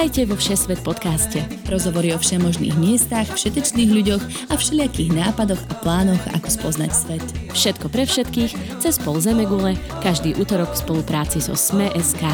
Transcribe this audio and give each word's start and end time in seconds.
Vítajte 0.00 0.32
vo 0.32 0.40
Všesvet 0.40 0.80
podcaste. 0.80 1.44
Rozhovory 1.68 2.16
o 2.16 2.18
všemožných 2.18 2.72
miestach, 2.80 3.28
všetečných 3.36 3.92
ľuďoch 3.92 4.48
a 4.48 4.56
všelijakých 4.56 5.12
nápadoch 5.12 5.60
a 5.60 5.74
plánoch, 5.76 6.24
ako 6.40 6.48
spoznať 6.48 6.90
svet. 6.96 7.26
Všetko 7.52 7.92
pre 7.92 8.08
všetkých, 8.08 8.80
cez 8.80 8.96
pol 8.96 9.20
Zemegule, 9.20 9.76
každý 10.00 10.32
útorok 10.40 10.72
v 10.72 10.80
spolupráci 10.88 11.44
so 11.44 11.52
Sme.sk. 11.52 12.24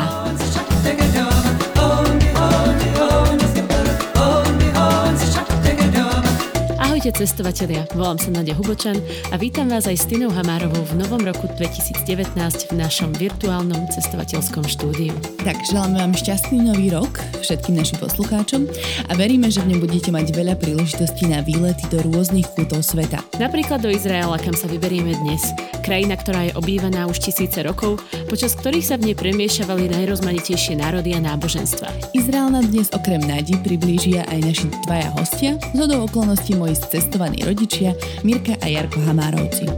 Ahojte 6.97 7.29
cestovatelia, 7.29 7.85
volám 7.93 8.17
sa 8.17 8.33
Nadia 8.33 8.57
Hubočan 8.57 8.97
a 9.29 9.37
vítam 9.37 9.69
vás 9.69 9.85
aj 9.85 10.01
s 10.01 10.09
Tinou 10.09 10.33
Hamárovou 10.33 10.81
v 10.81 11.05
novom 11.05 11.21
roku 11.21 11.45
2019 11.45 12.33
v 12.41 12.73
našom 12.73 13.13
virtuálnom 13.21 13.85
cestovateľskom 13.93 14.65
štúdiu. 14.65 15.13
Tak 15.45 15.61
želáme 15.69 16.01
vám 16.01 16.17
šťastný 16.17 16.57
nový 16.57 16.89
rok 16.89 17.21
všetkým 17.45 17.77
našim 17.77 18.01
poslucháčom 18.01 18.65
a 19.07 19.13
veríme, 19.13 19.53
že 19.53 19.61
v 19.61 19.77
ňom 19.77 19.85
budete 19.85 20.09
mať 20.09 20.33
veľa 20.33 20.57
príležitostí 20.57 21.29
na 21.29 21.45
výlety 21.45 21.85
do 21.93 22.01
rôznych 22.01 22.49
kútov 22.57 22.81
sveta. 22.81 23.21
Napríklad 23.37 23.85
do 23.85 23.93
Izraela, 23.93 24.41
kam 24.41 24.57
sa 24.57 24.65
vyberieme 24.65 25.21
dnes. 25.21 25.45
Krajina, 25.85 26.17
ktorá 26.17 26.49
je 26.49 26.57
obývaná 26.57 27.05
už 27.13 27.21
tisíce 27.21 27.61
rokov, 27.61 28.01
počas 28.25 28.57
ktorých 28.57 28.89
sa 28.89 28.97
v 28.97 29.13
nej 29.13 29.17
premiešavali 29.21 29.93
najrozmanitejšie 30.01 30.81
národy 30.81 31.13
a 31.13 31.21
náboženstva. 31.21 32.17
Izrael 32.17 32.49
nám 32.49 32.73
dnes 32.73 32.89
okrem 32.97 33.21
Nadi 33.21 33.61
priblížia 33.61 34.25
aj 34.33 34.41
naši 34.49 34.67
dvaja 34.89 35.13
hostia, 35.13 35.53
z 35.77 35.81
okolností 35.93 36.57
moji 36.57 36.87
cestovaní 36.97 37.45
rodičia 37.45 37.93
Mirka 38.25 38.57
a 38.65 38.67
Jarko 38.73 39.05
Hamárovci. 39.05 39.69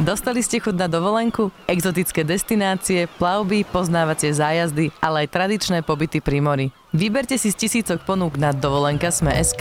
Dostali 0.00 0.40
ste 0.40 0.56
chuť 0.56 0.72
na 0.72 0.88
dovolenku? 0.88 1.52
Exotické 1.68 2.24
destinácie, 2.24 3.04
plavby, 3.20 3.68
poznávacie 3.68 4.32
zájazdy, 4.32 4.88
ale 5.04 5.28
aj 5.28 5.36
tradičné 5.36 5.84
pobyty 5.84 6.24
pri 6.24 6.40
mori. 6.40 6.66
Vyberte 6.96 7.36
si 7.36 7.52
z 7.52 7.68
tisícok 7.68 8.08
ponúk 8.08 8.40
na 8.40 8.56
dovolenka 8.56 9.12
Sme.sk. 9.12 9.60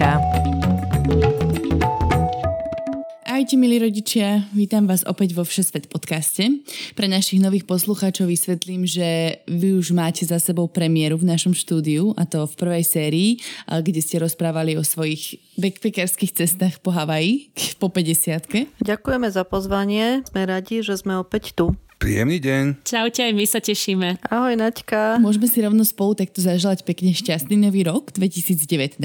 Ahojte 3.37 3.53
milí 3.53 3.77
rodičia, 3.77 4.49
vítam 4.49 4.89
vás 4.89 5.05
opäť 5.05 5.37
vo 5.37 5.45
Všesvet 5.45 5.93
podcaste. 5.93 6.57
Pre 6.97 7.05
našich 7.05 7.37
nových 7.37 7.69
poslucháčov 7.69 8.33
vysvetlím, 8.33 8.89
že 8.89 9.37
vy 9.45 9.77
už 9.77 9.93
máte 9.93 10.25
za 10.25 10.41
sebou 10.41 10.65
premiéru 10.65 11.21
v 11.21 11.29
našom 11.37 11.53
štúdiu 11.53 12.17
a 12.17 12.25
to 12.25 12.49
v 12.49 12.57
prvej 12.57 12.81
sérii, 12.81 13.29
kde 13.69 14.01
ste 14.01 14.17
rozprávali 14.17 14.73
o 14.73 14.81
svojich 14.81 15.37
backpackerských 15.53 16.33
cestách 16.33 16.81
po 16.81 16.89
Havaji 16.89 17.53
po 17.81 17.93
50 17.93 18.73
Ďakujeme 18.81 19.29
za 19.29 19.45
pozvanie, 19.45 20.25
sme 20.25 20.41
radi, 20.49 20.81
že 20.81 20.97
sme 20.97 21.21
opäť 21.21 21.53
tu. 21.53 21.77
Príjemný 22.01 22.41
deň. 22.41 22.85
Čaute, 22.85 23.25
aj 23.25 23.33
my 23.33 23.45
sa 23.45 23.57
tešíme. 23.57 24.21
Ahoj 24.33 24.53
Naďka. 24.53 25.17
Môžeme 25.17 25.49
si 25.49 25.65
rovno 25.65 25.81
spolu 25.81 26.13
takto 26.13 26.45
zaželať 26.45 26.85
pekne 26.85 27.13
šťastný 27.13 27.57
nový 27.57 27.85
rok 27.85 28.13
2019. 28.13 28.97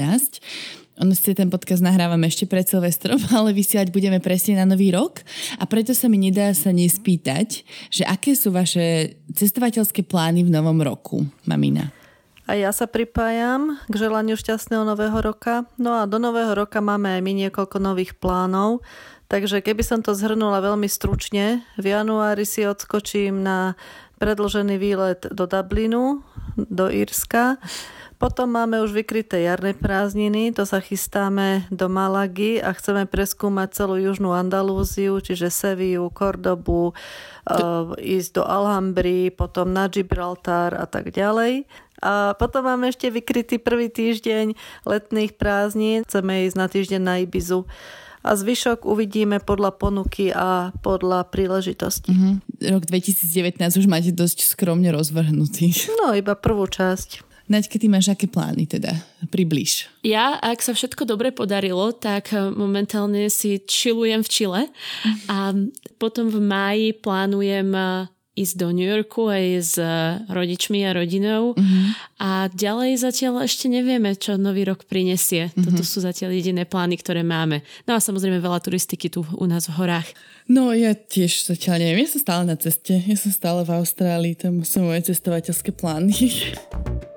Ono 1.01 1.17
si 1.17 1.33
ten 1.33 1.49
podcast 1.49 1.81
nahrávame 1.81 2.29
ešte 2.29 2.45
pred 2.45 2.69
Silvestrom, 2.69 3.17
ale 3.37 3.49
vysielať 3.49 3.89
budeme 3.89 4.21
presne 4.21 4.61
na 4.61 4.69
nový 4.69 4.93
rok 4.93 5.25
a 5.57 5.65
preto 5.65 5.97
sa 5.97 6.05
mi 6.05 6.21
nedá 6.21 6.53
sa 6.53 6.69
nespýtať, 6.69 7.65
že 7.89 8.05
aké 8.05 8.37
sú 8.37 8.53
vaše 8.53 9.17
cestovateľské 9.33 10.05
plány 10.05 10.45
v 10.45 10.53
novom 10.53 10.77
roku, 10.85 11.25
mamina? 11.49 11.89
A 12.43 12.59
ja 12.59 12.75
sa 12.75 12.91
pripájam 12.91 13.79
k 13.87 13.93
želaniu 13.95 14.35
šťastného 14.35 14.83
nového 14.83 15.15
roka. 15.23 15.63
No 15.79 15.95
a 15.95 16.03
do 16.03 16.19
nového 16.19 16.51
roka 16.51 16.83
máme 16.83 17.15
aj 17.15 17.21
my 17.23 17.31
niekoľko 17.47 17.79
nových 17.79 18.19
plánov. 18.19 18.83
Takže 19.31 19.63
keby 19.63 19.81
som 19.81 20.03
to 20.03 20.11
zhrnula 20.11 20.59
veľmi 20.59 20.85
stručne, 20.85 21.63
v 21.79 21.85
januári 21.89 22.43
si 22.43 22.67
odskočím 22.67 23.41
na 23.41 23.79
predložený 24.19 24.75
výlet 24.75 25.25
do 25.31 25.47
Dublinu, 25.47 26.21
do 26.59 26.91
Írska. 26.91 27.57
Potom 28.23 28.55
máme 28.55 28.79
už 28.79 28.95
vykryté 28.95 29.43
jarné 29.43 29.75
prázdniny, 29.75 30.55
to 30.55 30.63
sa 30.63 30.79
chystáme 30.79 31.67
do 31.67 31.91
Malagy 31.91 32.55
a 32.63 32.71
chceme 32.71 33.03
preskúmať 33.03 33.75
celú 33.75 33.99
južnú 33.99 34.31
Andalúziu, 34.31 35.19
čiže 35.19 35.51
Seviu, 35.51 36.07
Kordobu, 36.07 36.95
uh, 36.95 37.91
ísť 37.99 38.39
do 38.39 38.43
Alhambry, 38.47 39.27
potom 39.27 39.75
na 39.75 39.91
Gibraltar 39.91 40.71
a 40.71 40.87
tak 40.87 41.11
ďalej. 41.11 41.67
A 41.99 42.31
potom 42.39 42.63
máme 42.63 42.95
ešte 42.95 43.11
vykrytý 43.11 43.59
prvý 43.59 43.91
týždeň 43.91 44.55
letných 44.87 45.35
prázdnin, 45.35 46.07
chceme 46.07 46.47
ísť 46.47 46.55
na 46.55 46.67
týždeň 46.71 47.01
na 47.03 47.19
Ibizu 47.27 47.67
a 48.23 48.39
zvyšok 48.39 48.87
uvidíme 48.87 49.43
podľa 49.43 49.75
ponuky 49.75 50.31
a 50.31 50.71
podľa 50.79 51.27
príležitosti. 51.27 52.15
Mm-hmm. 52.15 52.71
Rok 52.71 52.83
2019 52.87 53.59
už 53.83 53.87
máte 53.91 54.15
dosť 54.15 54.47
skromne 54.47 54.95
rozvrhnutý. 54.95 55.75
No, 55.99 56.15
iba 56.15 56.39
prvú 56.39 56.63
časť. 56.71 57.32
Naďka, 57.53 57.77
ty 57.77 57.85
máš 57.85 58.09
aké 58.09 58.25
plány 58.25 58.65
teda? 58.65 58.97
Približ. 59.29 59.85
Ja, 60.01 60.41
ak 60.41 60.65
sa 60.65 60.73
všetko 60.73 61.05
dobre 61.05 61.29
podarilo, 61.29 61.93
tak 61.93 62.33
eh, 62.33 62.49
momentálne 62.49 63.29
si 63.29 63.61
chillujem 63.61 64.25
v 64.25 64.29
Čile 64.33 64.61
a 65.29 65.53
potom 66.01 66.33
v 66.33 66.41
máji 66.41 66.97
plánujem 66.97 67.69
eh, 67.77 68.09
ísť 68.33 68.57
do 68.57 68.73
New 68.73 68.89
Yorku 68.89 69.29
aj 69.29 69.45
s 69.61 69.73
eh, 69.77 70.17
rodičmi 70.33 70.81
a 70.81 70.97
rodinou 70.97 71.53
mm-hmm. 71.53 71.85
a 72.17 72.49
ďalej 72.49 73.05
zatiaľ 73.05 73.45
ešte 73.45 73.69
nevieme, 73.69 74.17
čo 74.17 74.33
nový 74.41 74.65
rok 74.65 74.89
prinesie. 74.89 75.53
Mm-hmm. 75.53 75.63
Toto 75.69 75.85
sú 75.85 76.01
zatiaľ 76.01 76.33
jediné 76.33 76.65
plány, 76.65 76.97
ktoré 76.97 77.21
máme. 77.21 77.61
No 77.85 77.93
a 77.93 78.01
samozrejme 78.01 78.41
veľa 78.41 78.65
turistiky 78.65 79.13
tu 79.13 79.21
u 79.21 79.45
nás 79.45 79.69
v 79.69 79.77
horách. 79.77 80.09
No 80.49 80.73
ja 80.73 80.97
tiež 80.97 81.45
zatiaľ 81.45 81.85
neviem, 81.85 82.09
ja 82.09 82.17
som 82.17 82.21
stále 82.25 82.43
na 82.49 82.57
ceste, 82.57 82.97
ja 82.97 83.13
som 83.13 83.29
stále 83.29 83.61
v 83.61 83.77
Austrálii, 83.77 84.33
tam 84.33 84.65
sú 84.65 84.81
moje 84.81 85.13
cestovateľské 85.13 85.69
plány. 85.69 86.17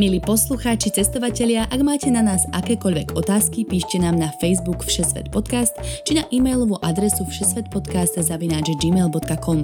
Milí 0.00 0.16
poslucháči, 0.16 0.96
cestovatelia, 0.96 1.68
ak 1.68 1.76
máte 1.84 2.08
na 2.08 2.24
nás 2.24 2.48
akékoľvek 2.56 3.20
otázky, 3.20 3.68
píšte 3.68 4.00
nám 4.00 4.16
na 4.16 4.32
Facebook 4.40 4.80
Všesvet 4.80 5.28
podcast 5.28 5.76
či 6.08 6.16
na 6.16 6.24
e-mailovú 6.32 6.80
adresu 6.80 7.28
všesvetpodcast.gmail.com 7.28 9.58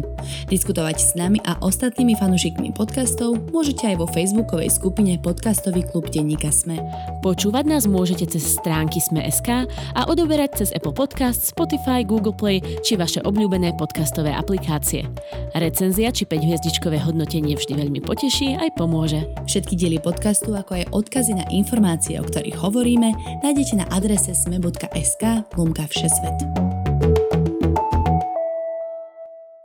Diskutovať 0.52 0.96
s 1.00 1.16
nami 1.16 1.40
a 1.40 1.56
ostatnými 1.64 2.20
fanúšikmi 2.20 2.68
podcastov 2.76 3.48
môžete 3.48 3.88
aj 3.88 3.96
vo 3.96 4.04
facebookovej 4.12 4.76
skupine 4.76 5.16
Podcastový 5.16 5.88
klub 5.88 6.12
Denníka 6.12 6.52
Sme. 6.52 6.84
Počúvať 7.24 7.72
nás 7.72 7.88
môžete 7.88 8.28
cez 8.28 8.60
stránky 8.60 9.00
Sme.sk 9.00 9.64
a 9.96 10.00
odoberať 10.04 10.60
cez 10.60 10.68
Apple 10.76 10.92
Podcast, 10.92 11.48
Spotify, 11.48 12.04
Google 12.04 12.36
Play 12.36 12.60
či 12.84 13.00
vaše 13.00 13.24
obľúbené 13.24 13.72
podcastové 13.80 14.36
aplikácie. 14.36 15.08
Recenzia 15.56 16.12
či 16.12 16.28
5-hviezdičkové 16.28 17.00
hodnotenie 17.00 17.56
vždy 17.56 17.72
veľmi 17.72 18.04
poteší 18.04 18.60
aj 18.60 18.76
pomôže. 18.76 19.24
Všetky 19.48 19.80
diely 19.80 19.96
podcast 19.96 20.25
podcastu, 20.26 20.58
ako 20.58 20.72
aj 20.74 20.90
odkazy 20.90 21.32
na 21.38 21.46
informácie, 21.54 22.18
o 22.18 22.26
ktorých 22.26 22.58
hovoríme, 22.58 23.14
nájdete 23.46 23.78
na 23.78 23.86
adrese 23.94 24.34
sme.sk 24.34 25.22
lomka 25.54 25.86
všesvet. 25.86 26.34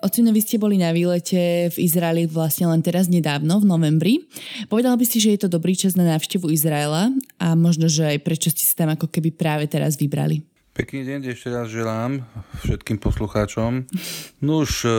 Ocino, 0.06 0.30
vy 0.30 0.42
ste 0.46 0.62
boli 0.62 0.78
na 0.78 0.94
výlete 0.94 1.74
v 1.74 1.78
Izraeli 1.82 2.30
vlastne 2.30 2.70
len 2.70 2.86
teraz 2.86 3.10
nedávno, 3.10 3.58
v 3.58 3.66
novembri. 3.66 4.14
Povedal 4.70 4.94
by 5.02 5.06
si, 5.10 5.18
že 5.18 5.34
je 5.34 5.42
to 5.42 5.50
dobrý 5.50 5.74
čas 5.74 5.98
na 5.98 6.06
návštevu 6.06 6.54
Izraela 6.54 7.10
a 7.42 7.58
možno, 7.58 7.90
že 7.90 8.14
aj 8.14 8.22
prečo 8.22 8.54
ste 8.54 8.62
si 8.62 8.78
tam 8.78 8.94
ako 8.94 9.10
keby 9.10 9.34
práve 9.34 9.66
teraz 9.66 9.98
vybrali? 9.98 10.46
Pekný 10.72 11.04
deň 11.04 11.36
ešte 11.36 11.52
raz 11.52 11.68
želám 11.68 12.24
všetkým 12.64 12.96
poslucháčom. 12.96 13.92
No 14.40 14.64
už 14.64 14.88
e, 14.88 14.90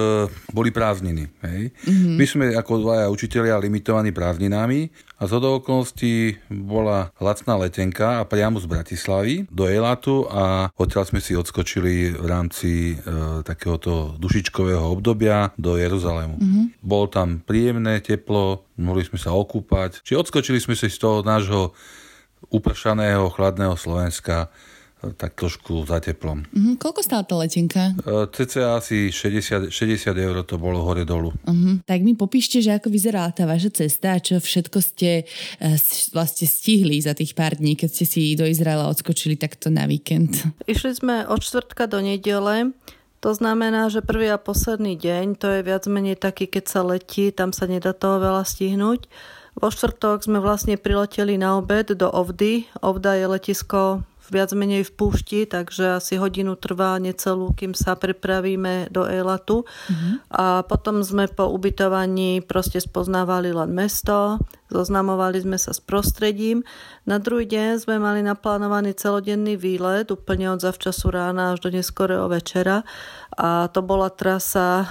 boli 0.52 0.68
prázdniny. 0.68 1.32
Hej? 1.40 1.72
Mm-hmm. 1.72 2.16
My 2.20 2.26
sme 2.28 2.44
ako 2.52 2.84
dvaja 2.84 3.06
učiteľia 3.08 3.56
limitovaní 3.56 4.12
prázdninami 4.12 4.92
a 5.16 5.24
z 5.24 5.32
okolností 5.32 6.44
bola 6.52 7.08
lacná 7.16 7.56
letenka 7.56 8.20
a 8.20 8.28
priamo 8.28 8.60
z 8.60 8.68
Bratislavy 8.68 9.34
do 9.48 9.64
Elatu 9.64 10.28
a 10.28 10.68
odtiaľ 10.76 11.08
sme 11.08 11.24
si 11.24 11.32
odskočili 11.32 12.20
v 12.20 12.26
rámci 12.28 12.92
e, 12.92 13.40
takéhoto 13.40 14.20
dušičkového 14.20 14.92
obdobia 14.92 15.56
do 15.56 15.80
Jeruzalému. 15.80 16.36
Mm-hmm. 16.36 16.64
Bolo 16.84 17.08
tam 17.08 17.40
príjemné, 17.40 18.04
teplo, 18.04 18.68
mohli 18.76 19.08
sme 19.08 19.16
sa 19.16 19.32
okúpať. 19.32 20.04
Čiže 20.04 20.20
odskočili 20.20 20.60
sme 20.60 20.76
si 20.76 20.92
z 20.92 21.00
toho 21.00 21.24
nášho 21.24 21.72
upršaného, 22.52 23.32
chladného 23.32 23.72
Slovenska 23.80 24.52
tak 25.18 25.34
trošku 25.34 25.82
za 25.82 25.98
teplom. 25.98 26.46
Uh-huh. 26.46 26.74
Koľko 26.78 27.02
stála 27.02 27.26
tá 27.26 27.34
letenka? 27.34 27.90
Uh, 28.06 28.30
cca 28.30 28.78
asi 28.78 29.10
60, 29.10 29.74
60 29.74 30.14
eur 30.14 30.36
to 30.46 30.62
bolo 30.62 30.86
hore 30.86 31.02
dolu. 31.02 31.34
Uh-huh. 31.42 31.82
Tak 31.82 32.06
mi 32.06 32.14
popíšte, 32.14 32.62
že 32.62 32.78
ako 32.78 32.86
vyzerala 32.86 33.34
tá 33.34 33.42
vaša 33.42 33.82
cesta 33.82 34.14
a 34.14 34.22
čo 34.22 34.38
všetko 34.38 34.78
ste 34.78 35.26
uh, 35.26 35.74
vlastne 36.14 36.46
stihli 36.46 37.02
za 37.02 37.18
tých 37.18 37.34
pár 37.34 37.58
dní, 37.58 37.74
keď 37.74 37.88
ste 37.90 38.04
si 38.06 38.38
do 38.38 38.46
Izraela 38.46 38.86
odskočili 38.86 39.34
takto 39.34 39.74
na 39.74 39.90
víkend. 39.90 40.38
Išli 40.70 40.94
sme 40.94 41.26
od 41.26 41.42
čtvrtka 41.42 41.90
do 41.90 41.98
nedele. 41.98 42.70
To 43.22 43.30
znamená, 43.30 43.86
že 43.86 44.02
prvý 44.02 44.34
a 44.34 44.38
posledný 44.38 44.98
deň, 44.98 45.38
to 45.38 45.46
je 45.46 45.60
viac 45.62 45.86
menej 45.86 46.18
taký, 46.18 46.50
keď 46.50 46.64
sa 46.66 46.82
letí, 46.82 47.30
tam 47.30 47.54
sa 47.54 47.70
nedá 47.70 47.94
toho 47.94 48.18
veľa 48.18 48.42
stihnúť. 48.42 49.06
Vo 49.54 49.68
štvrtok 49.70 50.26
sme 50.26 50.42
vlastne 50.42 50.74
prileteli 50.74 51.38
na 51.38 51.54
obed 51.60 51.92
do 51.94 52.08
Ovdy. 52.08 52.66
Ovda 52.82 53.14
je 53.14 53.26
letisko 53.30 54.02
viac 54.30 54.54
menej 54.54 54.86
v 54.86 54.92
púšti, 54.94 55.40
takže 55.48 55.98
asi 55.98 56.20
hodinu 56.20 56.54
trvá 56.54 57.00
necelú, 57.02 57.50
kým 57.56 57.74
sa 57.74 57.98
prepravíme 57.98 58.92
do 58.92 59.02
Eilatu. 59.08 59.66
Mm-hmm. 59.66 60.12
A 60.30 60.62
potom 60.68 61.02
sme 61.02 61.26
po 61.26 61.50
ubytovaní 61.50 62.44
proste 62.44 62.78
spoznávali 62.78 63.50
len 63.50 63.74
mesto, 63.74 64.38
zoznamovali 64.70 65.42
sme 65.42 65.58
sa 65.60 65.74
s 65.74 65.82
prostredím. 65.82 66.64
Na 67.04 67.18
druhý 67.18 67.44
deň 67.44 67.82
sme 67.82 67.96
mali 67.98 68.22
naplánovaný 68.24 68.94
celodenný 68.94 69.58
výlet, 69.58 70.08
úplne 70.08 70.54
od 70.54 70.62
zavčasu 70.62 71.12
rána 71.12 71.52
až 71.52 71.66
do 71.66 71.70
neskorého 71.74 72.30
večera. 72.30 72.86
A 73.36 73.68
to 73.72 73.80
bola 73.80 74.12
trasa 74.12 74.86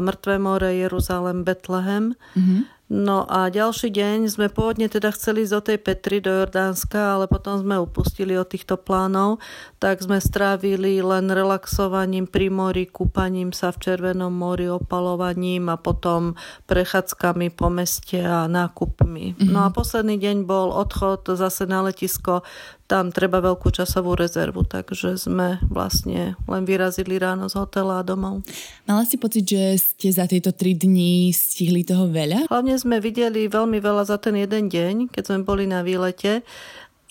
Mŕtve 0.00 0.36
more, 0.40 0.72
Jeruzalem, 0.72 1.44
Betlehem. 1.44 2.16
Mm-hmm. 2.36 2.75
No 2.86 3.26
a 3.26 3.50
ďalší 3.50 3.90
deň 3.90 4.30
sme 4.30 4.46
pôvodne 4.46 4.86
teda 4.86 5.10
chceli 5.10 5.42
ísť 5.42 5.54
do 5.58 5.62
tej 5.66 5.78
Petry, 5.82 6.22
do 6.22 6.30
Jordánska, 6.30 7.18
ale 7.18 7.26
potom 7.26 7.58
sme 7.58 7.82
upustili 7.82 8.38
od 8.38 8.46
týchto 8.46 8.78
plánov, 8.78 9.42
tak 9.82 9.98
sme 9.98 10.22
strávili 10.22 11.02
len 11.02 11.26
relaxovaním 11.26 12.30
pri 12.30 12.46
mori, 12.46 12.86
kúpaním 12.86 13.50
sa 13.50 13.74
v 13.74 13.82
Červenom 13.82 14.30
mori, 14.30 14.70
opalovaním 14.70 15.66
a 15.66 15.74
potom 15.74 16.38
prechádzkami 16.70 17.50
po 17.58 17.74
meste 17.74 18.22
a 18.22 18.46
nákupmi. 18.46 19.34
Mm-hmm. 19.34 19.50
No 19.50 19.66
a 19.66 19.74
posledný 19.74 20.22
deň 20.22 20.46
bol 20.46 20.70
odchod 20.70 21.26
zase 21.34 21.66
na 21.66 21.82
letisko 21.82 22.46
tam 22.86 23.10
treba 23.10 23.42
veľkú 23.42 23.74
časovú 23.74 24.14
rezervu, 24.14 24.62
takže 24.62 25.18
sme 25.18 25.58
vlastne 25.66 26.38
len 26.46 26.62
vyrazili 26.62 27.18
ráno 27.18 27.50
z 27.50 27.58
hotela 27.58 28.00
a 28.00 28.06
domov. 28.06 28.46
Mala 28.86 29.02
si 29.02 29.18
pocit, 29.18 29.42
že 29.42 29.74
ste 29.78 30.08
za 30.14 30.30
tieto 30.30 30.54
tri 30.54 30.78
dní 30.78 31.34
stihli 31.34 31.82
toho 31.82 32.06
veľa? 32.06 32.46
Hlavne 32.46 32.78
sme 32.78 33.02
videli 33.02 33.50
veľmi 33.50 33.82
veľa 33.82 34.06
za 34.06 34.22
ten 34.22 34.38
jeden 34.38 34.70
deň, 34.70 35.10
keď 35.10 35.22
sme 35.26 35.38
boli 35.42 35.66
na 35.66 35.82
výlete 35.82 36.46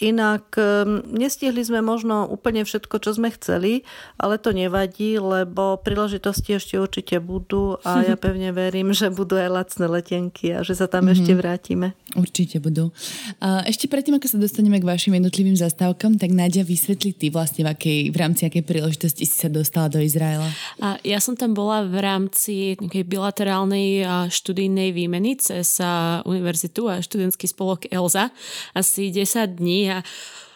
Inak 0.03 0.59
nestihli 1.07 1.63
sme 1.63 1.79
možno 1.79 2.27
úplne 2.27 2.67
všetko, 2.67 2.99
čo 2.99 3.15
sme 3.15 3.31
chceli, 3.31 3.87
ale 4.19 4.35
to 4.35 4.51
nevadí, 4.51 5.15
lebo 5.15 5.79
príležitosti 5.79 6.59
ešte 6.59 6.75
určite 6.75 7.23
budú 7.23 7.79
a 7.79 8.03
ja 8.03 8.19
pevne 8.25 8.51
verím, 8.51 8.91
že 8.91 9.07
budú 9.07 9.39
aj 9.39 9.49
lacné 9.51 9.85
letenky 9.87 10.51
a 10.51 10.67
že 10.67 10.75
sa 10.75 10.91
tam 10.91 11.07
mm-hmm. 11.07 11.15
ešte 11.15 11.31
vrátime. 11.31 11.87
Určite 12.15 12.59
budú. 12.59 12.91
A 13.39 13.63
ešte 13.63 13.87
predtým, 13.87 14.19
ako 14.19 14.27
sa 14.27 14.37
dostaneme 14.39 14.83
k 14.83 14.87
vašim 14.87 15.15
jednotlivým 15.15 15.55
zastávkam, 15.55 16.19
tak 16.19 16.35
Nadia 16.35 16.67
vysvetli 16.67 17.15
ty 17.15 17.31
vlastne 17.31 17.63
v, 17.63 17.71
akej, 17.71 17.99
v 18.11 18.17
rámci 18.19 18.47
akej 18.47 18.63
príležitosti 18.67 19.23
si 19.23 19.35
sa 19.35 19.47
dostala 19.47 19.87
do 19.87 20.03
Izraela. 20.03 20.47
A 20.83 20.99
ja 21.07 21.23
som 21.23 21.39
tam 21.39 21.55
bola 21.55 21.87
v 21.87 22.03
rámci 22.03 22.75
bilaterálnej 22.83 24.03
študijnej 24.27 24.91
výmeny 24.91 25.39
cez 25.39 25.79
univerzitu 26.27 26.91
a 26.91 26.99
študentský 26.99 27.47
spolok 27.47 27.87
ELZA 27.87 28.31
asi 28.75 29.11
10 29.11 29.55
dní 29.55 29.84
a 29.89 29.99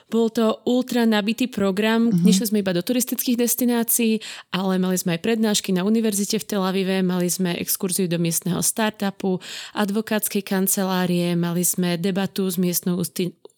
bol 0.09 0.33
to 0.33 0.57
ultra 0.65 1.05
nabitý 1.05 1.45
program. 1.45 2.09
Mm-hmm. 2.09 2.25
Nešli 2.25 2.45
sme 2.49 2.61
iba 2.65 2.73
do 2.73 2.81
turistických 2.81 3.37
destinácií, 3.37 4.17
ale 4.49 4.81
mali 4.81 4.97
sme 4.97 5.15
aj 5.15 5.21
prednášky 5.21 5.69
na 5.69 5.85
univerzite 5.85 6.41
v 6.41 6.47
Tel 6.49 6.65
Avive, 6.65 7.05
mali 7.05 7.29
sme 7.29 7.53
exkurziu 7.61 8.09
do 8.09 8.17
miestneho 8.17 8.59
startupu, 8.65 9.37
advokátskej 9.77 10.41
kancelárie, 10.41 11.37
mali 11.37 11.61
sme 11.61 11.95
debatu 12.01 12.49
s 12.49 12.57
miestnou 12.57 12.97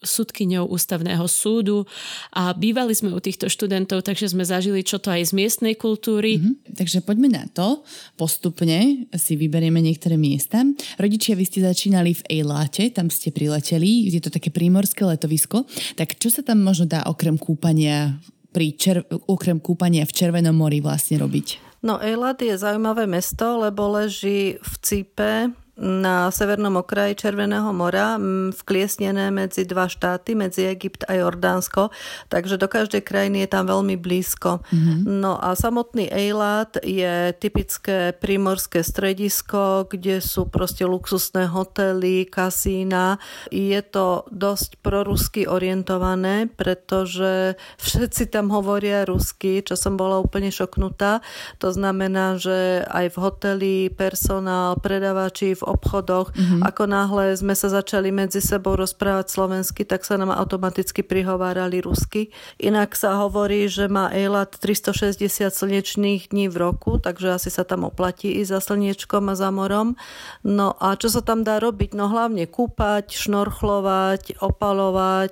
sudkyňou 0.02 0.68
ústavného 0.68 1.24
súdu 1.30 1.86
a 2.34 2.52
bývali 2.58 2.92
sme 2.98 3.14
u 3.14 3.22
týchto 3.22 3.48
študentov, 3.48 4.02
takže 4.02 4.34
sme 4.34 4.42
zažili 4.42 4.82
čo 4.82 4.98
to 4.98 5.14
aj 5.14 5.30
z 5.30 5.34
miestnej 5.38 5.78
kultúry. 5.78 6.42
Mm-hmm. 6.42 6.76
Takže 6.76 7.06
poďme 7.06 7.30
na 7.30 7.46
to. 7.48 7.86
Postupne 8.18 9.08
si 9.14 9.34
vyberieme 9.38 9.80
niektoré 9.80 10.18
miesta. 10.18 10.66
Rodičia, 10.98 11.38
vy 11.38 11.46
ste 11.46 11.60
začínali 11.62 12.18
v 12.18 12.42
Ejláte, 12.42 12.90
tam 12.90 13.14
ste 13.14 13.30
prileteli, 13.30 14.10
je 14.10 14.20
to 14.20 14.34
také 14.34 14.50
prímorské 14.50 15.06
letovisko. 15.06 15.64
Tak 15.96 16.18
čo 16.18 16.34
sa 16.34 16.42
tam 16.42 16.66
možno 16.66 16.90
dá 16.90 17.06
okrem 17.06 17.38
kúpania 17.38 18.18
pri 18.52 18.76
čer- 18.76 19.08
okrem 19.30 19.64
kúpania 19.64 20.04
v 20.04 20.12
Červenom 20.12 20.58
mori 20.58 20.84
vlastne 20.84 21.22
robiť? 21.22 21.72
No 21.82 21.98
Eilat 21.98 22.38
je 22.46 22.54
zaujímavé 22.54 23.10
mesto, 23.10 23.58
lebo 23.58 23.90
leží 23.90 24.62
v 24.62 24.74
Cípe, 24.86 25.50
na 25.82 26.30
severnom 26.30 26.78
okraji 26.78 27.18
Červeného 27.18 27.74
mora, 27.74 28.22
vkliesnené 28.54 29.34
medzi 29.34 29.66
dva 29.66 29.90
štáty, 29.90 30.38
medzi 30.38 30.70
Egypt 30.70 31.10
a 31.10 31.18
Jordánsko, 31.18 31.90
takže 32.30 32.62
do 32.62 32.70
každej 32.70 33.02
krajiny 33.02 33.44
je 33.44 33.50
tam 33.50 33.66
veľmi 33.66 33.98
blízko. 33.98 34.62
Mm-hmm. 34.70 34.98
No 35.10 35.42
a 35.42 35.58
samotný 35.58 36.14
Eilat 36.14 36.78
je 36.86 37.34
typické 37.42 38.14
primorské 38.14 38.86
stredisko, 38.86 39.90
kde 39.90 40.22
sú 40.22 40.46
proste 40.46 40.86
luxusné 40.86 41.50
hotely, 41.50 42.30
kasína. 42.30 43.18
Je 43.50 43.82
to 43.82 44.30
dosť 44.30 44.78
prorusky 44.86 45.50
orientované, 45.50 46.46
pretože 46.46 47.58
všetci 47.82 48.30
tam 48.30 48.54
hovoria 48.54 49.02
rusky, 49.10 49.66
čo 49.66 49.74
som 49.74 49.98
bola 49.98 50.22
úplne 50.22 50.54
šoknutá. 50.54 51.26
To 51.58 51.74
znamená, 51.74 52.38
že 52.38 52.86
aj 52.86 53.18
v 53.18 53.18
hoteli 53.18 53.74
personál, 53.90 54.78
predavači 54.78 55.58
v 55.58 55.71
obchodoch. 55.72 56.36
Mm-hmm. 56.36 56.62
Ako 56.68 56.84
náhle 56.86 57.36
sme 57.40 57.56
sa 57.56 57.72
začali 57.72 58.12
medzi 58.12 58.44
sebou 58.44 58.76
rozprávať 58.76 59.32
slovensky, 59.32 59.88
tak 59.88 60.04
sa 60.04 60.20
nám 60.20 60.36
automaticky 60.36 61.02
prihovárali 61.02 61.80
rusky. 61.80 62.30
Inak 62.60 62.94
sa 63.00 63.18
hovorí, 63.24 63.72
že 63.72 63.88
má 63.88 64.12
Eilat 64.12 64.60
360 64.60 65.50
slnečných 65.50 66.36
dní 66.36 66.52
v 66.52 66.56
roku, 66.60 67.00
takže 67.00 67.34
asi 67.34 67.50
sa 67.50 67.64
tam 67.64 67.88
oplatí 67.88 68.38
i 68.38 68.44
za 68.44 68.60
slniečkom 68.60 69.32
a 69.32 69.36
za 69.40 69.50
morom. 69.50 69.96
No 70.44 70.76
a 70.78 71.00
čo 71.00 71.08
sa 71.08 71.24
tam 71.24 71.48
dá 71.48 71.58
robiť? 71.64 71.96
No 71.96 72.12
hlavne 72.12 72.46
kúpať, 72.46 73.14
šnorchlovať, 73.16 74.44
opalovať, 74.44 75.32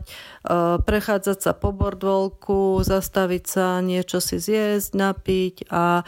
prechádzať 0.84 1.38
sa 1.38 1.54
po 1.54 1.69
bordvolku, 1.69 2.81
zastaviť 2.81 3.44
sa, 3.46 3.86
niečo 3.86 4.18
si 4.18 4.42
zjesť, 4.42 4.98
napiť 4.98 5.56
a 5.69 6.01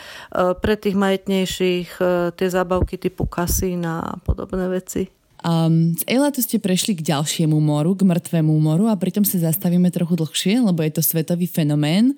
pre 0.58 0.74
tých 0.76 0.98
majetnejších 0.98 1.90
tie 2.34 2.48
zábavky 2.50 2.98
typu 2.98 3.30
kasína 3.30 4.20
podobné 4.26 4.66
veci. 4.66 5.14
Um, 5.42 5.98
z 5.98 6.06
Eilatu 6.06 6.38
ste 6.38 6.62
prešli 6.62 6.94
k 6.94 7.02
ďalšiemu 7.02 7.58
moru, 7.58 7.98
k 7.98 8.06
mŕtvemu 8.06 8.54
moru 8.62 8.86
a 8.86 8.94
pritom 8.94 9.26
sa 9.26 9.42
zastavíme 9.42 9.90
trochu 9.90 10.14
dlhšie, 10.14 10.62
lebo 10.62 10.86
je 10.86 10.94
to 10.94 11.02
svetový 11.02 11.50
fenomén. 11.50 12.14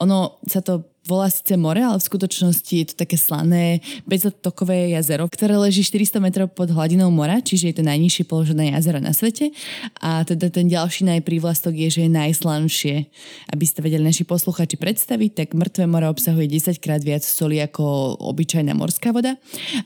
Ono 0.00 0.40
sa 0.48 0.64
to 0.64 0.91
volá 1.02 1.26
síce 1.26 1.58
more, 1.58 1.82
ale 1.82 1.98
v 1.98 2.08
skutočnosti 2.08 2.74
je 2.74 2.86
to 2.86 2.94
také 2.94 3.18
slané, 3.18 3.82
bezotokové 4.06 4.94
jazero, 4.94 5.26
ktoré 5.26 5.58
leží 5.58 5.82
400 5.82 6.22
metrov 6.22 6.46
pod 6.54 6.70
hladinou 6.70 7.10
mora, 7.10 7.42
čiže 7.42 7.74
je 7.74 7.76
to 7.82 7.84
najnižšie 7.84 8.24
položené 8.30 8.70
jazero 8.70 9.02
na 9.02 9.10
svete. 9.10 9.50
A 9.98 10.22
teda 10.22 10.46
ten 10.46 10.70
ďalší 10.70 11.02
najprívlastok 11.10 11.74
je, 11.74 11.88
že 11.90 12.00
je 12.06 12.10
najslanšie. 12.10 12.96
Aby 13.50 13.64
ste 13.66 13.82
vedeli 13.82 14.06
naši 14.06 14.22
posluchači 14.22 14.78
predstaviť, 14.78 15.30
tak 15.34 15.48
mŕtve 15.58 15.90
more 15.90 16.06
obsahuje 16.06 16.46
10 16.46 16.78
krát 16.78 17.02
viac 17.02 17.26
soli 17.26 17.58
ako 17.58 18.14
obyčajná 18.22 18.70
morská 18.70 19.10
voda. 19.10 19.34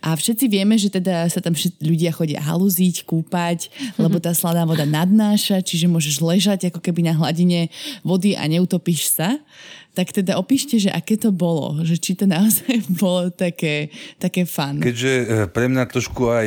A 0.05 0.13
všetci 0.13 0.53
vieme, 0.53 0.77
že 0.77 0.93
teda 0.93 1.33
sa 1.33 1.41
tam 1.41 1.57
ľudia 1.81 2.13
chodia 2.13 2.45
halúziť, 2.45 3.09
kúpať, 3.09 3.73
lebo 3.97 4.21
tá 4.21 4.37
slaná 4.37 4.69
voda 4.69 4.85
nadnáša, 4.85 5.65
čiže 5.65 5.89
môžeš 5.89 6.21
ležať 6.21 6.69
ako 6.69 6.85
keby 6.85 7.09
na 7.09 7.17
hladine 7.17 7.73
vody 8.05 8.37
a 8.37 8.45
neutopíš 8.45 9.17
sa 9.17 9.41
tak 9.97 10.13
teda 10.13 10.37
opíšte, 10.37 10.77
že 10.77 10.93
aké 10.93 11.17
to 11.17 11.33
bolo, 11.33 11.81
že 11.81 11.97
či 11.97 12.13
to 12.13 12.29
naozaj 12.29 12.85
bolo 13.01 13.33
také, 13.33 13.89
také 14.21 14.45
fun. 14.45 14.85
Keďže 14.85 15.13
e, 15.17 15.25
pre 15.49 15.73
mňa 15.73 15.89
trošku 15.89 16.29
aj 16.29 16.47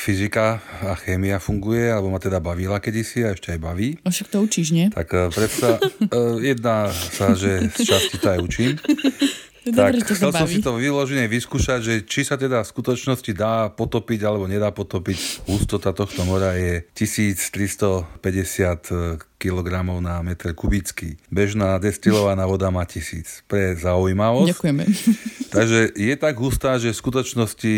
fyzika 0.00 0.64
a 0.80 0.96
chémia 0.96 1.36
funguje, 1.36 1.92
alebo 1.92 2.08
ma 2.08 2.16
teda 2.16 2.40
bavila 2.40 2.80
kedysi 2.80 3.28
a 3.28 3.36
ešte 3.36 3.52
aj 3.52 3.60
baví. 3.60 4.00
No 4.00 4.08
však 4.08 4.32
to 4.32 4.40
učíš, 4.40 4.72
nie? 4.72 4.88
Tak 4.88 5.08
e, 5.12 5.28
predsa, 5.28 5.76
e, 5.76 6.16
jedna 6.48 6.88
sa, 6.88 7.36
že 7.36 7.68
z 7.76 7.84
časti 7.84 8.16
to 8.16 8.32
aj 8.32 8.40
učím. 8.40 8.72
tak 9.64 9.74
Dobre, 9.74 10.00
chcel 10.06 10.32
som 10.32 10.48
si 10.48 10.62
to 10.62 10.76
vyložene 10.78 11.26
vyskúšať, 11.26 11.82
že 11.82 11.94
či 12.06 12.24
sa 12.24 12.38
teda 12.38 12.62
v 12.62 12.68
skutočnosti 12.70 13.32
dá 13.34 13.68
potopiť 13.74 14.24
alebo 14.24 14.46
nedá 14.46 14.70
potopiť. 14.70 15.42
Hustota 15.50 15.92
tohto 15.92 16.24
mora 16.24 16.54
je 16.54 16.86
1350 16.94 19.18
kg 19.38 19.68
na 20.02 20.18
meter 20.20 20.50
kubický. 20.50 21.14
Bežná 21.30 21.78
destilovaná 21.78 22.42
voda 22.44 22.74
má 22.74 22.82
tisíc. 22.82 23.46
Pre 23.46 23.78
zaujímavosť. 23.78 24.50
Ďakujeme. 24.50 24.84
Takže 25.54 25.78
je 25.94 26.14
tak 26.18 26.34
hustá, 26.42 26.76
že 26.82 26.90
v 26.90 27.00
skutočnosti 27.00 27.74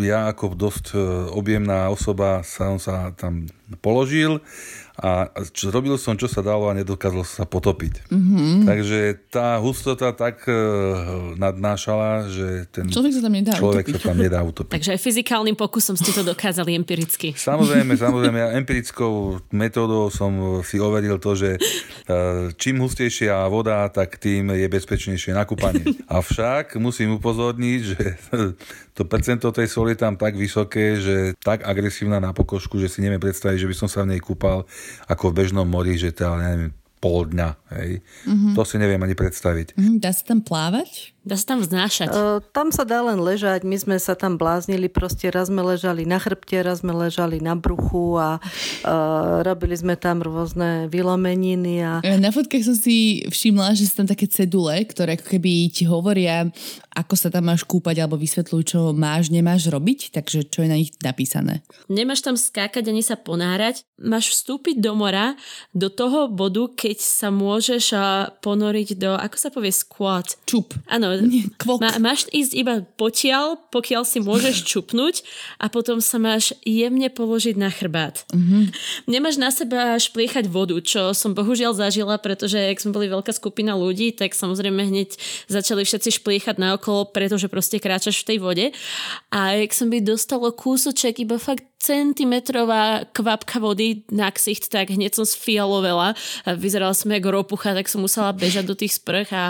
ja 0.00 0.32
ako 0.32 0.56
dosť 0.56 0.84
e, 0.92 0.96
objemná 1.36 1.92
osoba 1.92 2.40
som 2.42 2.80
sa 2.80 3.12
tam 3.14 3.46
položil 3.84 4.40
a 4.94 5.26
čo, 5.50 5.74
robil 5.74 5.98
som, 5.98 6.14
čo 6.14 6.30
sa 6.30 6.38
dalo 6.38 6.70
a 6.70 6.72
nedokázal 6.78 7.26
sa 7.26 7.42
potopiť. 7.42 8.14
Mm-hmm. 8.14 8.62
Takže 8.62 8.98
tá 9.26 9.58
hustota 9.58 10.14
tak 10.14 10.46
e, 10.46 10.54
nadnášala, 11.34 12.30
že 12.30 12.70
ten 12.70 12.86
človek 12.86 13.18
sa 13.18 13.22
tam 13.26 13.34
nedá 13.34 13.52
človek 13.58 13.90
utopiť. 13.90 13.98
sa 13.98 14.06
tam 14.14 14.18
nedá 14.22 14.40
utopiť. 14.46 14.70
Takže 14.78 14.90
aj 14.94 15.00
fyzikálnym 15.02 15.58
pokusom 15.58 15.98
ste 15.98 16.14
to 16.14 16.22
dokázali 16.22 16.78
empiricky. 16.78 17.34
Samozrejme, 17.54 17.90
samozrejme. 17.98 18.38
Ja 18.38 18.48
empirickou 18.54 19.42
metódou 19.50 20.14
som 20.14 20.62
si 20.62 20.78
overil 20.78 21.18
to, 21.18 21.34
že 21.34 21.58
e, 21.58 22.54
čím 22.54 22.78
hustejšia 22.78 23.50
voda, 23.50 23.90
tak 23.90 24.22
tým 24.22 24.54
je 24.54 24.66
bezpečnejšie 24.70 25.34
na 25.34 25.42
kúpanie. 25.42 25.82
Avšak 26.06 26.78
musím 26.78 27.18
upozorniť, 27.18 27.80
že 27.82 28.02
to 28.94 29.02
percento 29.10 29.50
tej 29.50 29.66
soli 29.66 29.98
tam 29.98 30.14
tak 30.14 30.38
vysoké, 30.38 31.02
že 31.02 31.34
tak 31.42 31.66
agresívna 31.66 32.22
na 32.22 32.30
pokožku, 32.30 32.78
že 32.78 32.86
si 32.86 33.02
neviem 33.02 33.18
predstaviť, 33.18 33.58
že 33.58 33.70
by 33.70 33.74
som 33.74 33.88
sa 33.90 34.06
v 34.06 34.14
nej 34.14 34.22
kúpal 34.22 34.62
ako 35.08 35.30
v 35.30 35.36
bežnom 35.44 35.66
mori, 35.66 35.96
že 35.96 36.12
to, 36.12 36.36
neviem, 36.36 36.74
pol 36.98 37.28
dňa. 37.28 37.50
Hej. 37.78 37.90
Mm-hmm. 38.28 38.52
To 38.56 38.62
si 38.64 38.76
neviem 38.80 39.00
ani 39.00 39.16
predstaviť. 39.16 39.76
Mm, 39.76 40.00
dá 40.00 40.10
sa 40.10 40.24
tam 40.24 40.40
plávať? 40.40 41.13
Dá 41.24 41.40
sa 41.40 41.56
tam 41.56 41.64
vznášať. 41.64 42.12
Uh, 42.12 42.44
tam 42.52 42.68
sa 42.68 42.84
dá 42.84 43.00
len 43.00 43.16
ležať. 43.16 43.64
My 43.64 43.80
sme 43.80 43.96
sa 43.96 44.12
tam 44.12 44.36
bláznili. 44.36 44.92
Proste 44.92 45.32
raz 45.32 45.48
sme 45.48 45.64
ležali 45.64 46.04
na 46.04 46.20
chrbte, 46.20 46.60
raz 46.60 46.84
sme 46.84 46.92
ležali 46.92 47.40
na 47.40 47.56
bruchu 47.56 48.20
a 48.20 48.36
uh, 48.36 49.40
robili 49.40 49.72
sme 49.72 49.96
tam 49.96 50.20
rôzne 50.20 50.92
vylomeniny. 50.92 51.80
A... 51.80 52.04
Na 52.20 52.28
fotkách 52.28 52.68
som 52.68 52.76
si 52.76 53.24
všimla, 53.24 53.72
že 53.72 53.88
sú 53.88 54.04
tam 54.04 54.08
také 54.12 54.28
cedule, 54.28 54.84
ktoré 54.84 55.16
ako 55.16 55.24
keby 55.32 55.72
ti 55.72 55.88
hovoria, 55.88 56.44
ako 56.92 57.16
sa 57.16 57.32
tam 57.32 57.48
máš 57.48 57.64
kúpať 57.64 58.04
alebo 58.04 58.20
vysvetľujú, 58.20 58.62
čo 58.68 58.80
máš, 58.92 59.32
nemáš 59.32 59.72
robiť. 59.72 60.12
Takže 60.12 60.52
čo 60.52 60.60
je 60.60 60.68
na 60.68 60.76
nich 60.76 60.92
napísané? 61.00 61.64
Nemáš 61.88 62.20
tam 62.20 62.36
skákať 62.36 62.84
ani 62.92 63.00
sa 63.00 63.16
ponárať. 63.16 63.88
Máš 63.96 64.36
vstúpiť 64.36 64.76
do 64.76 64.92
mora 64.92 65.40
do 65.72 65.88
toho 65.88 66.28
bodu, 66.28 66.68
keď 66.68 67.00
sa 67.00 67.32
môžeš 67.32 67.96
ponoriť 68.44 69.00
do, 69.00 69.16
ako 69.16 69.36
sa 69.40 69.48
povie, 69.48 69.72
squat. 69.72 70.36
Čup. 70.44 70.76
Áno, 70.92 71.13
má, 71.82 71.90
máš 72.02 72.26
ísť 72.30 72.52
iba 72.56 72.74
potiaľ, 72.96 73.70
pokiaľ 73.70 74.02
si 74.02 74.18
môžeš 74.22 74.64
čupnúť 74.70 75.22
a 75.60 75.70
potom 75.70 76.02
sa 76.02 76.18
máš 76.18 76.56
jemne 76.66 77.06
položiť 77.12 77.54
na 77.58 77.70
chrbát. 77.70 78.26
Mm-hmm. 78.32 78.64
Nemáš 79.10 79.36
na 79.38 79.50
seba 79.54 79.94
špliechať 79.98 80.50
vodu, 80.50 80.74
čo 80.82 81.14
som 81.14 81.36
bohužiaľ 81.36 81.76
zažila, 81.76 82.18
pretože 82.18 82.56
ak 82.56 82.80
sme 82.80 82.94
boli 82.94 83.06
veľká 83.10 83.30
skupina 83.34 83.76
ľudí, 83.78 84.14
tak 84.14 84.34
samozrejme 84.34 84.90
hneď 84.90 85.14
začali 85.50 85.84
všetci 85.84 86.22
špliechať 86.22 86.56
naokolo, 86.58 87.10
pretože 87.10 87.46
proste 87.46 87.78
kráčaš 87.78 88.22
v 88.22 88.28
tej 88.34 88.38
vode. 88.42 88.66
A 89.30 89.60
ak 89.60 89.72
som 89.76 89.92
by 89.92 90.00
dostalo 90.00 90.50
kúsoček, 90.54 91.20
iba 91.20 91.36
fakt 91.36 91.74
centimetrová 91.84 93.04
kvapka 93.12 93.60
vody 93.60 94.08
na 94.08 94.32
ksicht, 94.32 94.72
tak 94.72 94.88
hneď 94.88 95.12
som 95.20 95.28
sfialovela. 95.28 96.16
Vyzerala 96.56 96.96
som 96.96 97.12
ako 97.12 97.44
ropucha, 97.44 97.76
tak 97.76 97.92
som 97.92 98.00
musela 98.00 98.32
bežať 98.32 98.64
do 98.64 98.72
tých 98.72 98.96
sprch 98.96 99.28
a, 99.36 99.36
a, 99.36 99.46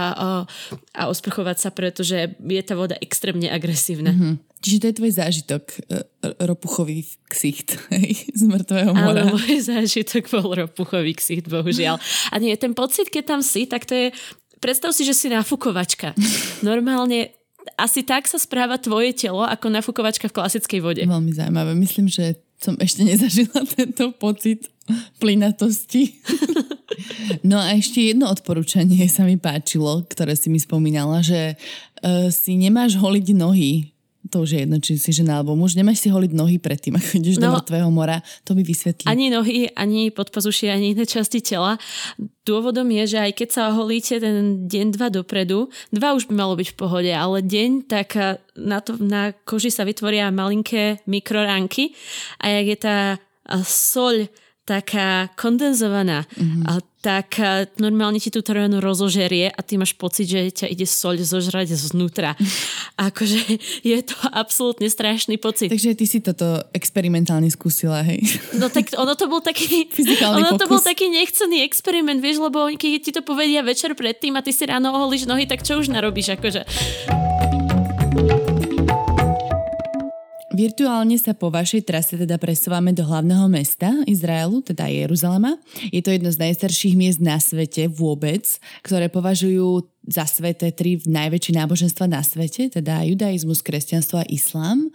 a 0.98 1.02
osprchovať 1.06 1.53
sa, 1.58 1.70
pretože 1.74 2.36
je 2.38 2.62
tá 2.64 2.74
voda 2.78 2.96
extrémne 3.02 3.50
agresívna. 3.50 4.14
Mm-hmm. 4.14 4.34
Čiže 4.64 4.80
to 4.80 4.86
je 4.88 4.98
tvoj 4.98 5.12
zážitok, 5.12 5.62
e, 5.92 6.00
ropuchový 6.48 7.04
ksicht 7.28 7.76
hej, 7.94 8.32
z 8.32 8.42
mŕtvého 8.48 8.92
mora. 8.96 9.28
Áno, 9.28 9.36
môj 9.36 9.60
zážitok 9.60 10.32
bol 10.32 10.56
ropuchový 10.64 11.12
ksicht, 11.12 11.52
bohužiaľ. 11.52 12.00
A 12.32 12.34
nie, 12.40 12.56
ten 12.56 12.72
pocit, 12.72 13.12
keď 13.12 13.36
tam 13.36 13.40
si, 13.44 13.68
tak 13.68 13.84
to 13.84 13.92
je... 13.92 14.06
Predstav 14.64 14.96
si, 14.96 15.04
že 15.04 15.12
si 15.12 15.28
nafukovačka. 15.28 16.16
Normálne 16.64 17.36
asi 17.76 18.04
tak 18.04 18.24
sa 18.24 18.40
správa 18.40 18.80
tvoje 18.80 19.12
telo 19.12 19.44
ako 19.44 19.68
nafukovačka 19.68 20.32
v 20.32 20.36
klasickej 20.36 20.80
vode. 20.80 21.02
Veľmi 21.04 21.32
zaujímavé. 21.36 21.76
Myslím, 21.76 22.08
že 22.08 22.40
som 22.60 22.80
ešte 22.80 23.04
nezažila 23.04 23.68
tento 23.76 24.16
pocit 24.16 24.72
plynatosti. 25.20 26.20
No 27.48 27.58
a 27.60 27.74
ešte 27.76 28.00
jedno 28.00 28.30
odporúčanie 28.30 29.06
sa 29.08 29.26
mi 29.26 29.36
páčilo, 29.36 30.04
ktoré 30.06 30.34
si 30.38 30.48
mi 30.48 30.58
spomínala, 30.58 31.20
že 31.20 31.54
uh, 32.04 32.28
si 32.30 32.58
nemáš 32.58 32.98
holiť 32.98 33.26
nohy 33.34 33.94
to 34.32 34.40
už 34.40 34.56
je 34.56 34.58
jedno, 34.64 34.76
či 34.80 34.96
si 34.96 35.12
žena 35.12 35.40
alebo 35.40 35.52
muž, 35.52 35.76
nemáš 35.76 36.00
si 36.00 36.08
holiť 36.08 36.32
nohy 36.32 36.56
predtým, 36.56 36.96
ako 36.96 37.08
ideš 37.20 37.36
no, 37.36 37.52
do 37.52 37.60
mŕtvého 37.60 37.90
mora. 37.92 38.24
To 38.48 38.56
mi 38.56 38.64
vysvetlí. 38.64 39.04
Ani 39.04 39.28
nohy, 39.28 39.68
ani 39.76 40.08
podpazušie, 40.08 40.72
ani 40.72 40.96
iné 40.96 41.04
časti 41.04 41.44
tela. 41.44 41.76
Dôvodom 42.48 42.88
je, 42.88 43.16
že 43.16 43.18
aj 43.20 43.32
keď 43.36 43.48
sa 43.52 43.62
holíte 43.76 44.16
ten 44.20 44.64
deň, 44.64 44.86
dva 44.96 45.08
dopredu, 45.12 45.68
dva 45.92 46.16
už 46.16 46.32
by 46.32 46.34
malo 46.40 46.56
byť 46.56 46.68
v 46.72 46.76
pohode, 46.76 47.12
ale 47.12 47.44
deň, 47.44 47.70
tak 47.84 48.16
na, 48.56 48.78
to, 48.80 48.96
na 48.96 49.36
koži 49.44 49.68
sa 49.68 49.84
vytvoria 49.84 50.32
malinké 50.32 51.04
mikroránky 51.04 51.92
a 52.40 52.48
jak 52.60 52.66
je 52.72 52.78
tá 52.80 52.96
soľ 53.60 54.32
taká 54.64 55.28
kondenzovaná, 55.36 56.24
mm-hmm. 56.24 56.64
a 56.64 56.80
tak 57.04 57.36
normálne 57.76 58.16
ti 58.16 58.32
tú 58.32 58.40
terénu 58.40 58.80
rozožerie 58.80 59.52
a 59.52 59.60
ty 59.60 59.76
máš 59.76 59.92
pocit, 59.92 60.24
že 60.24 60.64
ťa 60.64 60.72
ide 60.72 60.88
soľ 60.88 61.20
zožrať 61.20 61.76
znútra. 61.76 62.32
Akože 62.96 63.60
je 63.84 63.98
to 64.00 64.16
absolútne 64.32 64.88
strašný 64.88 65.36
pocit. 65.36 65.68
Takže 65.68 65.92
ty 65.92 66.08
si 66.08 66.24
toto 66.24 66.64
experimentálne 66.72 67.52
skúsila, 67.52 68.00
hej? 68.00 68.24
No 68.56 68.72
tak 68.72 68.96
ono 68.96 69.12
to 69.12 69.28
bol 69.28 69.44
taký, 69.44 69.84
ono 70.40 70.56
to 70.56 70.64
bol 70.64 70.80
taký 70.80 71.12
nechcený 71.12 71.60
experiment, 71.60 72.24
vieš, 72.24 72.40
lebo 72.40 72.72
keď 72.72 72.90
ti 73.04 73.12
to 73.12 73.20
povedia 73.20 73.60
večer 73.60 73.92
predtým 73.92 74.40
a 74.40 74.40
ty 74.40 74.56
si 74.56 74.64
ráno 74.64 74.88
oholíš 74.96 75.28
nohy, 75.28 75.44
tak 75.44 75.60
čo 75.60 75.76
už 75.76 75.92
narobíš, 75.92 76.40
akože. 76.40 76.64
Virtuálne 80.54 81.18
sa 81.18 81.34
po 81.34 81.50
vašej 81.50 81.82
trase 81.82 82.14
teda 82.14 82.38
presúvame 82.38 82.94
do 82.94 83.02
hlavného 83.02 83.50
mesta 83.50 83.90
Izraelu, 84.06 84.62
teda 84.62 84.86
Jeruzalema. 84.86 85.58
Je 85.90 85.98
to 85.98 86.14
jedno 86.14 86.30
z 86.30 86.38
najstarších 86.46 86.94
miest 86.94 87.18
na 87.18 87.42
svete 87.42 87.90
vôbec, 87.90 88.46
ktoré 88.86 89.10
považujú 89.10 89.82
za 90.04 90.28
sveté 90.28 90.68
tri 90.68 91.00
najväčšie 91.00 91.52
náboženstva 91.56 92.04
na 92.04 92.20
svete, 92.20 92.68
teda 92.68 93.00
judaizmus, 93.08 93.64
kresťanstvo 93.64 94.20
a 94.20 94.28
islám. 94.28 94.92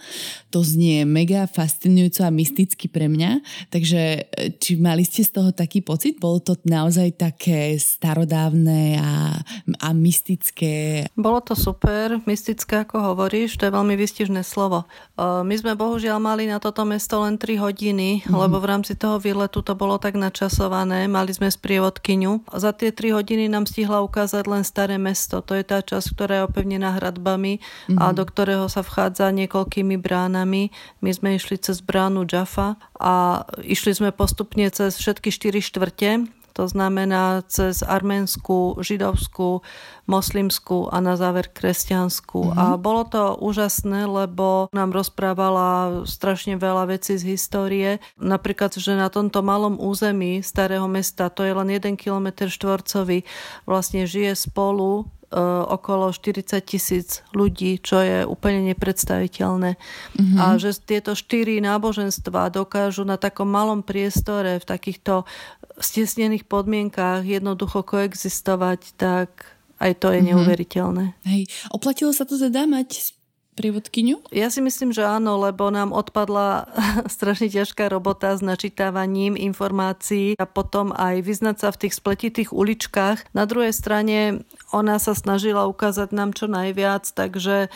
To 0.54 0.62
znie 0.62 1.02
mega 1.06 1.50
fascinujúco 1.50 2.22
a 2.22 2.34
mysticky 2.34 2.86
pre 2.86 3.10
mňa, 3.10 3.42
takže 3.74 4.30
e, 4.30 4.54
či 4.62 4.78
mali 4.78 5.02
ste 5.02 5.26
z 5.26 5.42
toho 5.42 5.50
taký 5.50 5.82
pocit? 5.82 6.22
Bolo 6.22 6.38
to 6.38 6.54
naozaj 6.62 7.18
také 7.18 7.82
starodávne 7.82 9.02
a, 9.02 9.42
a 9.82 9.88
mystické? 9.98 11.10
Bolo 11.18 11.42
to 11.42 11.58
super, 11.58 12.22
mystické 12.30 12.86
ako 12.86 13.14
hovoríš, 13.14 13.58
to 13.58 13.66
je 13.66 13.74
veľmi 13.74 13.98
vystižné 13.98 14.46
slovo. 14.46 14.86
E, 15.18 15.42
my 15.42 15.56
sme 15.58 15.74
bohužiaľ 15.74 16.22
mali 16.22 16.46
na 16.46 16.62
toto 16.62 16.86
mesto 16.86 17.18
len 17.26 17.42
3 17.42 17.58
hodiny, 17.58 18.22
mm-hmm. 18.22 18.38
lebo 18.38 18.62
v 18.62 18.70
rámci 18.70 18.94
toho 18.94 19.18
výletu 19.18 19.66
to 19.66 19.74
bolo 19.74 19.98
tak 19.98 20.14
načasované, 20.14 21.10
mali 21.10 21.34
sme 21.34 21.50
sprievodkyňu. 21.50 22.54
Za 22.54 22.78
tie 22.78 22.94
3 22.94 23.18
hodiny 23.18 23.50
nám 23.50 23.66
stihla 23.66 24.06
ukázať 24.06 24.46
len 24.46 24.62
staré 24.62 24.99
mesto. 25.00 25.40
To 25.42 25.56
je 25.56 25.64
tá 25.64 25.80
časť, 25.80 26.08
ktorá 26.14 26.34
je 26.44 26.48
opevnená 26.52 27.00
hradbami 27.00 27.64
mm-hmm. 27.64 27.98
a 27.98 28.12
mhm. 28.12 28.16
do 28.20 28.24
ktorého 28.28 28.66
sa 28.68 28.84
vchádza 28.84 29.32
niekoľkými 29.32 29.96
bránami. 29.96 30.76
My 31.00 31.10
sme 31.16 31.40
išli 31.40 31.58
cez 31.58 31.80
bránu 31.80 32.28
Jaffa 32.28 32.76
a 33.00 33.48
išli 33.64 33.96
sme 33.96 34.12
postupne 34.12 34.68
cez 34.70 35.00
všetky 35.00 35.32
štyri 35.32 35.64
štvrte 35.64 36.39
to 36.54 36.68
znamená 36.68 37.46
cez 37.48 37.82
arménskú, 37.86 38.78
židovskú, 38.82 39.62
moslimskú 40.10 40.90
a 40.90 40.98
na 40.98 41.14
záver 41.14 41.54
kresťanskú. 41.54 42.50
Mm-hmm. 42.50 42.58
A 42.58 42.66
bolo 42.82 43.06
to 43.06 43.38
úžasné, 43.38 44.10
lebo 44.10 44.66
nám 44.74 44.90
rozprávala 44.90 46.02
strašne 46.10 46.58
veľa 46.58 46.90
vecí 46.90 47.22
z 47.22 47.38
histórie. 47.38 47.90
Napríklad, 48.18 48.74
že 48.74 48.98
na 48.98 49.14
tomto 49.14 49.46
malom 49.46 49.78
území 49.78 50.42
starého 50.42 50.90
mesta, 50.90 51.30
to 51.30 51.46
je 51.46 51.54
len 51.54 51.70
jeden 51.70 51.94
kilometr 51.94 52.50
štvorcový, 52.50 53.22
vlastne 53.70 54.10
žije 54.10 54.34
spolu 54.34 55.06
e, 55.30 55.38
okolo 55.70 56.10
40 56.10 56.58
tisíc 56.66 57.22
ľudí, 57.38 57.78
čo 57.78 58.02
je 58.02 58.26
úplne 58.26 58.66
nepredstaviteľné. 58.74 59.78
Mm-hmm. 59.78 60.38
A 60.42 60.58
že 60.58 60.74
tieto 60.74 61.14
štyri 61.14 61.62
náboženstva 61.62 62.50
dokážu 62.50 63.06
na 63.06 63.22
takom 63.22 63.46
malom 63.46 63.86
priestore 63.86 64.58
v 64.58 64.66
takýchto 64.66 65.30
stesnených 65.80 66.46
podmienkách 66.46 67.24
jednoducho 67.26 67.84
koexistovať, 67.84 68.96
tak 69.00 69.60
aj 69.80 69.92
to 70.00 70.12
je 70.12 70.20
mm-hmm. 70.20 70.30
neuveriteľné. 70.36 71.06
Hej, 71.26 71.48
oplatilo 71.72 72.12
sa 72.12 72.28
to 72.28 72.36
teda 72.36 72.68
mať 72.68 73.19
prievodkyňu? 73.60 74.32
Ja 74.32 74.48
si 74.48 74.64
myslím, 74.64 74.96
že 74.96 75.04
áno, 75.04 75.36
lebo 75.44 75.68
nám 75.68 75.92
odpadla 75.92 76.72
strašne 77.12 77.52
ťažká 77.52 77.92
robota 77.92 78.32
s 78.32 78.40
načítavaním 78.40 79.36
informácií 79.36 80.40
a 80.40 80.48
potom 80.48 80.96
aj 80.96 81.20
vyznať 81.20 81.56
sa 81.60 81.68
v 81.76 81.80
tých 81.84 81.94
spletitých 82.00 82.50
uličkách. 82.56 83.36
Na 83.36 83.44
druhej 83.44 83.76
strane 83.76 84.48
ona 84.72 84.96
sa 84.96 85.12
snažila 85.12 85.68
ukázať 85.68 86.16
nám 86.16 86.32
čo 86.32 86.48
najviac, 86.48 87.04
takže 87.12 87.68
e, 87.68 87.70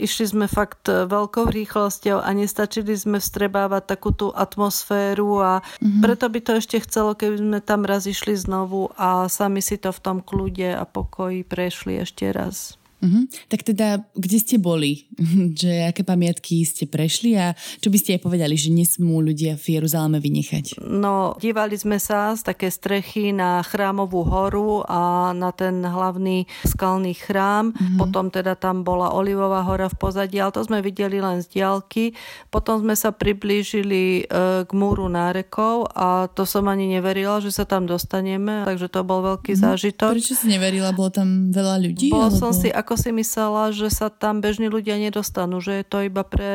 išli 0.00 0.24
sme 0.24 0.46
fakt 0.48 0.88
veľkou 0.88 1.52
rýchlosťou 1.52 2.24
a 2.24 2.28
nestačili 2.32 2.96
sme 2.96 3.20
vstrebávať 3.20 3.84
takú 3.84 4.16
tú 4.16 4.32
atmosféru 4.32 5.44
a 5.44 5.52
mm-hmm. 5.60 6.00
preto 6.00 6.26
by 6.32 6.40
to 6.40 6.52
ešte 6.56 6.80
chcelo, 6.88 7.12
keby 7.12 7.36
sme 7.36 7.58
tam 7.60 7.84
raz 7.84 8.08
išli 8.08 8.32
znovu 8.38 8.88
a 8.96 9.28
sami 9.28 9.60
si 9.60 9.76
to 9.76 9.92
v 9.92 10.00
tom 10.00 10.18
kľude 10.24 10.72
a 10.72 10.86
pokoji 10.88 11.44
prešli 11.44 12.00
ešte 12.00 12.30
raz. 12.30 12.78
Uh-huh. 12.98 13.30
Tak 13.46 13.62
teda, 13.62 14.02
kde 14.18 14.38
ste 14.42 14.56
boli? 14.58 15.06
že 15.60 15.86
aké 15.86 16.02
pamiatky 16.02 16.62
ste 16.66 16.86
prešli 16.86 17.38
a 17.38 17.54
čo 17.82 17.90
by 17.90 17.98
ste 17.98 18.10
aj 18.18 18.24
povedali, 18.24 18.54
že 18.54 18.74
nesmú 18.74 19.22
ľudia 19.22 19.58
v 19.58 19.78
Jeruzaleme 19.78 20.18
vynechať? 20.18 20.82
No, 20.82 21.34
dívali 21.38 21.78
sme 21.78 21.98
sa 22.02 22.34
z 22.34 22.42
také 22.46 22.70
strechy 22.70 23.30
na 23.34 23.62
chrámovú 23.62 24.26
horu 24.26 24.82
a 24.86 25.30
na 25.34 25.50
ten 25.54 25.82
hlavný 25.82 26.46
skalný 26.66 27.14
chrám. 27.14 27.74
Uh-huh. 27.74 28.06
Potom 28.06 28.30
teda 28.30 28.54
tam 28.54 28.86
bola 28.86 29.14
Olivová 29.14 29.62
hora 29.66 29.90
v 29.90 29.96
pozadí, 29.98 30.38
ale 30.38 30.54
to 30.54 30.62
sme 30.62 30.82
videli 30.82 31.18
len 31.18 31.42
z 31.42 31.58
diálky. 31.58 32.14
Potom 32.48 32.80
sme 32.82 32.94
sa 32.94 33.10
priblížili 33.10 34.24
e, 34.24 34.62
k 34.64 34.70
múru 34.72 35.10
nárekov 35.10 35.90
a 35.92 36.30
to 36.30 36.46
som 36.46 36.70
ani 36.70 36.86
neverila, 36.86 37.42
že 37.42 37.50
sa 37.50 37.66
tam 37.66 37.84
dostaneme, 37.84 38.64
takže 38.64 38.88
to 38.88 39.02
bol 39.02 39.20
veľký 39.20 39.52
uh-huh. 39.54 39.64
zážitok. 39.74 40.12
Prečo 40.14 40.38
si 40.38 40.46
neverila? 40.48 40.94
Bolo 40.94 41.10
tam 41.10 41.50
veľa 41.50 41.76
ľudí? 41.82 42.08
Bol 42.14 42.30
alebo... 42.30 42.38
som 42.38 42.50
si 42.54 42.70
ako 42.70 42.87
si 42.94 43.10
myslela, 43.12 43.74
že 43.74 43.90
sa 43.90 44.08
tam 44.08 44.38
bežní 44.38 44.70
ľudia 44.70 44.96
nedostanú, 44.96 45.58
že 45.58 45.82
je 45.82 45.84
to 45.84 45.98
iba 46.06 46.22
pre 46.22 46.52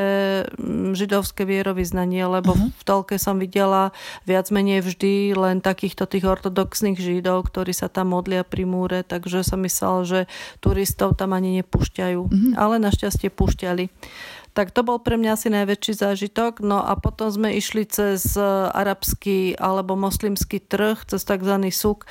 mm, 0.58 0.98
židovské 0.98 1.44
vierovýznanie, 1.44 2.24
lebo 2.26 2.56
uh-huh. 2.56 2.72
v 2.74 2.84
Tolke 2.88 3.20
som 3.20 3.38
videla 3.38 3.92
viac 4.24 4.50
menej 4.50 4.82
vždy 4.82 5.36
len 5.36 5.60
takýchto 5.60 6.08
tých 6.08 6.26
ortodoxných 6.26 6.98
židov, 6.98 7.52
ktorí 7.52 7.76
sa 7.76 7.92
tam 7.92 8.16
modlia 8.16 8.42
pri 8.42 8.64
múre, 8.64 9.04
takže 9.04 9.46
som 9.46 9.62
myslela, 9.62 10.08
že 10.08 10.20
turistov 10.64 11.20
tam 11.20 11.36
ani 11.36 11.62
nepúšťajú. 11.62 12.20
Uh-huh. 12.24 12.54
Ale 12.56 12.82
našťastie 12.82 13.30
púšťali. 13.30 13.92
Tak 14.54 14.70
to 14.70 14.86
bol 14.86 15.02
pre 15.02 15.18
mňa 15.18 15.34
asi 15.34 15.50
najväčší 15.50 15.98
zážitok. 15.98 16.62
No 16.62 16.86
a 16.86 16.94
potom 16.94 17.26
sme 17.34 17.58
išli 17.58 17.90
cez 17.90 18.38
arabský 18.70 19.58
alebo 19.58 19.98
moslimský 19.98 20.62
trh, 20.62 21.02
cez 21.10 21.26
tzv. 21.26 21.58
súk 21.74 22.06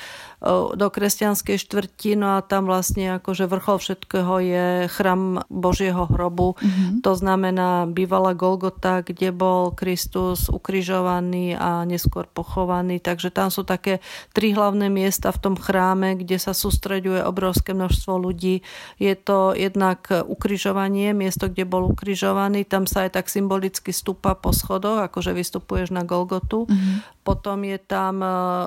do 0.75 0.87
kresťanskej 0.91 1.55
štvrti, 1.55 2.19
no 2.19 2.35
a 2.35 2.43
tam 2.43 2.67
vlastne 2.67 3.23
akože 3.23 3.47
vrchol 3.47 3.79
všetkého 3.79 4.35
je 4.43 4.67
chrám 4.91 5.47
Božieho 5.47 6.11
hrobu. 6.11 6.59
Mm-hmm. 6.59 7.07
To 7.07 7.13
znamená 7.15 7.87
bývalá 7.87 8.35
Golgota, 8.35 9.07
kde 9.07 9.31
bol 9.31 9.71
Kristus 9.71 10.51
ukrižovaný 10.51 11.55
a 11.55 11.87
neskôr 11.87 12.27
pochovaný. 12.27 12.99
Takže 12.99 13.31
tam 13.31 13.55
sú 13.55 13.63
také 13.63 14.03
tri 14.35 14.51
hlavné 14.51 14.91
miesta 14.91 15.31
v 15.31 15.39
tom 15.39 15.55
chráme, 15.55 16.19
kde 16.19 16.43
sa 16.43 16.51
sústreďuje 16.51 17.23
obrovské 17.23 17.71
množstvo 17.71 18.19
ľudí. 18.19 18.67
Je 18.99 19.15
to 19.15 19.55
jednak 19.55 20.11
ukrižovanie, 20.11 21.15
miesto, 21.15 21.47
kde 21.47 21.71
bol 21.71 21.87
ukrižovaný, 21.87 22.67
tam 22.67 22.91
sa 22.91 23.07
aj 23.07 23.23
tak 23.23 23.31
symbolicky 23.31 23.95
stúpa 23.95 24.35
po 24.35 24.51
schodoch, 24.51 25.07
akože 25.07 25.31
vystupuješ 25.31 25.95
na 25.95 26.03
Golgotu. 26.03 26.67
Mm-hmm. 26.67 27.22
Potom 27.23 27.63
je 27.63 27.79
tam 27.79 28.19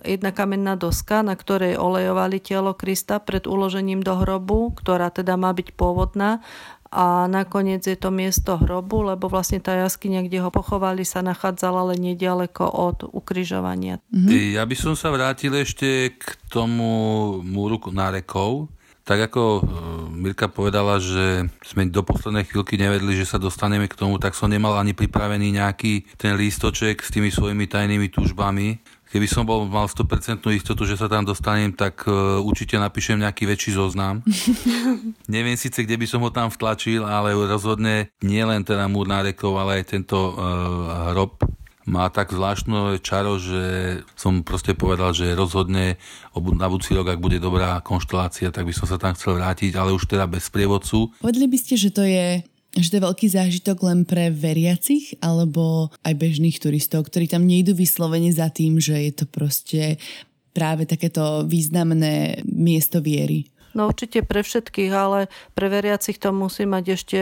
jedna 0.08 0.32
kamenná 0.32 0.80
doska, 0.80 1.20
na 1.20 1.36
ktorej 1.36 1.76
olejovali 1.76 2.40
telo 2.40 2.72
Krista 2.72 3.20
pred 3.20 3.44
uložením 3.52 4.00
do 4.00 4.16
hrobu, 4.16 4.72
ktorá 4.80 5.12
teda 5.12 5.36
má 5.36 5.52
byť 5.52 5.76
pôvodná 5.76 6.40
a 6.96 7.28
nakoniec 7.28 7.84
je 7.84 8.00
to 8.00 8.08
miesto 8.08 8.56
hrobu, 8.56 9.04
lebo 9.04 9.28
vlastne 9.28 9.60
tá 9.60 9.76
jaskyňa, 9.84 10.32
kde 10.32 10.40
ho 10.40 10.48
pochovali, 10.48 11.04
sa 11.04 11.20
nachádzala 11.20 11.92
len 11.92 12.00
nedaleko 12.00 12.64
od 12.72 13.12
ukrižovania. 13.12 14.00
Mhm. 14.16 14.56
Ja 14.56 14.64
by 14.64 14.76
som 14.80 14.96
sa 14.96 15.12
vrátil 15.12 15.52
ešte 15.60 16.16
k 16.16 16.24
tomu 16.48 16.88
múru 17.44 17.84
nárekov. 17.92 18.72
Tak 19.06 19.30
ako 19.32 19.42
e, 19.42 19.62
Mirka 20.18 20.50
povedala, 20.50 20.98
že 20.98 21.46
sme 21.62 21.86
do 21.86 22.02
poslednej 22.02 22.50
chvíľky 22.50 22.76
nevedli, 22.82 23.14
že 23.14 23.30
sa 23.30 23.38
dostaneme 23.38 23.86
k 23.86 23.94
tomu, 23.94 24.18
tak 24.18 24.34
som 24.34 24.50
nemal 24.50 24.74
ani 24.76 24.98
pripravený 24.98 25.54
nejaký 25.62 26.18
ten 26.18 26.34
lístoček 26.34 27.06
s 27.06 27.14
tými 27.14 27.30
svojimi 27.30 27.70
tajnými 27.70 28.10
túžbami 28.10 28.82
Keby 29.16 29.32
som 29.32 29.48
bol, 29.48 29.64
mal 29.64 29.88
100% 29.88 30.44
istotu, 30.52 30.84
že 30.84 31.00
sa 31.00 31.08
tam 31.08 31.24
dostanem, 31.24 31.72
tak 31.72 32.04
uh, 32.04 32.36
určite 32.44 32.76
napíšem 32.76 33.16
nejaký 33.24 33.48
väčší 33.48 33.72
zoznam. 33.72 34.20
Neviem 35.32 35.56
síce, 35.56 35.88
kde 35.88 35.96
by 35.96 36.04
som 36.04 36.20
ho 36.20 36.36
tam 36.36 36.52
vtlačil, 36.52 37.08
ale 37.08 37.32
rozhodne 37.32 38.12
nie 38.20 38.44
len 38.44 38.68
teda 38.68 38.92
múr 38.92 39.08
nárekov, 39.08 39.56
ale 39.56 39.80
aj 39.80 39.96
tento 39.96 40.36
uh, 40.36 41.16
hrob 41.16 41.40
má 41.86 42.10
tak 42.10 42.34
zvláštne 42.34 42.98
čaro, 43.00 43.38
že 43.38 44.02
som 44.18 44.42
proste 44.42 44.74
povedal, 44.74 45.14
že 45.14 45.38
rozhodne 45.38 46.02
na 46.34 46.68
budúci 46.68 46.98
rok, 46.98 47.14
ak 47.14 47.22
bude 47.22 47.38
dobrá 47.38 47.78
konštelácia, 47.86 48.50
tak 48.50 48.66
by 48.66 48.74
som 48.74 48.90
sa 48.90 48.98
tam 48.98 49.14
chcel 49.14 49.38
vrátiť, 49.38 49.78
ale 49.78 49.94
už 49.94 50.10
teda 50.10 50.26
bez 50.26 50.50
sprievodcu. 50.50 51.14
Povedali 51.22 51.48
by 51.48 51.58
ste, 51.62 51.78
že 51.78 51.90
to 51.94 52.04
je 52.04 52.42
že 52.76 52.92
to 52.92 53.00
je 53.00 53.08
veľký 53.08 53.28
zážitok 53.32 53.88
len 53.88 54.04
pre 54.04 54.28
veriacich 54.28 55.16
alebo 55.24 55.96
aj 56.04 56.12
bežných 56.12 56.60
turistov, 56.60 57.08
ktorí 57.08 57.32
tam 57.32 57.48
nejdú 57.48 57.72
vyslovene 57.72 58.36
za 58.36 58.52
tým, 58.52 58.84
že 58.84 59.00
je 59.00 59.14
to 59.16 59.26
proste 59.32 59.96
práve 60.52 60.84
takéto 60.84 61.48
významné 61.48 62.44
miesto 62.44 63.00
viery. 63.00 63.48
No 63.76 63.92
určite 63.92 64.24
pre 64.24 64.40
všetkých, 64.40 64.92
ale 64.96 65.28
pre 65.52 65.68
veriacich 65.68 66.16
to 66.16 66.32
musí 66.32 66.64
mať 66.64 66.86
ešte 66.96 67.20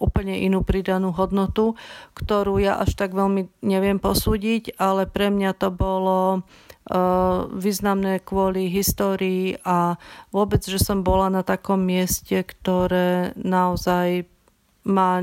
úplne 0.00 0.40
inú 0.40 0.64
pridanú 0.64 1.12
hodnotu, 1.12 1.76
ktorú 2.16 2.56
ja 2.56 2.80
až 2.80 2.96
tak 2.96 3.12
veľmi 3.12 3.52
neviem 3.60 4.00
posúdiť, 4.00 4.80
ale 4.80 5.04
pre 5.04 5.28
mňa 5.28 5.52
to 5.52 5.68
bolo 5.68 6.40
uh, 6.40 7.44
významné 7.52 8.24
kvôli 8.24 8.72
histórii 8.72 9.60
a 9.68 10.00
vôbec, 10.32 10.64
že 10.64 10.80
som 10.80 11.04
bola 11.04 11.28
na 11.28 11.44
takom 11.44 11.84
mieste, 11.84 12.40
ktoré 12.40 13.36
naozaj 13.36 14.24
má 14.88 15.22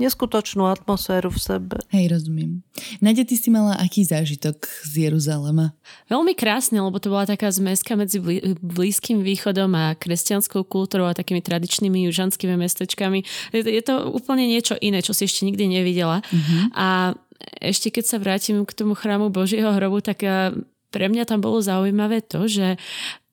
neskutočnú 0.00 0.64
atmosféru 0.64 1.28
v 1.28 1.38
sebe. 1.38 1.76
Hej, 1.92 2.16
rozumiem. 2.16 2.64
Nadia, 3.04 3.28
ty 3.28 3.36
si 3.36 3.52
mala 3.52 3.76
aký 3.76 4.02
zážitok 4.02 4.64
z 4.88 5.12
Jeruzalema? 5.12 5.76
Veľmi 6.08 6.32
krásne, 6.32 6.80
lebo 6.80 6.96
to 6.96 7.12
bola 7.12 7.28
taká 7.28 7.52
zmeska 7.52 7.94
medzi 7.94 8.18
Blízkym 8.64 9.20
východom 9.20 9.70
a 9.76 9.92
kresťanskou 9.94 10.64
kultúrou 10.64 11.06
a 11.06 11.14
takými 11.14 11.44
tradičnými 11.44 12.08
južanskými 12.08 12.56
mestečkami. 12.56 13.22
Je, 13.52 13.60
je 13.60 13.82
to 13.84 14.08
úplne 14.08 14.48
niečo 14.48 14.80
iné, 14.80 15.04
čo 15.04 15.12
si 15.12 15.28
ešte 15.28 15.44
nikdy 15.44 15.68
nevidela. 15.68 16.24
Uh-huh. 16.24 16.60
A 16.72 16.88
ešte 17.60 17.92
keď 17.92 18.04
sa 18.08 18.16
vrátim 18.16 18.64
k 18.64 18.72
tomu 18.72 18.96
chrámu 18.96 19.28
Božieho 19.28 19.72
hrobu, 19.76 20.00
tak 20.00 20.24
pre 20.90 21.06
mňa 21.06 21.24
tam 21.28 21.40
bolo 21.40 21.60
zaujímavé 21.60 22.24
to, 22.24 22.48
že 22.50 22.76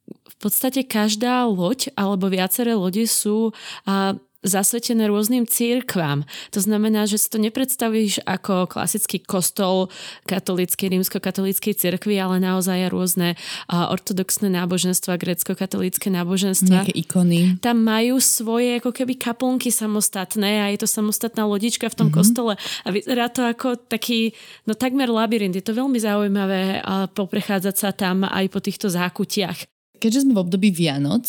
v 0.07 0.35
podstate 0.37 0.85
každá 0.85 1.49
loď 1.49 1.89
alebo 1.97 2.29
viaceré 2.29 2.77
lode 2.77 3.03
sú 3.09 3.51
a, 3.89 4.13
zasvetené 4.45 5.09
rôznym 5.09 5.49
církvám. 5.49 6.21
To 6.53 6.59
znamená, 6.61 7.09
že 7.09 7.17
si 7.17 7.27
to 7.27 7.41
nepredstavíš 7.41 8.21
ako 8.21 8.69
klasický 8.69 9.17
kostol 9.19 9.89
katolíckej, 10.29 10.93
rímsko-katolíckej 10.93 11.73
cirkvi, 11.73 12.21
ale 12.21 12.37
naozaj 12.37 12.93
rôzne 12.93 13.33
ortodoxné 13.67 14.53
náboženstva, 14.53 15.17
grécko-katolícke 15.17 16.13
náboženstva. 16.13 16.85
Nejaké 16.85 16.95
ikony. 16.95 17.57
Tam 17.59 17.81
majú 17.81 18.21
svoje 18.21 18.77
ako 18.77 18.93
keby 18.93 19.17
kaplnky 19.17 19.73
samostatné 19.73 20.63
a 20.63 20.65
je 20.69 20.85
to 20.85 20.87
samostatná 20.87 21.43
lodička 21.49 21.89
v 21.89 21.97
tom 21.97 22.13
mm-hmm. 22.13 22.21
kostole 22.21 22.53
a 22.57 22.87
vyzerá 22.93 23.33
to 23.33 23.41
ako 23.41 23.75
taký, 23.89 24.37
no 24.69 24.77
takmer 24.77 25.09
labyrint. 25.09 25.57
Je 25.57 25.65
to 25.65 25.73
veľmi 25.73 25.97
zaujímavé 25.97 26.85
poprechádzať 27.11 27.75
sa 27.75 27.89
tam 27.89 28.23
aj 28.23 28.45
po 28.53 28.61
týchto 28.61 28.87
zákutiach. 28.87 29.65
Keďže 29.97 30.29
sme 30.29 30.37
v 30.37 30.45
období 30.45 30.69
Vianoc, 30.69 31.25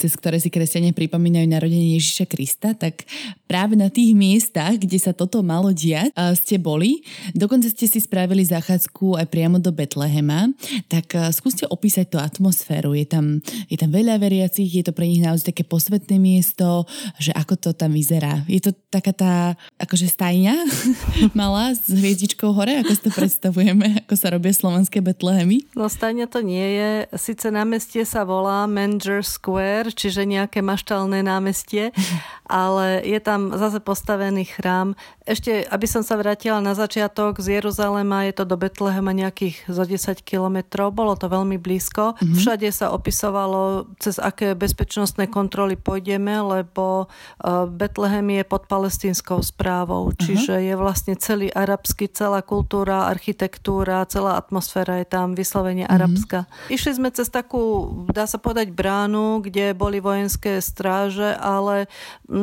cez 0.00 0.16
ktoré 0.16 0.40
si 0.40 0.48
kresťania 0.48 0.96
pripomínajú 0.96 1.44
narodenie 1.44 2.00
Ježiša 2.00 2.24
Krista, 2.24 2.72
tak 2.72 3.04
práve 3.44 3.76
na 3.76 3.92
tých 3.92 4.16
miestach, 4.16 4.80
kde 4.80 4.96
sa 4.96 5.12
toto 5.12 5.44
malo 5.44 5.76
diať, 5.76 6.08
ste 6.40 6.56
boli. 6.56 7.04
Dokonca 7.36 7.68
ste 7.68 7.84
si 7.84 8.00
spravili 8.00 8.40
záchádzku 8.48 9.20
aj 9.20 9.26
priamo 9.28 9.60
do 9.60 9.68
Betlehema. 9.68 10.48
Tak 10.88 11.12
skúste 11.36 11.68
opísať 11.68 12.16
tú 12.16 12.16
atmosféru. 12.16 12.96
Je 12.96 13.04
tam, 13.04 13.44
je 13.68 13.76
tam 13.76 13.92
veľa 13.92 14.16
veriacich, 14.16 14.72
je 14.72 14.84
to 14.88 14.96
pre 14.96 15.04
nich 15.04 15.20
naozaj 15.20 15.52
také 15.52 15.68
posvetné 15.68 16.16
miesto, 16.16 16.88
že 17.20 17.36
ako 17.36 17.60
to 17.60 17.70
tam 17.76 17.92
vyzerá. 17.92 18.40
Je 18.48 18.64
to 18.64 18.72
taká 18.88 19.12
tá 19.12 19.34
akože 19.76 20.08
stajňa 20.08 20.56
malá 21.38 21.76
s 21.76 21.90
hviezdičkou 21.90 22.56
hore, 22.56 22.80
ako 22.80 22.92
si 22.96 23.02
to 23.04 23.10
predstavujeme, 23.12 24.06
ako 24.06 24.14
sa 24.16 24.32
robia 24.32 24.54
slovenské 24.56 25.04
Betlehemy? 25.04 25.68
No 25.76 25.90
stajňa 25.90 26.26
to 26.30 26.40
nie 26.40 26.66
je. 26.78 26.90
Sice 27.18 27.52
námestie 27.52 28.06
sa 28.06 28.22
volá 28.22 28.64
Manger 28.70 29.26
Square, 29.26 29.89
čiže 29.92 30.26
nejaké 30.26 30.62
maštalné 30.64 31.22
námestie, 31.22 31.90
ale 32.50 33.06
je 33.06 33.22
tam 33.22 33.54
zase 33.54 33.78
postavený 33.78 34.50
chrám. 34.58 34.98
Ešte, 35.22 35.62
aby 35.70 35.86
som 35.86 36.02
sa 36.02 36.18
vrátila 36.18 36.58
na 36.58 36.74
začiatok, 36.74 37.38
z 37.38 37.62
Jeruzalema 37.62 38.26
je 38.26 38.34
to 38.34 38.44
do 38.44 38.58
Betlehema 38.58 39.14
nejakých 39.14 39.70
zo 39.70 39.86
10 39.86 40.26
kilometrov, 40.26 40.90
bolo 40.90 41.14
to 41.14 41.30
veľmi 41.30 41.62
blízko. 41.62 42.18
Mm-hmm. 42.18 42.34
Všade 42.34 42.68
sa 42.74 42.90
opisovalo, 42.90 43.86
cez 44.02 44.18
aké 44.18 44.58
bezpečnostné 44.58 45.30
kontroly 45.30 45.78
pôjdeme, 45.78 46.42
lebo 46.42 47.06
uh, 47.06 47.70
Betlehem 47.70 48.26
je 48.34 48.42
pod 48.42 48.66
palestínskou 48.66 49.38
správou, 49.46 50.10
čiže 50.18 50.58
mm-hmm. 50.58 50.68
je 50.68 50.74
vlastne 50.74 51.14
celý 51.14 51.48
arabský, 51.54 52.10
celá 52.10 52.42
kultúra, 52.42 53.06
architektúra, 53.06 54.02
celá 54.10 54.34
atmosféra 54.34 54.98
je 54.98 55.06
tam 55.06 55.38
vyslovene 55.38 55.86
mm-hmm. 55.86 55.94
arabská. 55.94 56.50
Išli 56.66 56.98
sme 56.98 57.14
cez 57.14 57.30
takú, 57.30 57.94
dá 58.10 58.26
sa 58.26 58.42
povedať, 58.42 58.74
bránu, 58.74 59.46
kde 59.46 59.78
boli 59.78 60.02
vojenské 60.02 60.58
stráže, 60.58 61.38
ale 61.38 61.86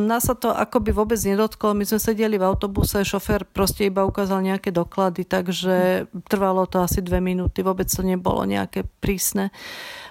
nás 0.05 0.29
sa 0.29 0.37
to 0.37 0.53
akoby 0.53 0.93
vôbec 0.93 1.17
nedotklo. 1.17 1.73
My 1.73 1.87
sme 1.87 1.97
sedeli 1.97 2.37
v 2.37 2.45
autobuse, 2.45 3.01
šofér 3.01 3.49
proste 3.49 3.89
iba 3.89 4.05
ukázal 4.05 4.45
nejaké 4.45 4.69
doklady, 4.69 5.25
takže 5.25 6.05
trvalo 6.29 6.69
to 6.69 6.83
asi 6.85 7.01
dve 7.01 7.17
minúty, 7.17 7.65
vôbec 7.65 7.89
to 7.89 8.05
nebolo 8.05 8.45
nejaké 8.45 8.85
prísne. 9.01 9.49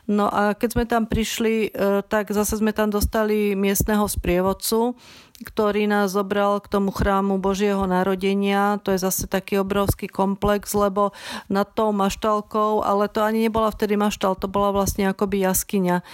No 0.06 0.30
a 0.30 0.54
keď 0.54 0.68
sme 0.70 0.84
tam 0.86 1.10
prišli, 1.10 1.70
e, 1.70 2.02
tak 2.06 2.30
zase 2.30 2.62
sme 2.62 2.70
tam 2.70 2.94
dostali 2.94 3.58
miestneho 3.58 4.06
sprievodcu 4.06 4.94
ktorý 5.36 5.84
nás 5.84 6.16
zobral 6.16 6.64
k 6.64 6.70
tomu 6.72 6.88
chrámu 6.88 7.36
Božieho 7.36 7.84
narodenia. 7.84 8.80
To 8.88 8.96
je 8.96 9.00
zase 9.00 9.28
taký 9.28 9.60
obrovský 9.60 10.08
komplex, 10.08 10.72
lebo 10.72 11.12
nad 11.52 11.68
tou 11.76 11.92
maštalkou, 11.92 12.80
ale 12.80 13.12
to 13.12 13.20
ani 13.20 13.44
nebola 13.44 13.68
vtedy 13.68 14.00
maštal, 14.00 14.32
to 14.32 14.48
bola 14.48 14.72
vlastne 14.72 15.04
akoby 15.12 15.44
jaskyňa. 15.44 16.00
E, 16.00 16.04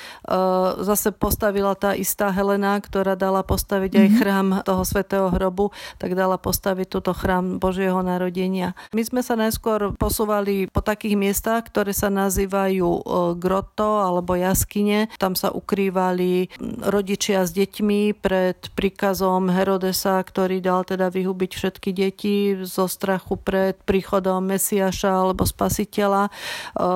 zase 0.82 1.14
postavila 1.14 1.78
tá 1.78 1.94
istá 1.94 2.34
Helena, 2.34 2.82
ktorá 2.82 3.14
dala 3.14 3.46
postaviť 3.46 3.92
aj 3.94 4.08
mhm. 4.10 4.14
chrám 4.18 4.48
toho 4.66 4.82
svätého 4.82 5.30
hrobu, 5.30 5.70
tak 6.02 6.18
dala 6.18 6.34
postaviť 6.34 6.86
túto 6.90 7.14
chrám 7.14 7.62
Božieho 7.62 8.02
narodenia. 8.02 8.74
My 8.90 9.06
sme 9.06 9.22
sa 9.22 9.38
najskôr 9.38 9.94
posúvali 9.94 10.66
po 10.66 10.82
takých 10.82 11.14
miestach, 11.14 11.70
ktoré 11.70 11.94
sa 11.94 12.10
nazývajú 12.10 12.88
e, 12.90 13.02
groto 13.38 14.02
alebo 14.02 14.34
jaskyne. 14.34 15.06
Tam 15.22 15.38
sa 15.38 15.54
ukrývali 15.54 16.58
rodičia 16.82 17.46
s 17.46 17.54
deťmi 17.54 18.18
pred 18.18 18.58
príkazom 18.74 19.11
Herodesa, 19.52 20.18
ktorý 20.20 20.64
dal 20.64 20.82
teda 20.88 21.12
vyhubiť 21.12 21.50
všetky 21.52 21.90
deti 21.92 22.56
zo 22.64 22.88
strachu 22.88 23.36
pred 23.36 23.76
príchodom 23.84 24.40
Mesiaša 24.42 25.28
alebo 25.28 25.44
Spasiteľa. 25.44 26.28
E, 26.28 26.30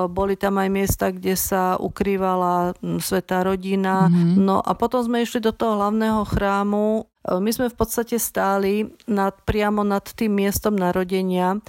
boli 0.08 0.34
tam 0.34 0.56
aj 0.56 0.68
miesta, 0.72 1.12
kde 1.12 1.36
sa 1.36 1.76
ukrývala 1.76 2.76
Svetá 2.98 3.44
rodina. 3.44 4.08
Mm-hmm. 4.08 4.40
No 4.40 4.64
a 4.64 4.72
potom 4.72 5.04
sme 5.04 5.22
išli 5.22 5.44
do 5.44 5.52
toho 5.52 5.76
hlavného 5.76 6.24
chrámu 6.26 7.04
e, 7.04 7.36
my 7.36 7.50
sme 7.52 7.66
v 7.68 7.76
podstate 7.76 8.16
stáli 8.16 8.88
nad, 9.04 9.36
priamo 9.44 9.84
nad 9.84 10.04
tým 10.04 10.32
miestom 10.32 10.74
narodenia 10.78 11.60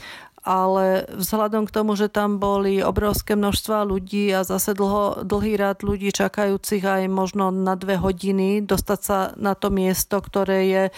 ale 0.47 1.03
vzhľadom 1.11 1.67
k 1.67 1.75
tomu, 1.75 1.99
že 1.99 2.07
tam 2.07 2.39
boli 2.39 2.79
obrovské 2.79 3.35
množstva 3.35 3.83
ľudí 3.83 4.31
a 4.31 4.47
zase 4.47 4.71
dlho, 4.71 5.27
dlhý 5.27 5.59
rád 5.59 5.83
ľudí 5.83 6.15
čakajúcich 6.15 6.87
aj 6.87 7.11
možno 7.11 7.51
na 7.51 7.75
dve 7.75 7.99
hodiny 7.99 8.63
dostať 8.63 8.99
sa 9.03 9.35
na 9.35 9.59
to 9.59 9.67
miesto, 9.67 10.23
ktoré 10.23 10.59
je 10.71 10.83
e, 10.87 10.91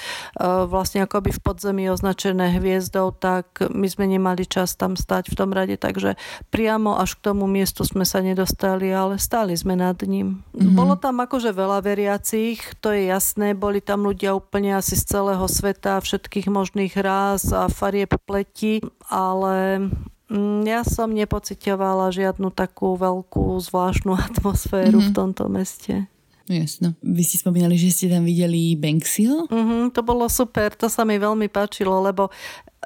vlastne 0.70 1.02
akoby 1.02 1.34
v 1.34 1.42
podzemí 1.42 1.90
označené 1.90 2.62
hviezdou, 2.62 3.10
tak 3.10 3.66
my 3.74 3.90
sme 3.90 4.06
nemali 4.06 4.46
čas 4.46 4.78
tam 4.78 4.94
stať 4.94 5.34
v 5.34 5.38
tom 5.42 5.50
rade, 5.50 5.82
takže 5.82 6.14
priamo 6.54 7.02
až 7.02 7.18
k 7.18 7.34
tomu 7.34 7.50
miestu 7.50 7.82
sme 7.82 8.06
sa 8.06 8.22
nedostali, 8.22 8.94
ale 8.94 9.18
stáli 9.18 9.58
sme 9.58 9.74
nad 9.74 9.98
ním. 10.06 10.46
Mm-hmm. 10.54 10.78
Bolo 10.78 10.94
tam 10.94 11.26
akože 11.26 11.50
veľa 11.58 11.82
veriacich, 11.82 12.62
to 12.86 12.94
je 12.94 13.10
jasné, 13.10 13.58
boli 13.58 13.82
tam 13.82 14.06
ľudia 14.06 14.38
úplne 14.38 14.78
asi 14.78 14.94
z 14.94 15.18
celého 15.18 15.50
sveta, 15.50 15.98
všetkých 15.98 16.54
možných 16.54 16.94
ráz 17.02 17.50
a 17.50 17.66
farieb 17.66 18.14
pleti, 18.30 18.86
ale 19.10 19.39
ale 19.40 19.88
mm, 20.28 20.68
ja 20.68 20.84
som 20.84 21.16
nepocitovala 21.16 22.12
žiadnu 22.12 22.52
takú 22.52 23.00
veľkú 23.00 23.56
zvláštnu 23.64 24.20
atmosféru 24.28 25.00
mm-hmm. 25.00 25.16
v 25.16 25.16
tomto 25.16 25.48
meste. 25.48 26.12
Jasno. 26.50 26.98
Vy 27.06 27.22
ste 27.22 27.38
spomínali, 27.38 27.78
že 27.78 27.94
ste 27.94 28.06
tam 28.10 28.26
videli 28.26 28.74
Banksyho? 28.74 29.46
Uh-huh, 29.46 29.94
to 29.94 30.02
bolo 30.02 30.26
super, 30.26 30.74
to 30.74 30.90
sa 30.90 31.06
mi 31.06 31.22
veľmi 31.22 31.46
páčilo, 31.46 32.02
lebo 32.02 32.34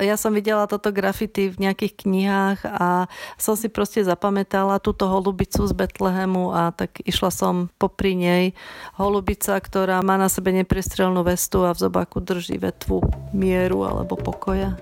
ja 0.04 0.20
som 0.20 0.36
videla 0.36 0.68
toto 0.68 0.92
grafity 0.92 1.48
v 1.48 1.64
nejakých 1.64 1.94
knihách 2.04 2.60
a 2.68 3.08
som 3.40 3.56
si 3.56 3.72
proste 3.72 4.04
zapamätala 4.04 4.84
túto 4.84 5.08
holubicu 5.08 5.64
z 5.64 5.72
Betlehemu 5.72 6.52
a 6.52 6.76
tak 6.76 7.00
išla 7.08 7.32
som 7.32 7.72
popri 7.80 8.20
nej. 8.20 8.52
Holubica, 9.00 9.56
ktorá 9.56 10.04
má 10.04 10.20
na 10.20 10.28
sebe 10.28 10.52
neprestrelnú 10.52 11.24
vestu 11.24 11.64
a 11.64 11.72
v 11.72 11.88
zobaku 11.88 12.20
drží 12.20 12.60
vetvu 12.60 13.00
mieru 13.32 13.88
alebo 13.88 14.20
pokoja. 14.20 14.76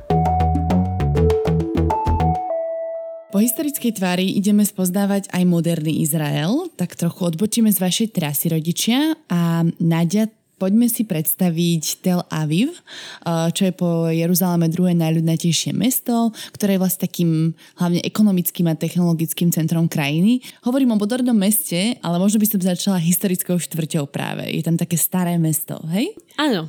Po 3.32 3.40
historickej 3.40 3.96
tvári 3.96 4.28
ideme 4.36 4.68
spoznávať 4.68 5.32
aj 5.32 5.44
moderný 5.48 6.04
Izrael, 6.04 6.68
tak 6.76 7.00
trochu 7.00 7.32
odbočíme 7.32 7.72
z 7.72 7.80
vašej 7.80 8.08
trasy 8.12 8.52
rodičia 8.52 9.16
a 9.32 9.64
Nadia 9.80 10.28
poďme 10.60 10.92
si 10.92 11.08
predstaviť 11.08 11.84
Tel 12.04 12.20
Aviv, 12.28 12.76
eh, 12.76 13.48
čo 13.56 13.72
je 13.72 13.74
po 13.74 14.12
Jeruzaleme 14.12 14.68
druhé 14.68 14.92
najľudnatejšie 15.00 15.72
mesto, 15.72 16.36
ktoré 16.52 16.76
je 16.76 16.82
vlastne 16.84 17.08
takým 17.08 17.32
hlavne 17.80 18.04
ekonomickým 18.04 18.68
a 18.68 18.76
technologickým 18.76 19.48
centrom 19.56 19.88
krajiny. 19.88 20.44
Hovorím 20.68 20.94
o 20.94 21.00
modernom 21.00 21.40
meste, 21.40 21.96
ale 22.04 22.20
možno 22.20 22.36
by 22.36 22.48
som 22.52 22.60
začala 22.60 23.00
historickou 23.00 23.56
štvrťou 23.58 24.12
práve. 24.12 24.52
Je 24.52 24.60
tam 24.60 24.76
také 24.76 25.00
staré 25.00 25.40
mesto, 25.40 25.80
hej? 25.88 26.12
Áno, 26.36 26.68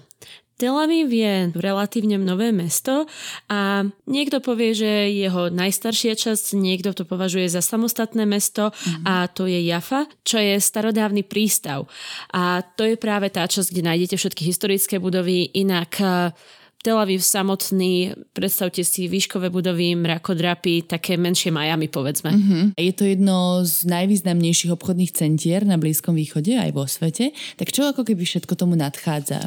Tel 0.63 0.79
Aviv 0.79 1.11
je 1.11 1.51
relatívne 1.59 2.23
nové 2.23 2.55
mesto 2.55 3.11
a 3.51 3.83
niekto 4.07 4.39
povie, 4.39 4.79
že 4.79 5.11
jeho 5.11 5.51
najstaršia 5.51 6.15
časť, 6.15 6.55
niekto 6.55 6.95
to 6.95 7.03
považuje 7.03 7.51
za 7.51 7.59
samostatné 7.59 8.23
mesto 8.23 8.71
mm. 8.71 9.03
a 9.03 9.27
to 9.27 9.51
je 9.51 9.59
Jafa, 9.59 10.07
čo 10.23 10.39
je 10.39 10.55
starodávny 10.63 11.27
prístav. 11.27 11.91
A 12.31 12.63
to 12.63 12.87
je 12.87 12.95
práve 12.95 13.27
tá 13.35 13.43
časť, 13.43 13.75
kde 13.75 13.91
nájdete 13.91 14.15
všetky 14.15 14.43
historické 14.47 15.03
budovy, 15.03 15.51
inak 15.51 15.99
Tel 16.83 16.99
Aviv 16.99 17.23
samotný, 17.23 18.15
predstavte 18.35 18.83
si 18.83 19.07
výškové 19.07 19.51
budovy, 19.51 19.99
mrakodrapy, 19.99 20.87
také 20.87 21.15
menšie 21.15 21.55
Miami, 21.55 21.87
povedzme. 21.87 22.35
Mm-hmm. 22.35 22.65
Je 22.75 22.95
to 22.95 23.07
jedno 23.07 23.63
z 23.63 23.87
najvýznamnejších 23.87 24.75
obchodných 24.75 25.15
centier 25.15 25.63
na 25.63 25.79
Blízkom 25.79 26.19
východe 26.19 26.59
aj 26.59 26.71
vo 26.75 26.87
svete. 26.87 27.31
Tak 27.55 27.71
čo 27.71 27.87
ako 27.87 28.03
keby 28.03 28.27
všetko 28.27 28.55
tomu 28.59 28.75
nadchádza? 28.75 29.47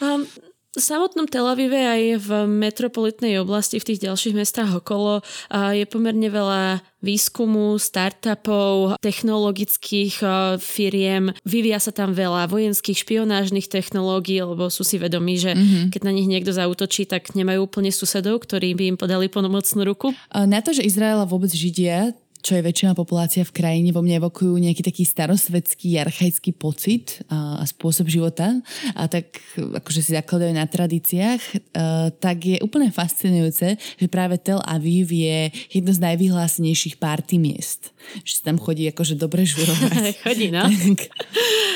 Um, 0.00 0.28
v 0.74 0.82
samotnom 0.82 1.30
Tel 1.30 1.46
Avive 1.46 1.78
aj 1.78 2.02
v 2.18 2.28
metropolitnej 2.50 3.38
oblasti, 3.38 3.78
v 3.78 3.94
tých 3.94 4.10
ďalších 4.10 4.34
mestách 4.34 4.82
okolo 4.82 5.22
je 5.50 5.86
pomerne 5.86 6.26
veľa 6.26 6.82
výskumu, 7.04 7.76
startupov, 7.76 8.98
technologických 8.98 10.24
firiem. 10.58 11.30
Vyvíja 11.44 11.78
sa 11.78 11.92
tam 11.92 12.16
veľa 12.16 12.48
vojenských 12.48 12.96
špionážnych 12.96 13.68
technológií, 13.68 14.40
lebo 14.40 14.72
sú 14.72 14.82
si 14.88 14.96
vedomí, 14.96 15.36
že 15.36 15.52
mm-hmm. 15.52 15.92
keď 15.92 16.00
na 16.00 16.12
nich 16.16 16.26
niekto 16.26 16.50
zautočí, 16.50 17.04
tak 17.04 17.36
nemajú 17.36 17.68
úplne 17.68 17.92
susedov, 17.92 18.42
ktorí 18.42 18.72
by 18.74 18.84
im 18.90 18.98
podali 18.98 19.28
pomocnú 19.28 19.84
ruku. 19.84 20.16
Na 20.32 20.64
to, 20.64 20.72
že 20.72 20.82
Izraela 20.82 21.28
vôbec 21.28 21.52
Židia 21.52 22.16
čo 22.44 22.60
je 22.60 22.66
väčšina 22.68 22.92
populácia 22.92 23.40
v 23.40 23.56
krajine, 23.56 23.88
vo 23.88 24.04
mne 24.04 24.20
evokujú 24.20 24.52
nejaký 24.60 24.84
taký 24.84 25.08
starosvedský, 25.08 25.96
archaický 25.96 26.52
pocit 26.52 27.24
a, 27.32 27.56
a 27.56 27.64
spôsob 27.64 28.12
života 28.12 28.60
a 28.92 29.08
tak 29.08 29.40
akože 29.56 30.04
si 30.04 30.12
zakladajú 30.12 30.52
na 30.52 30.68
tradíciách, 30.68 31.40
a, 31.40 32.12
tak 32.12 32.44
je 32.44 32.60
úplne 32.60 32.92
fascinujúce, 32.92 33.80
že 33.80 34.06
práve 34.12 34.36
Tel 34.36 34.60
Aviv 34.60 35.08
je 35.08 35.48
jedno 35.72 35.96
z 35.96 36.04
najvyhlásenejších 36.04 37.00
party 37.00 37.40
miest. 37.40 37.93
Že 38.22 38.34
tam 38.44 38.56
chodí 38.60 38.84
akože 38.90 39.14
dobre 39.16 39.44
žurovať. 39.48 39.92
chodí, 40.26 40.48
no. 40.52 40.64
Tak, 40.66 41.10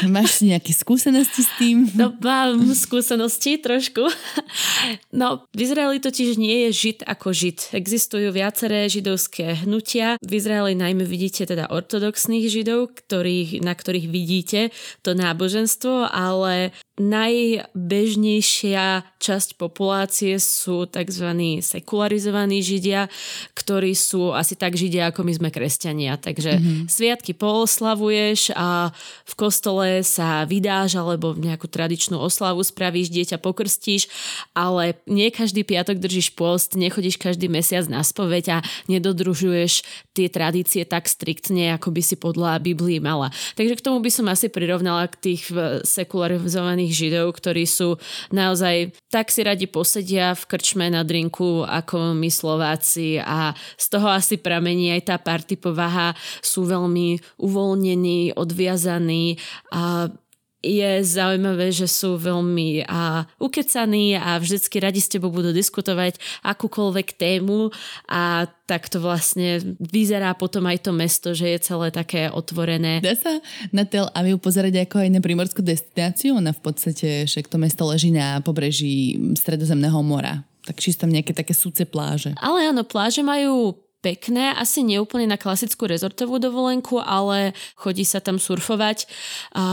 máš 0.06 0.44
nejaké 0.44 0.72
skúsenosti 0.76 1.42
s 1.44 1.50
tým? 1.58 1.88
No, 1.94 2.14
mám 2.20 2.72
skúsenosti 2.74 3.58
trošku. 3.58 4.06
No, 5.10 5.44
v 5.52 5.58
Izraeli 5.64 5.98
totiž 5.98 6.38
nie 6.38 6.68
je 6.68 6.70
žid 6.72 6.98
ako 7.04 7.34
žid. 7.34 7.72
Existujú 7.74 8.30
viaceré 8.30 8.86
židovské 8.86 9.64
hnutia. 9.66 10.16
V 10.22 10.32
Izraeli 10.38 10.78
najmä 10.78 11.02
vidíte 11.02 11.48
teda 11.48 11.68
ortodoxných 11.72 12.46
židov, 12.46 12.94
ktorých, 12.94 13.60
na 13.64 13.74
ktorých 13.74 14.06
vidíte 14.06 14.70
to 15.02 15.12
náboženstvo, 15.18 16.08
ale 16.08 16.70
najbežnejšia 16.98 19.02
časť 19.18 19.58
populácie 19.58 20.38
sú 20.38 20.86
tzv. 20.86 21.26
sekularizovaní 21.62 22.62
židia, 22.62 23.08
ktorí 23.54 23.94
sú 23.94 24.34
asi 24.34 24.54
tak 24.54 24.78
židia, 24.78 25.10
ako 25.10 25.26
my 25.26 25.32
sme 25.34 25.50
kresťania. 25.50 26.16
Takže 26.18 26.58
mm-hmm. 26.58 26.88
sviatky 26.90 27.34
pooslavuješ 27.34 28.54
a 28.54 28.90
v 29.24 29.34
kostole 29.34 30.02
sa 30.06 30.46
vydáš 30.46 30.98
alebo 30.98 31.34
nejakú 31.34 31.66
tradičnú 31.70 32.18
oslavu 32.18 32.62
spravíš, 32.62 33.10
dieťa 33.10 33.38
pokrstíš, 33.42 34.08
ale 34.54 34.94
nie 35.06 35.30
každý 35.30 35.62
piatok 35.62 35.98
držíš 35.98 36.34
post, 36.34 36.78
nechodíš 36.78 37.18
každý 37.18 37.50
mesiac 37.50 37.86
na 37.90 38.02
spoveď 38.02 38.58
a 38.58 38.62
nedodružuješ 38.90 39.82
tie 40.14 40.26
tradície 40.26 40.82
tak 40.82 41.06
striktne, 41.06 41.78
ako 41.78 41.94
by 41.94 42.02
si 42.02 42.18
podľa 42.18 42.58
Biblii 42.58 42.98
mala. 42.98 43.30
Takže 43.54 43.78
k 43.78 43.84
tomu 43.86 44.02
by 44.02 44.10
som 44.10 44.26
asi 44.26 44.50
prirovnala 44.50 45.06
k 45.06 45.30
tých 45.30 45.54
sekularizovaných 45.86 46.87
iných 46.88 46.96
židov, 46.96 47.36
ktorí 47.36 47.68
sú 47.68 48.00
naozaj 48.32 48.96
tak 49.12 49.28
si 49.28 49.44
radi 49.44 49.68
posedia 49.68 50.32
v 50.32 50.42
krčme 50.48 50.88
na 50.88 51.04
drinku 51.04 51.68
ako 51.68 52.16
my 52.16 52.32
Slováci 52.32 53.20
a 53.20 53.52
z 53.76 53.86
toho 53.92 54.08
asi 54.08 54.40
pramení 54.40 54.96
aj 54.96 55.12
tá 55.12 55.16
party 55.20 55.60
povaha. 55.60 56.16
Sú 56.40 56.64
veľmi 56.64 57.20
uvoľnení, 57.36 58.32
odviazaní 58.32 59.36
a 59.68 60.08
je 60.58 61.06
zaujímavé, 61.06 61.70
že 61.70 61.86
sú 61.86 62.18
veľmi 62.18 62.82
a, 62.90 63.30
ukecaní 63.38 64.18
a 64.18 64.42
vždycky 64.42 64.82
radi 64.82 64.98
s 64.98 65.06
tebou 65.06 65.30
budú 65.30 65.54
diskutovať 65.54 66.18
akúkoľvek 66.42 67.14
tému 67.14 67.70
a 68.10 68.50
tak 68.66 68.90
to 68.90 68.98
vlastne 68.98 69.62
vyzerá 69.78 70.34
potom 70.34 70.66
aj 70.66 70.84
to 70.84 70.90
mesto, 70.90 71.30
že 71.30 71.46
je 71.56 71.58
celé 71.62 71.94
také 71.94 72.26
otvorené. 72.28 72.98
Dá 72.98 73.14
sa 73.14 73.38
na 73.70 73.86
Tel 73.86 74.10
Aviv 74.12 74.42
pozerať 74.42 74.82
ako 74.82 75.06
aj 75.06 75.10
na 75.14 75.20
primorskú 75.22 75.62
destináciu? 75.62 76.36
Ona 76.36 76.50
v 76.50 76.60
podstate, 76.60 77.24
však 77.24 77.46
to 77.46 77.56
mesto 77.56 77.86
leží 77.86 78.10
na 78.10 78.42
pobreží 78.42 79.14
Stredozemného 79.38 80.02
mora. 80.02 80.42
Tak 80.66 80.82
čisto 80.82 81.08
nejaké 81.08 81.32
také 81.32 81.56
súce 81.56 81.88
pláže. 81.88 82.36
Ale 82.36 82.68
áno, 82.68 82.84
pláže 82.84 83.24
majú 83.24 83.72
pekné, 83.98 84.54
asi 84.54 84.86
neúplne 84.86 85.26
na 85.26 85.34
klasickú 85.34 85.90
rezortovú 85.90 86.38
dovolenku, 86.38 87.02
ale 87.02 87.56
chodí 87.74 88.06
sa 88.06 88.22
tam 88.22 88.38
surfovať. 88.38 89.10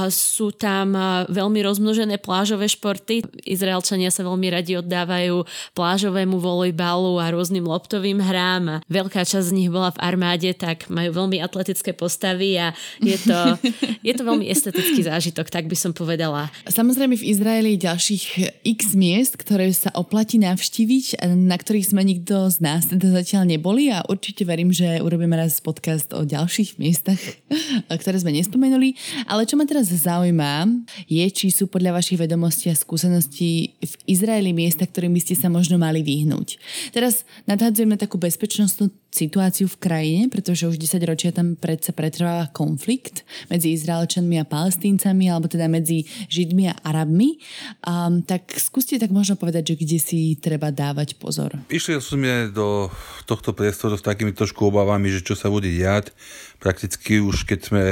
Sú 0.10 0.50
tam 0.50 0.98
veľmi 1.30 1.62
rozmnožené 1.62 2.18
plážové 2.18 2.66
športy. 2.66 3.22
Izraelčania 3.46 4.10
sa 4.10 4.26
veľmi 4.26 4.48
radi 4.50 4.82
oddávajú 4.82 5.46
plážovému 5.78 6.42
volejbalu 6.42 7.22
a 7.22 7.30
rôznym 7.30 7.66
loptovým 7.70 8.18
hrám. 8.18 8.82
Veľká 8.90 9.22
časť 9.22 9.54
z 9.54 9.56
nich 9.56 9.70
bola 9.70 9.94
v 9.94 10.02
armáde, 10.02 10.50
tak 10.58 10.90
majú 10.90 11.26
veľmi 11.26 11.38
atletické 11.42 11.94
postavy 11.94 12.58
a 12.58 12.74
je 13.02 13.18
to, 13.22 13.38
je 14.08 14.14
to 14.18 14.24
veľmi 14.26 14.50
estetický 14.50 15.06
zážitok, 15.06 15.54
tak 15.54 15.70
by 15.70 15.78
som 15.78 15.94
povedala. 15.94 16.50
Samozrejme 16.66 17.14
v 17.14 17.28
Izraeli 17.30 17.78
je 17.78 17.86
ďalších 17.86 18.24
x 18.66 18.98
miest, 18.98 19.38
ktoré 19.38 19.70
sa 19.70 19.94
oplatí 19.94 20.42
navštíviť, 20.42 21.22
na 21.38 21.56
ktorých 21.60 21.94
sme 21.94 22.02
nikto 22.02 22.50
z 22.50 22.58
nás 22.64 22.90
teda 22.90 23.14
zatiaľ 23.22 23.46
neboli 23.46 23.94
a 23.94 24.02
určite 24.16 24.48
verím, 24.48 24.72
že 24.72 25.04
urobíme 25.04 25.36
raz 25.36 25.60
podcast 25.60 26.16
o 26.16 26.24
ďalších 26.24 26.80
miestach, 26.80 27.20
ktoré 28.02 28.16
sme 28.24 28.32
nespomenuli. 28.32 28.96
Ale 29.28 29.44
čo 29.44 29.60
ma 29.60 29.68
teraz 29.68 29.92
zaujíma, 29.92 30.72
je, 31.12 31.26
či 31.28 31.52
sú 31.52 31.68
podľa 31.68 32.00
vašich 32.00 32.16
vedomostí 32.16 32.72
a 32.72 32.80
skúseností 32.80 33.76
v 33.84 33.94
Izraeli 34.08 34.56
miesta, 34.56 34.88
ktorým 34.88 35.12
by 35.12 35.22
ste 35.22 35.36
sa 35.36 35.52
možno 35.52 35.76
mali 35.76 36.00
vyhnúť. 36.00 36.56
Teraz 36.96 37.28
nadhadzujeme 37.44 38.00
takú 38.00 38.16
bezpečnostnú 38.16 38.88
situáciu 39.16 39.72
v 39.72 39.80
krajine, 39.80 40.22
pretože 40.28 40.68
už 40.68 40.76
10 40.76 41.00
ročia 41.08 41.32
tam 41.32 41.56
predsa 41.56 41.96
pretrváva 41.96 42.52
konflikt 42.52 43.24
medzi 43.48 43.72
Izraelčanmi 43.72 44.36
a 44.44 44.46
Palestíncami, 44.46 45.32
alebo 45.32 45.48
teda 45.48 45.72
medzi 45.72 46.04
Židmi 46.28 46.68
a 46.68 46.76
Arabmi. 46.84 47.40
Um, 47.88 48.20
tak 48.20 48.52
skúste 48.60 49.00
tak 49.00 49.16
možno 49.16 49.40
povedať, 49.40 49.72
že 49.72 49.76
kde 49.80 49.98
si 50.04 50.20
treba 50.36 50.68
dávať 50.76 51.16
pozor. 51.16 51.56
Išli 51.72 51.96
sme 52.04 52.52
do 52.52 52.92
tohto 53.24 53.56
priestoru 53.56 53.96
takými 54.06 54.38
trošku 54.38 54.70
obavami, 54.70 55.10
že 55.10 55.26
čo 55.26 55.34
sa 55.34 55.50
bude 55.50 55.66
diať. 55.74 56.14
Prakticky 56.62 57.18
už 57.18 57.50
keď 57.50 57.60
sme 57.60 57.84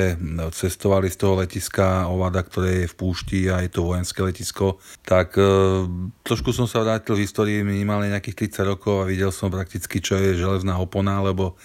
cestovali 0.53 1.09
z 1.09 1.17
toho 1.17 1.41
letiska 1.41 2.05
Ovada, 2.05 2.45
ktoré 2.45 2.85
je 2.85 2.91
v 2.93 2.97
púšti 2.97 3.39
a 3.49 3.65
je 3.65 3.73
to 3.73 3.89
vojenské 3.89 4.21
letisko, 4.21 4.77
tak 5.01 5.33
e, 5.35 5.43
trošku 6.21 6.53
som 6.53 6.69
sa 6.69 6.85
vrátil 6.85 7.17
v 7.17 7.25
histórii 7.25 7.65
minimálne 7.65 8.13
nejakých 8.13 8.53
30 8.53 8.71
rokov 8.77 9.03
a 9.03 9.09
videl 9.09 9.33
som 9.33 9.49
prakticky, 9.49 9.97
čo 9.97 10.15
je 10.21 10.37
železná 10.37 10.77
opona, 10.77 11.19
lebo 11.25 11.57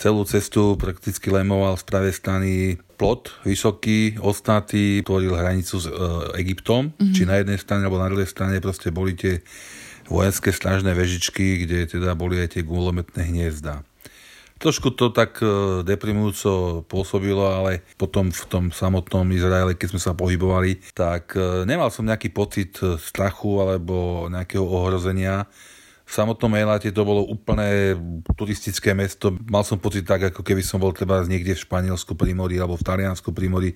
celú 0.00 0.24
cestu 0.26 0.74
prakticky 0.74 1.30
lemoval 1.30 1.78
z 1.78 1.84
pravej 1.86 2.14
strany 2.16 2.50
plot, 2.96 3.44
vysoký, 3.46 4.18
ostnatý, 4.18 5.04
tvoril 5.06 5.36
hranicu 5.36 5.78
s 5.78 5.86
e, 5.86 5.92
Egyptom, 6.42 6.90
mm-hmm. 6.90 7.14
či 7.14 7.22
na 7.28 7.38
jednej 7.38 7.58
strane 7.60 7.86
alebo 7.86 8.02
na 8.02 8.10
druhej 8.10 8.26
strane 8.26 8.58
proste 8.58 8.90
boli 8.90 9.14
tie 9.14 9.44
vojenské 10.06 10.54
strážne 10.54 10.94
vežičky, 10.94 11.66
kde 11.66 11.86
teda 11.86 12.14
boli 12.14 12.40
aj 12.40 12.58
tie 12.58 12.62
gulometné 12.62 13.28
hniezda. 13.28 13.82
Trošku 14.62 14.94
to 14.94 15.10
tak 15.10 15.42
e, 15.42 15.82
deprimujúco 15.82 16.86
pôsobilo, 16.86 17.42
ale 17.50 17.82
potom 17.98 18.30
v 18.30 18.44
tom 18.46 18.64
samotnom 18.70 19.26
Izraele, 19.34 19.74
keď 19.74 19.88
sme 19.90 20.00
sa 20.00 20.14
pohybovali, 20.14 20.78
tak 20.94 21.34
e, 21.34 21.66
nemal 21.66 21.90
som 21.90 22.06
nejaký 22.06 22.30
pocit 22.30 22.78
strachu 22.78 23.58
alebo 23.58 24.30
nejakého 24.30 24.62
ohrozenia. 24.62 25.50
V 26.06 26.12
samotnom 26.14 26.54
Eláte 26.54 26.94
to 26.94 27.02
bolo 27.02 27.26
úplne 27.26 27.98
turistické 28.38 28.94
mesto. 28.94 29.34
Mal 29.50 29.66
som 29.66 29.82
pocit 29.82 30.06
tak, 30.06 30.30
ako 30.30 30.46
keby 30.46 30.62
som 30.62 30.78
bol 30.78 30.94
treba 30.94 31.26
niekde 31.26 31.58
v 31.58 31.64
Španielsku 31.64 32.14
pri 32.14 32.30
mori 32.30 32.60
alebo 32.60 32.78
v 32.78 32.86
Taliansku 32.86 33.34
pri 33.34 33.50
mori. 33.50 33.70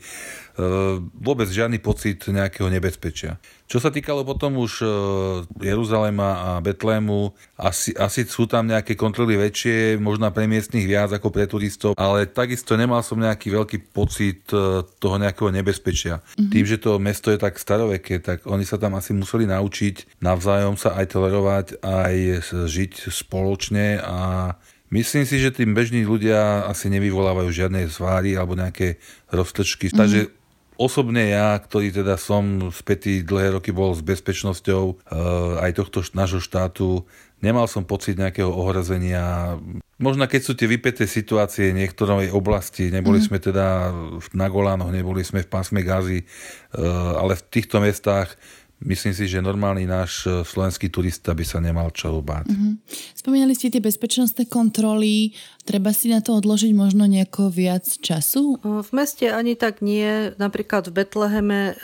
E, 0.56 0.64
vôbec 1.20 1.52
žiadny 1.52 1.76
pocit 1.84 2.24
nejakého 2.32 2.72
nebezpečia. 2.72 3.36
Čo 3.68 3.76
sa 3.76 3.92
týkalo 3.92 4.24
potom 4.24 4.56
už 4.56 4.80
e, 4.80 4.86
Jeruzalema 5.60 6.30
a 6.40 6.50
Betlému, 6.64 7.36
asi, 7.60 7.92
asi 7.92 8.24
sú 8.24 8.48
tam 8.48 8.64
nejaké 8.64 8.96
kontroly 8.96 9.36
väčšie, 9.36 10.00
možno 10.00 10.32
pre 10.32 10.48
miestnych 10.48 10.88
viac 10.88 11.12
ako 11.12 11.28
pre 11.28 11.44
turistov, 11.44 11.92
ale 12.00 12.24
takisto 12.24 12.72
nemal 12.72 13.04
som 13.04 13.20
nejaký 13.20 13.52
veľký 13.52 13.92
pocit 13.92 14.48
e, 14.48 14.80
toho 14.96 15.20
nejakého 15.20 15.52
nebezpečia. 15.52 16.24
Mm-hmm. 16.24 16.48
Tým, 16.48 16.64
že 16.64 16.80
to 16.80 16.96
mesto 16.96 17.28
je 17.28 17.36
tak 17.36 17.60
staroveké, 17.60 18.24
tak 18.24 18.48
oni 18.48 18.64
sa 18.64 18.80
tam 18.80 18.96
asi 18.96 19.12
museli 19.12 19.44
naučiť 19.44 20.24
navzájom 20.24 20.80
sa 20.80 20.96
aj 20.96 21.06
tolerovať, 21.12 21.66
aj 21.84 22.14
žiť 22.64 23.12
spoločne 23.12 24.00
a 24.00 24.16
Myslím 24.86 25.26
si, 25.26 25.42
že 25.42 25.50
tým 25.50 25.74
bežní 25.74 26.06
ľudia 26.06 26.62
asi 26.70 26.86
nevyvolávajú 26.94 27.50
žiadne 27.50 27.90
zváry 27.90 28.38
alebo 28.38 28.54
nejaké 28.54 29.02
roztržky. 29.34 29.90
Mm-hmm. 29.90 29.98
Takže 29.98 30.20
Osobne 30.76 31.32
ja, 31.32 31.56
ktorý 31.56 31.88
teda 31.88 32.20
som 32.20 32.68
spätý 32.68 33.24
dlhé 33.24 33.56
roky 33.56 33.72
bol 33.72 33.96
s 33.96 34.04
bezpečnosťou 34.04 34.84
e, 34.84 34.94
aj 35.64 35.72
tohto 35.72 36.04
nášho 36.12 36.36
štátu, 36.44 37.08
nemal 37.40 37.64
som 37.64 37.88
pocit 37.88 38.20
nejakého 38.20 38.52
ohrozenia. 38.52 39.56
Možno 39.96 40.28
keď 40.28 40.40
sú 40.44 40.52
tie 40.52 40.68
vypeté 40.68 41.08
situácie 41.08 41.72
v 41.72 41.80
niektorej 41.80 42.28
oblasti, 42.28 42.92
neboli 42.92 43.20
mm. 43.20 43.24
sme 43.24 43.38
teda 43.40 43.88
na 44.36 44.46
Golánoch, 44.52 44.92
neboli 44.92 45.24
sme 45.24 45.44
v 45.44 45.48
pásme 45.48 45.80
Gazy, 45.80 46.20
e, 46.20 46.26
ale 47.16 47.40
v 47.40 47.42
týchto 47.48 47.80
mestách 47.80 48.36
Myslím 48.76 49.16
si, 49.16 49.24
že 49.24 49.40
normálny 49.40 49.88
náš 49.88 50.28
e, 50.28 50.44
slovenský 50.44 50.92
turista 50.92 51.32
by 51.32 51.44
sa 51.48 51.64
nemal 51.64 51.88
čo 51.96 52.12
báť. 52.20 52.52
Mm-hmm. 52.52 52.72
Spomínali 53.16 53.56
ste 53.56 53.72
tie 53.72 53.80
bezpečnostné 53.80 54.52
kontroly. 54.52 55.32
Treba 55.64 55.96
si 55.96 56.12
na 56.12 56.20
to 56.20 56.36
odložiť 56.36 56.76
možno 56.76 57.08
nejako 57.08 57.48
viac 57.48 57.88
času? 57.88 58.60
V 58.60 58.90
meste 58.92 59.32
ani 59.32 59.56
tak 59.56 59.80
nie. 59.80 60.30
Napríklad 60.36 60.92
v 60.92 61.02
Betleheme 61.02 61.60
e, 61.72 61.74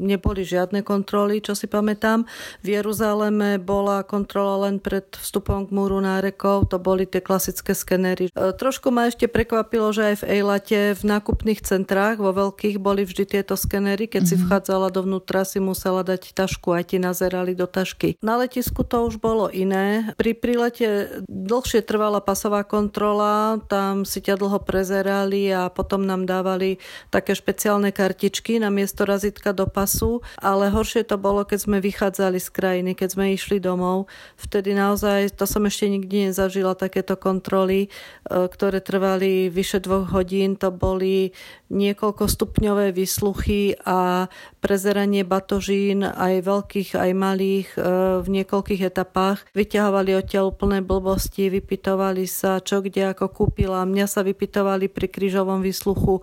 neboli 0.00 0.48
žiadne 0.48 0.80
kontroly, 0.80 1.44
čo 1.44 1.52
si 1.52 1.68
pamätám. 1.68 2.24
V 2.64 2.72
Jeruzaleme 2.72 3.60
bola 3.60 4.00
kontrola 4.00 4.64
len 4.64 4.80
pred 4.80 5.12
vstupom 5.20 5.68
k 5.68 5.74
múru 5.76 6.00
nárekov. 6.00 6.72
To 6.72 6.80
boli 6.80 7.04
tie 7.04 7.20
klasické 7.20 7.76
skenery. 7.76 8.32
E, 8.32 8.56
trošku 8.56 8.88
ma 8.88 9.12
ešte 9.12 9.28
prekvapilo, 9.28 9.92
že 9.92 10.16
aj 10.16 10.24
v 10.24 10.40
Ejlate 10.40 10.80
v 10.96 11.02
nákupných 11.04 11.60
centrách 11.60 12.16
vo 12.16 12.32
veľkých 12.32 12.80
boli 12.80 13.04
vždy 13.04 13.28
tieto 13.28 13.60
skenery. 13.60 14.08
Keď 14.08 14.24
mm-hmm. 14.24 14.40
si 14.40 14.44
vchádzala 14.48 14.88
dovnútra, 14.88 15.44
si 15.44 15.60
musela 15.60 16.00
dať 16.00 16.29
tašku, 16.32 16.72
aj 16.74 16.94
ti 16.94 16.96
nazerali 16.98 17.52
do 17.52 17.68
tašky. 17.68 18.16
Na 18.24 18.40
letisku 18.40 18.82
to 18.86 19.06
už 19.06 19.20
bolo 19.20 19.50
iné. 19.52 20.12
Pri 20.16 20.32
prilete 20.32 21.20
dlhšie 21.26 21.84
trvala 21.84 22.22
pasová 22.22 22.64
kontrola, 22.64 23.60
tam 23.66 24.08
si 24.08 24.22
ťa 24.22 24.38
dlho 24.40 24.60
prezerali 24.62 25.50
a 25.50 25.68
potom 25.68 26.06
nám 26.06 26.24
dávali 26.24 26.80
také 27.08 27.34
špeciálne 27.34 27.90
kartičky 27.90 28.62
na 28.62 28.68
miesto 28.70 29.02
razitka 29.04 29.50
do 29.50 29.66
pasu, 29.66 30.22
ale 30.38 30.70
horšie 30.70 31.06
to 31.06 31.18
bolo, 31.18 31.42
keď 31.42 31.58
sme 31.66 31.78
vychádzali 31.82 32.38
z 32.38 32.48
krajiny, 32.50 32.90
keď 32.94 33.08
sme 33.18 33.34
išli 33.34 33.58
domov. 33.58 34.06
Vtedy 34.38 34.72
naozaj, 34.76 35.34
to 35.36 35.44
som 35.44 35.66
ešte 35.66 35.90
nikdy 35.90 36.30
nezažila, 36.30 36.78
takéto 36.78 37.18
kontroly, 37.18 37.86
e, 37.86 37.88
ktoré 38.28 38.80
trvali 38.80 39.52
vyše 39.52 39.82
dvoch 39.82 40.10
hodín. 40.14 40.56
To 40.60 40.70
boli 40.70 41.32
niekoľko 41.70 42.26
stupňové 42.26 42.90
vysluchy 42.90 43.78
a 43.86 44.26
prezeranie 44.58 45.22
batožín 45.22 46.02
aj 46.02 46.44
veľkých, 46.44 46.98
aj 46.98 47.10
malých 47.14 47.68
e, 47.78 47.80
v 48.20 48.26
niekoľkých 48.28 48.82
etapách. 48.90 49.46
Vyťahovali 49.54 50.18
odtiaľ 50.18 50.52
úplné 50.52 50.82
blbosti, 50.82 51.48
vypitovali 51.48 52.26
sa, 52.26 52.58
čo 52.60 52.82
kde 52.82 53.14
ako 53.14 53.30
kúpila. 53.30 53.86
Mňa 53.86 54.06
sa 54.10 54.26
vypitovali 54.26 54.90
pri 54.90 55.06
krížovom 55.08 55.62
vysluchu 55.62 56.20
e, 56.20 56.22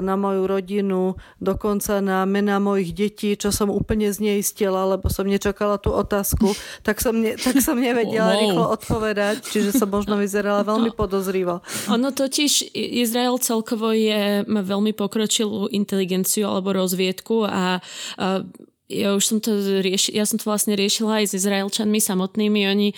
na 0.00 0.16
moju 0.16 0.48
rodinu, 0.48 1.20
dokonca 1.38 2.00
na 2.00 2.24
mena 2.24 2.56
mojich 2.56 2.96
detí, 2.96 3.36
čo 3.36 3.52
som 3.52 3.68
úplne 3.68 4.08
zneistila, 4.08 4.88
lebo 4.96 5.12
som 5.12 5.28
nečakala 5.28 5.76
tú 5.76 5.92
otázku, 5.92 6.56
tak 6.86 6.98
som, 7.04 7.14
ne, 7.14 7.36
tak 7.36 7.60
som 7.60 7.76
nevedela 7.76 8.34
wow. 8.34 8.40
rýchlo 8.40 8.64
odpovedať, 8.72 9.44
čiže 9.44 9.76
som 9.76 9.92
možno 9.92 10.16
vyzerala 10.16 10.64
veľmi 10.64 10.96
podozrivo. 10.96 11.60
Ono 11.92 12.08
totiž, 12.10 12.72
Izrael 12.74 13.36
celkovo 13.36 13.92
je 13.92 14.48
veľmi 14.62 14.96
pokročilú 14.96 15.68
inteligenciu 15.70 16.48
alebo 16.48 16.74
rozviedku 16.74 17.44
a, 17.46 17.78
a 18.18 18.26
ja 18.92 19.16
už 19.16 19.24
som 19.24 19.38
to 19.40 19.56
riešila, 19.56 20.14
ja 20.20 20.24
som 20.28 20.36
to 20.36 20.44
vlastne 20.44 20.76
riešila 20.76 21.24
aj 21.24 21.32
s 21.32 21.36
Izraelčanmi 21.40 21.96
samotnými. 21.96 22.60
Oni, 22.68 22.88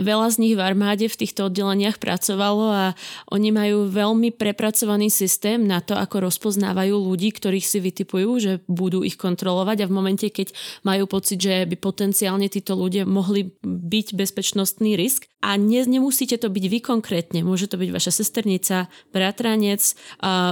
veľa 0.00 0.26
z 0.32 0.36
nich 0.40 0.54
v 0.56 0.64
armáde 0.64 1.06
v 1.06 1.20
týchto 1.20 1.52
oddeleniach 1.52 2.00
pracovalo 2.00 2.66
a 2.72 2.84
oni 3.28 3.52
majú 3.52 3.92
veľmi 3.92 4.32
prepracovaný 4.32 5.12
systém 5.12 5.60
na 5.60 5.84
to, 5.84 5.92
ako 5.92 6.24
rozpoznávajú 6.32 6.96
ľudí, 6.96 7.36
ktorých 7.36 7.66
si 7.68 7.78
vytipujú, 7.84 8.30
že 8.40 8.52
budú 8.64 9.04
ich 9.04 9.20
kontrolovať 9.20 9.84
a 9.84 9.88
v 9.90 9.96
momente, 9.96 10.26
keď 10.32 10.56
majú 10.82 11.04
pocit, 11.04 11.36
že 11.36 11.68
by 11.68 11.76
potenciálne 11.76 12.48
títo 12.48 12.72
ľudia 12.72 13.04
mohli 13.04 13.52
byť 13.64 14.06
bezpečnostný 14.16 14.96
risk 14.96 15.28
a 15.44 15.60
ne, 15.60 15.84
nemusíte 15.84 16.40
to 16.40 16.48
byť 16.48 16.64
vy 16.72 16.78
konkrétne, 16.80 17.44
môže 17.44 17.68
to 17.68 17.76
byť 17.76 17.90
vaša 17.92 18.12
sesternica, 18.16 18.88
bratranec, 19.12 19.92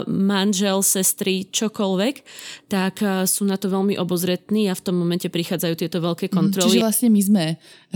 manžel, 0.04 0.84
sestry, 0.84 1.48
čokoľvek, 1.48 2.14
tak 2.68 3.00
sú 3.24 3.48
na 3.48 3.56
to 3.56 3.72
veľmi 3.72 3.96
obozretní 3.96 4.68
a 4.68 4.76
v 4.76 4.84
tom 4.84 5.00
momente 5.00 5.32
prichádzajú 5.32 5.74
tieto 5.80 6.04
veľké 6.04 6.28
mhm, 6.28 6.34
kontroly. 6.36 6.76
Čiže 6.76 6.84
vlastne 6.84 7.08
my 7.08 7.22
sme 7.24 7.44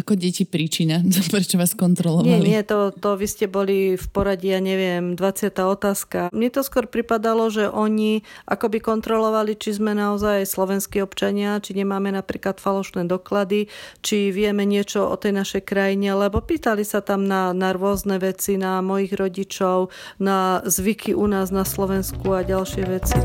ako 0.01 0.17
deti 0.17 0.49
príčina, 0.49 1.05
prečo 1.35 1.61
vás 1.61 1.77
kontrolovali. 1.77 2.33
Nie, 2.33 2.41
nie, 2.41 2.61
to, 2.65 2.97
to 2.97 3.21
vy 3.21 3.29
ste 3.29 3.45
boli 3.45 4.01
v 4.01 4.07
poradí, 4.09 4.57
ja 4.57 4.65
neviem, 4.65 5.13
20. 5.21 5.53
otázka. 5.53 6.33
Mne 6.33 6.49
to 6.49 6.65
skôr 6.65 6.89
pripadalo, 6.89 7.53
že 7.53 7.69
oni 7.69 8.25
akoby 8.49 8.81
kontrolovali, 8.81 9.53
či 9.53 9.77
sme 9.77 9.93
naozaj 9.93 10.49
slovenskí 10.49 11.05
občania, 11.05 11.61
či 11.61 11.77
nemáme 11.77 12.09
napríklad 12.09 12.57
falošné 12.57 13.05
doklady, 13.05 13.69
či 14.01 14.33
vieme 14.33 14.65
niečo 14.65 15.05
o 15.05 15.17
tej 15.21 15.37
našej 15.37 15.69
krajine, 15.69 16.17
lebo 16.17 16.41
pýtali 16.41 16.86
sa 16.87 17.03
tam 17.03 17.27
na, 17.27 17.51
na 17.51 17.75
rôzne 17.75 18.22
veci, 18.22 18.55
na 18.55 18.79
mojich 18.79 19.18
rodičov, 19.18 19.90
na 20.22 20.62
zvyky 20.62 21.18
u 21.18 21.27
nás 21.27 21.51
na 21.51 21.66
Slovensku 21.66 22.31
a 22.31 22.46
ďalšie 22.46 22.83
veci. 22.87 23.18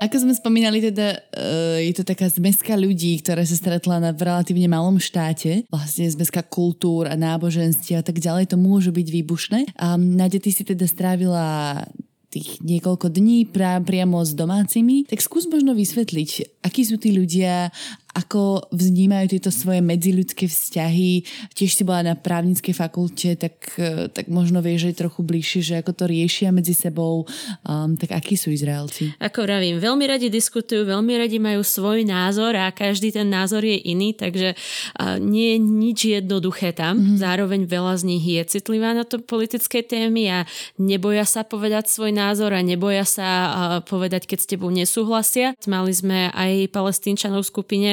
Ako 0.00 0.16
sme 0.16 0.32
spomínali, 0.32 0.80
teda 0.80 1.12
uh, 1.12 1.76
je 1.76 1.92
to 1.92 2.08
taká 2.08 2.32
zmeska 2.32 2.72
ľudí, 2.72 3.20
ktorá 3.20 3.44
sa 3.44 3.52
stretla 3.52 4.00
na 4.00 4.16
relatívne 4.16 4.64
malom 4.64 4.96
štáte. 4.96 5.68
Vlastne 5.68 6.08
zmeska 6.08 6.40
kultúr 6.40 7.04
a 7.04 7.20
náboženstiev 7.20 8.00
a 8.00 8.04
tak 8.08 8.16
ďalej. 8.16 8.48
To 8.48 8.56
môžu 8.56 8.96
byť 8.96 9.06
výbušné. 9.12 9.76
A 9.76 10.00
Nadia, 10.00 10.40
ty 10.40 10.56
si 10.56 10.64
teda 10.64 10.88
strávila 10.88 11.84
tých 12.30 12.62
niekoľko 12.62 13.10
dní 13.10 13.44
pra, 13.50 13.82
priamo 13.82 14.22
s 14.22 14.32
domácimi, 14.32 15.02
tak 15.04 15.18
skús 15.18 15.50
možno 15.50 15.74
vysvetliť, 15.74 16.62
akí 16.62 16.86
sú 16.86 16.94
tí 16.96 17.10
ľudia, 17.10 17.74
ako 18.10 18.66
vnímajú 18.74 19.38
tieto 19.38 19.50
svoje 19.54 19.78
medziľudské 19.78 20.50
vzťahy. 20.50 21.22
Tiež 21.54 21.70
si 21.78 21.82
bola 21.86 22.12
na 22.12 22.14
právnickej 22.18 22.74
fakulte, 22.74 23.38
tak, 23.38 23.54
e, 23.78 24.10
tak 24.10 24.26
možno 24.26 24.58
vieš, 24.58 24.90
že 24.90 25.06
trochu 25.06 25.22
bližšie, 25.22 25.60
že 25.62 25.74
ako 25.78 25.92
to 25.94 26.04
riešia 26.10 26.50
medzi 26.50 26.74
sebou. 26.74 27.22
Um, 27.62 27.94
tak 27.94 28.18
akí 28.18 28.34
sú 28.34 28.50
Izraelci? 28.50 29.14
Ako 29.22 29.46
vravím, 29.46 29.78
veľmi 29.78 30.04
radi 30.10 30.26
diskutujú, 30.26 30.82
veľmi 30.82 31.14
radi 31.22 31.38
majú 31.38 31.62
svoj 31.62 32.02
názor 32.02 32.58
a 32.58 32.74
každý 32.74 33.14
ten 33.14 33.30
názor 33.30 33.62
je 33.62 33.78
iný, 33.78 34.16
takže 34.18 34.58
uh, 34.58 35.16
nie 35.22 35.54
je 35.54 35.58
nič 35.62 35.98
jednoduché 36.18 36.74
tam. 36.74 36.98
Mm-hmm. 36.98 37.18
Zároveň 37.22 37.60
veľa 37.70 37.94
z 38.00 38.02
nich 38.10 38.24
je 38.26 38.42
citlivá 38.58 38.90
na 38.90 39.06
to 39.06 39.22
politické 39.22 39.86
témy 39.86 40.26
a 40.32 40.38
neboja 40.82 41.22
sa 41.22 41.46
povedať 41.46 41.86
svoj 41.86 42.10
názor 42.10 42.50
a 42.50 42.60
neboja 42.64 43.06
sa 43.06 43.28
uh, 43.30 43.50
povedať, 43.86 44.26
keď 44.26 44.38
s 44.42 44.50
tebou 44.50 44.70
nesúhlasia. 44.74 45.54
Mali 45.70 45.94
sme 45.94 46.34
aj 46.34 46.74
palestínčanov 46.74 47.46
v 47.46 47.52
skupine, 47.52 47.90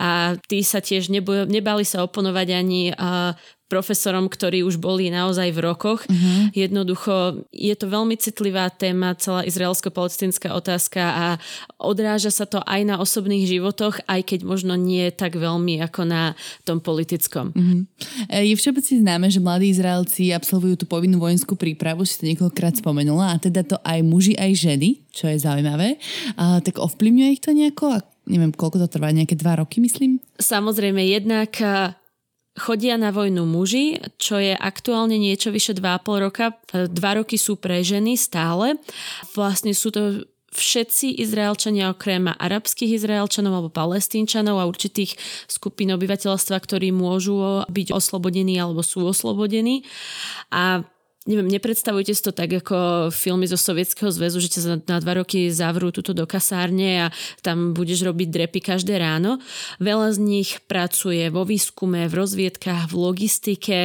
a 0.00 0.38
tí 0.48 0.64
sa 0.64 0.80
tiež 0.80 1.12
neboj, 1.12 1.46
nebali 1.46 1.84
sa 1.84 2.04
oponovať 2.04 2.48
ani 2.52 2.82
profesorom, 3.70 4.26
ktorí 4.26 4.66
už 4.66 4.82
boli 4.82 5.14
naozaj 5.14 5.54
v 5.54 5.62
rokoch. 5.62 6.02
Uh-huh. 6.10 6.50
Jednoducho 6.50 7.46
je 7.54 7.70
to 7.78 7.86
veľmi 7.86 8.18
citlivá 8.18 8.66
téma, 8.74 9.14
celá 9.14 9.46
izraelsko-palestinská 9.46 10.50
otázka 10.50 10.98
a 10.98 11.26
odráža 11.78 12.34
sa 12.34 12.50
to 12.50 12.58
aj 12.66 12.82
na 12.82 12.98
osobných 12.98 13.46
životoch, 13.46 14.02
aj 14.10 14.26
keď 14.26 14.42
možno 14.42 14.74
nie 14.74 15.06
tak 15.14 15.38
veľmi 15.38 15.78
ako 15.86 16.02
na 16.02 16.34
tom 16.66 16.82
politickom. 16.82 17.54
Uh-huh. 17.54 17.86
Je 18.26 18.58
všeobecne 18.58 19.06
známe, 19.06 19.30
že 19.30 19.38
mladí 19.38 19.70
Izraelci 19.70 20.34
absolvujú 20.34 20.82
tú 20.82 20.90
povinnú 20.90 21.22
vojenskú 21.22 21.54
prípravu, 21.54 22.02
si 22.02 22.18
to 22.18 22.26
niekoľkokrát 22.26 22.82
spomenula, 22.82 23.38
a 23.38 23.40
teda 23.40 23.62
to 23.62 23.78
aj 23.86 24.02
muži, 24.02 24.34
aj 24.34 24.50
ženy, 24.50 25.06
čo 25.14 25.30
je 25.30 25.38
zaujímavé. 25.38 25.94
A, 26.34 26.58
tak 26.58 26.82
ovplyvňuje 26.82 27.28
ich 27.38 27.42
to 27.46 27.54
nejako? 27.54 28.02
Neviem, 28.30 28.54
koľko 28.54 28.86
to 28.86 28.88
trvá, 28.88 29.10
nejaké 29.10 29.34
dva 29.34 29.58
roky, 29.58 29.82
myslím? 29.82 30.22
Samozrejme, 30.38 31.02
jednak 31.02 31.50
eh, 31.58 31.98
chodia 32.54 32.94
na 32.94 33.10
vojnu 33.10 33.42
muži, 33.42 33.98
čo 34.16 34.38
je 34.38 34.54
aktuálne 34.54 35.18
niečo 35.18 35.50
vyše 35.50 35.74
2,5 35.74 36.24
roka. 36.30 36.54
Dva 36.70 37.18
roky 37.18 37.34
sú 37.34 37.58
pre 37.58 37.82
ženy 37.82 38.14
stále. 38.14 38.78
Vlastne 39.34 39.74
sú 39.74 39.90
to 39.90 40.22
všetci 40.50 41.22
Izraelčania 41.22 41.94
okrem 41.94 42.26
arabských 42.26 42.98
Izraelčanov 42.98 43.54
alebo 43.54 43.70
palestínčanov 43.70 44.58
a 44.58 44.66
určitých 44.66 45.14
skupín 45.46 45.94
obyvateľstva, 45.94 46.58
ktorí 46.58 46.90
môžu 46.90 47.62
byť 47.70 47.88
oslobodení 47.94 48.58
alebo 48.58 48.82
sú 48.82 49.06
oslobodení. 49.06 49.86
A 50.50 50.82
neviem, 51.28 51.52
nepredstavujte 51.52 52.16
si 52.16 52.22
to 52.24 52.32
tak 52.32 52.48
ako 52.64 53.08
filmy 53.12 53.44
zo 53.44 53.60
Sovietskeho 53.60 54.08
zväzu, 54.08 54.40
že 54.40 54.56
ťa 54.56 54.88
na 54.88 55.04
dva 55.04 55.20
roky 55.20 55.52
zavrú 55.52 55.92
tuto 55.92 56.16
do 56.16 56.24
kasárne 56.24 57.04
a 57.04 57.06
tam 57.44 57.76
budeš 57.76 58.08
robiť 58.08 58.28
drepy 58.32 58.60
každé 58.64 58.96
ráno. 58.96 59.36
Veľa 59.84 60.16
z 60.16 60.18
nich 60.18 60.50
pracuje 60.64 61.28
vo 61.28 61.44
výskume, 61.44 62.08
v 62.08 62.14
rozviedkách, 62.16 62.88
v 62.88 62.94
logistike 62.96 63.80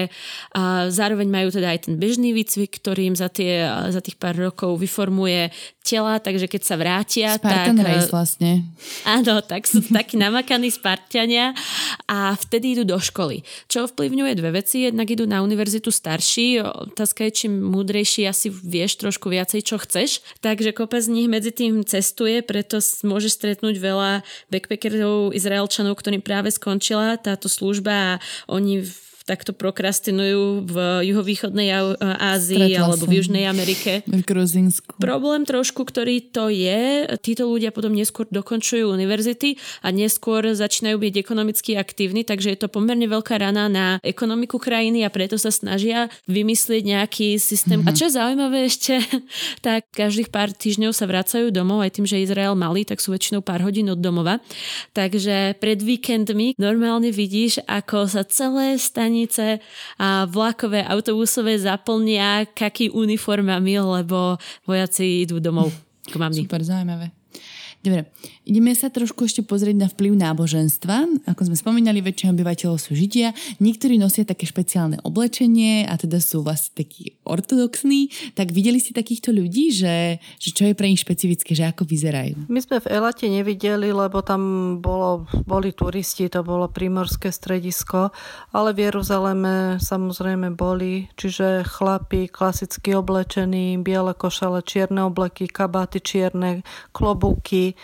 a 0.55 0.87
zároveň 0.87 1.27
majú 1.27 1.51
teda 1.51 1.75
aj 1.75 1.91
ten 1.91 1.99
bežný 1.99 2.31
výcvik, 2.31 2.79
ktorý 2.79 3.11
im 3.11 3.17
za, 3.19 3.27
tie, 3.27 3.67
za 3.91 3.99
tých 3.99 4.15
pár 4.15 4.39
rokov 4.39 4.79
vyformuje 4.79 5.51
tela, 5.85 6.17
takže 6.17 6.49
keď 6.49 6.61
sa 6.65 6.75
vrátia, 6.81 7.37
Spartan 7.37 7.77
tak... 7.77 7.85
Race 7.85 8.09
vlastne. 8.09 8.65
Áno, 9.05 9.45
tak 9.45 9.69
sú 9.69 9.85
takí 9.97 10.17
namakaní 10.17 10.73
Spartania 10.73 11.53
a 12.09 12.33
vtedy 12.33 12.73
idú 12.73 12.83
do 12.89 12.97
školy. 12.97 13.45
Čo 13.69 13.85
ovplyvňuje 13.85 14.33
dve 14.33 14.57
veci, 14.57 14.89
jednak 14.89 15.05
idú 15.05 15.29
na 15.29 15.45
univerzitu 15.45 15.93
starší, 15.93 16.65
otázka 16.65 17.29
je, 17.29 17.45
čím 17.45 17.61
múdrejší 17.61 18.25
asi 18.25 18.49
vieš 18.49 18.97
trošku 18.97 19.29
viacej, 19.29 19.61
čo 19.61 19.77
chceš, 19.77 20.25
takže 20.41 20.73
kopec 20.73 21.05
z 21.05 21.13
nich 21.13 21.29
medzi 21.29 21.53
tým 21.53 21.85
cestuje, 21.85 22.41
preto 22.41 22.81
môžeš 23.05 23.37
stretnúť 23.37 23.77
veľa 23.77 24.25
backpackerov, 24.49 25.37
Izraelčanov, 25.37 25.93
ktorým 26.01 26.25
práve 26.25 26.49
skončila 26.49 27.21
táto 27.21 27.45
služba 27.45 27.93
a 27.93 28.19
oni 28.49 28.81
takto 29.25 29.57
prokrastinujú 29.57 30.69
v 30.69 30.75
juhovýchodnej 31.09 31.97
Ázii 32.21 32.77
Stretla 32.77 32.85
alebo 32.85 33.05
som. 33.05 33.09
v 33.09 33.13
Južnej 33.17 33.43
Amerike. 33.49 34.05
V 34.05 34.21
Gruzinsku. 34.21 35.01
Problém 35.01 35.49
trošku, 35.49 35.81
ktorý 35.81 36.29
to 36.29 36.53
je, 36.53 37.09
títo 37.25 37.49
ľudia 37.49 37.73
potom 37.73 37.89
neskôr 37.97 38.29
dokončujú 38.29 38.85
univerzity 38.85 39.57
a 39.81 39.89
neskôr 39.89 40.45
začínajú 40.53 41.01
byť 41.01 41.13
ekonomicky 41.17 41.73
aktívni, 41.73 42.21
takže 42.21 42.53
je 42.53 42.59
to 42.61 42.69
pomerne 42.69 43.09
veľká 43.09 43.41
rana 43.41 43.65
na 43.65 43.97
ekonomiku 44.05 44.61
krajiny 44.61 45.01
a 45.01 45.09
preto 45.09 45.41
sa 45.41 45.49
snažia 45.49 46.13
vymyslieť 46.29 46.85
nejaký 46.85 47.41
systém. 47.41 47.81
Mm-hmm. 47.81 47.89
A 47.89 47.97
čo 47.97 48.05
je 48.05 48.17
zaujímavé 48.21 48.69
ešte, 48.69 49.01
tak 49.65 49.89
každých 49.89 50.29
pár 50.29 50.53
týždňov 50.53 50.93
sa 50.93 51.09
vracajú 51.09 51.49
domov, 51.49 51.81
aj 51.81 51.97
tým, 51.97 52.05
že 52.05 52.21
Izrael 52.21 52.53
malý, 52.53 52.85
tak 52.85 53.01
sú 53.01 53.09
väčšinou 53.09 53.41
pár 53.41 53.65
hodín 53.65 53.89
od 53.89 53.97
domova. 53.97 54.37
Takže 54.93 55.57
pred 55.57 55.81
víkendmi 55.81 56.53
normálne 56.61 57.09
vidíš, 57.09 57.65
ako 57.65 58.05
sa 58.05 58.21
celé 58.21 58.77
stane 58.77 59.14
stanice 59.15 59.63
a 59.95 60.27
vlakové, 60.27 60.83
autobusové 60.83 61.55
zaplnia 61.55 62.43
kaký 62.51 62.91
uniformami, 62.91 63.79
lebo 63.79 64.35
vojaci 64.67 65.23
idú 65.23 65.39
domov 65.39 65.71
k 66.03 66.19
mami. 66.19 66.43
Super, 66.43 66.59
zaujímavé. 66.59 67.14
Dobre, 67.85 68.09
ideme 68.49 68.73
sa 68.73 68.89
trošku 68.89 69.29
ešte 69.29 69.45
pozrieť 69.45 69.77
na 69.77 69.85
vplyv 69.85 70.17
náboženstva. 70.17 71.29
Ako 71.29 71.45
sme 71.45 71.53
spomínali, 71.53 72.01
väčšina 72.01 72.33
obyvateľov 72.33 72.81
sú 72.81 72.97
Židia. 72.97 73.29
Niektorí 73.61 74.01
nosia 74.01 74.25
také 74.25 74.49
špeciálne 74.49 74.97
oblečenie 75.05 75.85
a 75.85 75.93
teda 75.93 76.17
sú 76.17 76.41
vlastne 76.41 76.81
takí 76.81 77.13
ortodoxní. 77.29 78.33
Tak 78.33 78.49
videli 78.49 78.81
ste 78.81 78.97
takýchto 78.97 79.29
ľudí, 79.29 79.69
že, 79.69 80.17
že 80.41 80.49
čo 80.49 80.65
je 80.65 80.73
pre 80.73 80.89
nich 80.89 80.97
špecifické, 80.97 81.53
že 81.53 81.69
ako 81.69 81.85
vyzerajú? 81.85 82.49
My 82.49 82.57
sme 82.57 82.81
v 82.81 82.89
Elate 82.89 83.29
nevideli, 83.29 83.93
lebo 83.93 84.25
tam 84.25 84.41
bolo, 84.81 85.29
boli 85.45 85.69
turisti, 85.69 86.25
to 86.25 86.41
bolo 86.41 86.65
primorské 86.65 87.29
stredisko, 87.29 88.09
ale 88.49 88.73
v 88.73 88.89
Jeruzaleme 88.89 89.77
samozrejme 89.77 90.57
boli, 90.57 91.05
čiže 91.21 91.61
chlapi 91.69 92.33
klasicky 92.33 92.97
oblečení, 92.97 93.77
biele 93.77 94.17
košele, 94.17 94.65
čierne 94.65 95.05
obleky, 95.05 95.45
kabáty 95.45 96.01
čierne, 96.01 96.65
klobúky, 96.89 97.74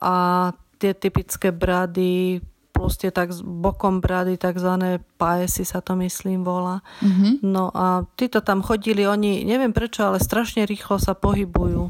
a 0.00 0.50
tie 0.76 0.92
typické 0.92 1.50
brady 1.52 2.44
plus 2.76 3.00
tie 3.00 3.08
tak 3.08 3.32
bokom 3.40 4.04
brady, 4.04 4.36
takzvané 4.36 5.00
paesy 5.16 5.64
sa 5.64 5.80
to 5.80 5.96
myslím 5.96 6.44
volá. 6.44 6.84
Mm-hmm. 7.00 7.32
No 7.40 7.72
a 7.72 8.04
títo 8.20 8.44
tam 8.44 8.60
chodili, 8.60 9.08
oni, 9.08 9.48
neviem 9.48 9.72
prečo, 9.72 10.04
ale 10.04 10.20
strašne 10.20 10.68
rýchlo 10.68 11.00
sa 11.00 11.16
pohybujú. 11.16 11.88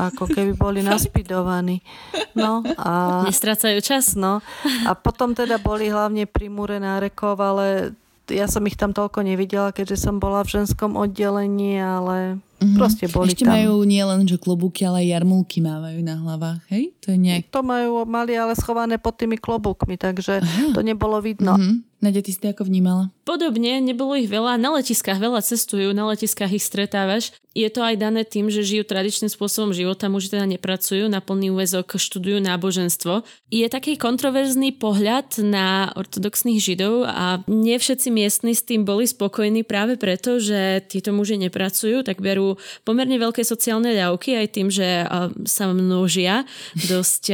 Ako 0.00 0.24
keby 0.24 0.56
boli 0.56 0.80
naspidovaní. 0.88 1.84
No 2.32 2.64
a... 2.80 3.20
Nestracajú 3.28 3.76
čas. 3.84 4.16
No 4.16 4.40
a 4.88 4.96
potom 4.96 5.36
teda 5.36 5.60
boli 5.60 5.92
hlavne 5.92 6.24
pri 6.24 6.48
múre 6.48 6.80
nárekov, 6.80 7.36
ale 7.36 7.92
ja 8.32 8.48
som 8.48 8.64
ich 8.64 8.80
tam 8.80 8.96
toľko 8.96 9.20
nevidela, 9.28 9.76
keďže 9.76 10.08
som 10.08 10.16
bola 10.16 10.40
v 10.40 10.64
ženskom 10.64 10.96
oddelení, 10.96 11.76
ale 11.76 12.40
Mm-hmm. 12.62 12.78
Proste 12.78 13.04
boli 13.10 13.34
Ešte 13.34 13.44
tam. 13.44 13.58
majú 13.58 13.82
nielen 13.82 14.22
že 14.30 14.38
klobúky, 14.38 14.86
ale 14.86 15.02
aj 15.02 15.18
jarmulky 15.18 15.58
mávajú 15.58 15.98
na 16.06 16.14
hlavách, 16.22 16.62
hej? 16.70 16.94
To 17.02 17.10
je 17.10 17.18
nejak... 17.18 17.50
To 17.50 17.66
majú, 17.66 18.06
mali 18.06 18.38
ale 18.38 18.54
schované 18.54 19.02
pod 19.02 19.18
tými 19.18 19.34
klobúkmi, 19.34 19.98
takže 19.98 20.38
Aha. 20.38 20.70
to 20.70 20.80
nebolo 20.86 21.18
vidno. 21.18 21.58
Mm-hmm. 21.58 21.92
Nadia, 22.02 22.18
ty 22.18 22.34
si 22.34 22.42
to 22.42 22.50
ako 22.50 22.66
vnímala? 22.66 23.14
Podobne, 23.22 23.78
nebolo 23.78 24.18
ich 24.18 24.26
veľa. 24.26 24.58
Na 24.58 24.74
letiskách 24.74 25.22
veľa 25.22 25.38
cestujú, 25.38 25.94
na 25.94 26.10
letiskách 26.10 26.50
ich 26.50 26.66
stretávaš. 26.66 27.30
Je 27.54 27.70
to 27.70 27.78
aj 27.78 27.94
dané 27.94 28.26
tým, 28.26 28.50
že 28.50 28.66
žijú 28.66 28.82
tradičným 28.82 29.30
spôsobom 29.30 29.70
života, 29.70 30.10
muži 30.10 30.34
teda 30.34 30.50
nepracujú, 30.50 31.06
na 31.06 31.22
plný 31.22 31.54
úvezok 31.54 31.94
študujú 31.94 32.42
náboženstvo. 32.42 33.22
Je 33.54 33.62
taký 33.70 33.94
kontroverzný 33.94 34.74
pohľad 34.82 35.46
na 35.46 35.94
ortodoxných 35.94 36.58
židov 36.58 37.06
a 37.06 37.46
nie 37.46 37.78
všetci 37.78 38.10
miestni 38.10 38.58
s 38.58 38.66
tým 38.66 38.82
boli 38.82 39.06
spokojní 39.06 39.62
práve 39.62 39.94
preto, 39.94 40.42
že 40.42 40.82
títo 40.90 41.14
muži 41.14 41.38
nepracujú, 41.38 42.02
tak 42.02 42.18
berú 42.18 42.51
pomerne 42.82 43.16
veľké 43.20 43.44
sociálne 43.46 43.92
dávky 43.92 44.36
aj 44.38 44.46
tým, 44.52 44.68
že 44.72 45.06
sa 45.46 45.64
množia 45.70 46.48
dosť 46.88 47.24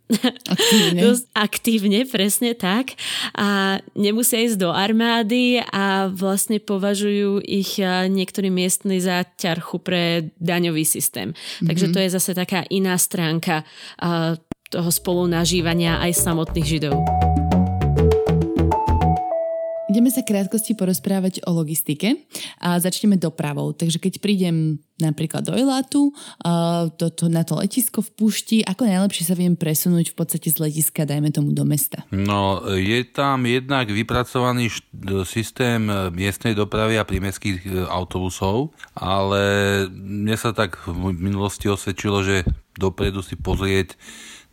aktívne. 0.54 1.00
dosť 1.00 1.24
aktívne, 1.32 2.00
presne 2.06 2.52
tak. 2.58 2.98
A 3.38 3.78
nemusia 3.94 4.42
ísť 4.42 4.58
do 4.58 4.70
armády 4.74 5.62
a 5.62 6.10
vlastne 6.10 6.58
považujú 6.58 7.42
ich 7.46 7.78
niektorí 8.10 8.50
miestni 8.50 8.98
za 8.98 9.22
ťarchu 9.38 9.76
pre 9.80 10.32
daňový 10.42 10.82
systém. 10.82 11.32
Mm-hmm. 11.32 11.66
Takže 11.66 11.86
to 11.94 11.98
je 12.02 12.08
zase 12.10 12.30
taká 12.34 12.66
iná 12.68 12.98
stránka 12.98 13.62
toho 14.70 14.90
spolunažívania 14.90 15.98
aj 15.98 16.14
samotných 16.14 16.66
židov. 16.66 17.29
Ideme 19.90 20.06
sa 20.06 20.22
krátkosti 20.22 20.78
porozprávať 20.78 21.42
o 21.42 21.50
logistike 21.50 22.22
a 22.62 22.78
začneme 22.78 23.18
dopravou. 23.18 23.74
Takže 23.74 23.98
keď 23.98 24.22
prídem 24.22 24.78
napríklad 25.02 25.42
do 25.42 25.50
Elátu, 25.50 26.14
to, 26.94 27.10
to, 27.10 27.26
na 27.26 27.42
to 27.42 27.58
letisko 27.58 27.98
v 27.98 28.10
Pušti, 28.14 28.58
ako 28.62 28.86
najlepšie 28.86 29.26
sa 29.26 29.34
viem 29.34 29.58
presunúť 29.58 30.14
v 30.14 30.16
podstate 30.16 30.54
z 30.54 30.62
letiska, 30.62 31.02
dajme 31.02 31.34
tomu 31.34 31.50
do 31.50 31.66
mesta? 31.66 32.06
No, 32.14 32.62
je 32.70 33.02
tam 33.02 33.50
jednak 33.50 33.90
vypracovaný 33.90 34.70
systém 35.26 35.90
miestnej 36.14 36.54
dopravy 36.54 36.94
a 36.94 37.08
prímeských 37.08 37.58
e, 37.66 37.68
autobusov, 37.90 38.70
ale 38.94 39.42
mne 39.90 40.38
sa 40.38 40.54
tak 40.54 40.78
v 40.86 41.18
minulosti 41.18 41.66
osvedčilo, 41.66 42.22
že 42.22 42.46
dopredu 42.78 43.26
si 43.26 43.34
pozrieť 43.34 43.98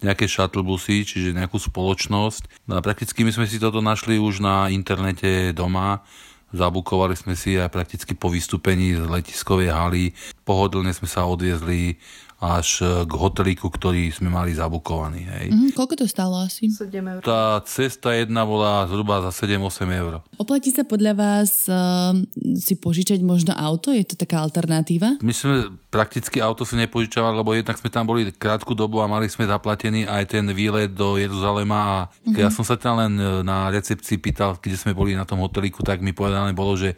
nejaké 0.01 0.29
shuttlebusy, 0.29 1.03
čiže 1.07 1.37
nejakú 1.37 1.57
spoločnosť. 1.57 2.69
No 2.69 2.77
a 2.77 2.85
prakticky 2.85 3.25
my 3.25 3.31
sme 3.33 3.49
si 3.49 3.57
toto 3.57 3.81
našli 3.81 4.21
už 4.21 4.43
na 4.43 4.69
internete 4.69 5.51
doma, 5.57 6.05
zabukovali 6.53 7.17
sme 7.17 7.35
si 7.35 7.59
aj 7.59 7.73
prakticky 7.73 8.13
po 8.15 8.31
vystúpení 8.31 8.95
z 8.95 9.03
letiskovej 9.03 9.73
haly. 9.73 10.05
Pohodlne 10.47 10.95
sme 10.95 11.09
sa 11.09 11.27
odviezli 11.27 11.99
až 12.37 12.85
e, 12.85 13.09
k 13.09 13.11
hotelíku, 13.17 13.65
ktorý 13.65 14.13
sme 14.13 14.29
mali 14.29 14.53
zabukovaný. 14.53 15.25
Hej. 15.25 15.47
Mm, 15.49 15.71
koľko 15.73 15.97
to 15.97 16.05
stalo 16.05 16.37
asi? 16.37 16.69
7 16.69 16.93
eur. 16.93 17.21
Tá 17.25 17.57
cesta 17.65 18.13
jedna 18.13 18.45
bola 18.45 18.85
zhruba 18.85 19.25
za 19.25 19.33
7-8 19.33 19.89
eur. 19.89 20.21
Oplatí 20.37 20.69
sa 20.69 20.85
podľa 20.85 21.17
vás 21.17 21.65
uh, 21.65 22.13
si 22.61 22.77
požičať 22.77 23.25
možno 23.25 23.57
auto? 23.57 23.89
Je 23.89 24.05
to 24.05 24.13
taká 24.13 24.45
alternatíva? 24.45 25.17
My 25.25 25.33
sme 25.33 25.81
prakticky 25.89 26.37
auto 26.37 26.61
si 26.61 26.77
nepožičovali, 26.77 27.41
lebo 27.41 27.57
jednak 27.57 27.81
sme 27.81 27.89
tam 27.89 28.05
boli 28.05 28.29
krátku 28.29 28.77
dobu 28.77 29.01
a 29.01 29.09
mali 29.09 29.25
sme 29.33 29.49
zaplatený 29.49 30.05
aj 30.05 30.37
ten 30.37 30.45
výlet 30.53 30.93
do 30.93 31.17
Jeruzalema 31.17 31.79
a 31.81 31.95
keď 32.21 32.29
mm-hmm. 32.29 32.45
ja 32.45 32.49
som 32.53 32.61
sa 32.61 32.77
tam 32.77 33.01
len 33.01 33.17
e, 33.17 33.41
na 33.41 33.73
recepcii 33.73 34.21
pýtal, 34.21 34.61
kde 34.61 34.77
sme 34.77 34.93
boli 34.93 35.17
na 35.17 35.25
tom 35.25 35.41
hotelíku, 35.41 35.81
tak 35.81 36.05
mi 36.05 36.13
povedané 36.13 36.53
bolo, 36.53 36.77
že 36.77 36.93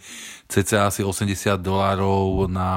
cca 0.51 0.91
asi 0.91 0.99
80 0.99 1.31
dolárov 1.63 2.51
na 2.51 2.69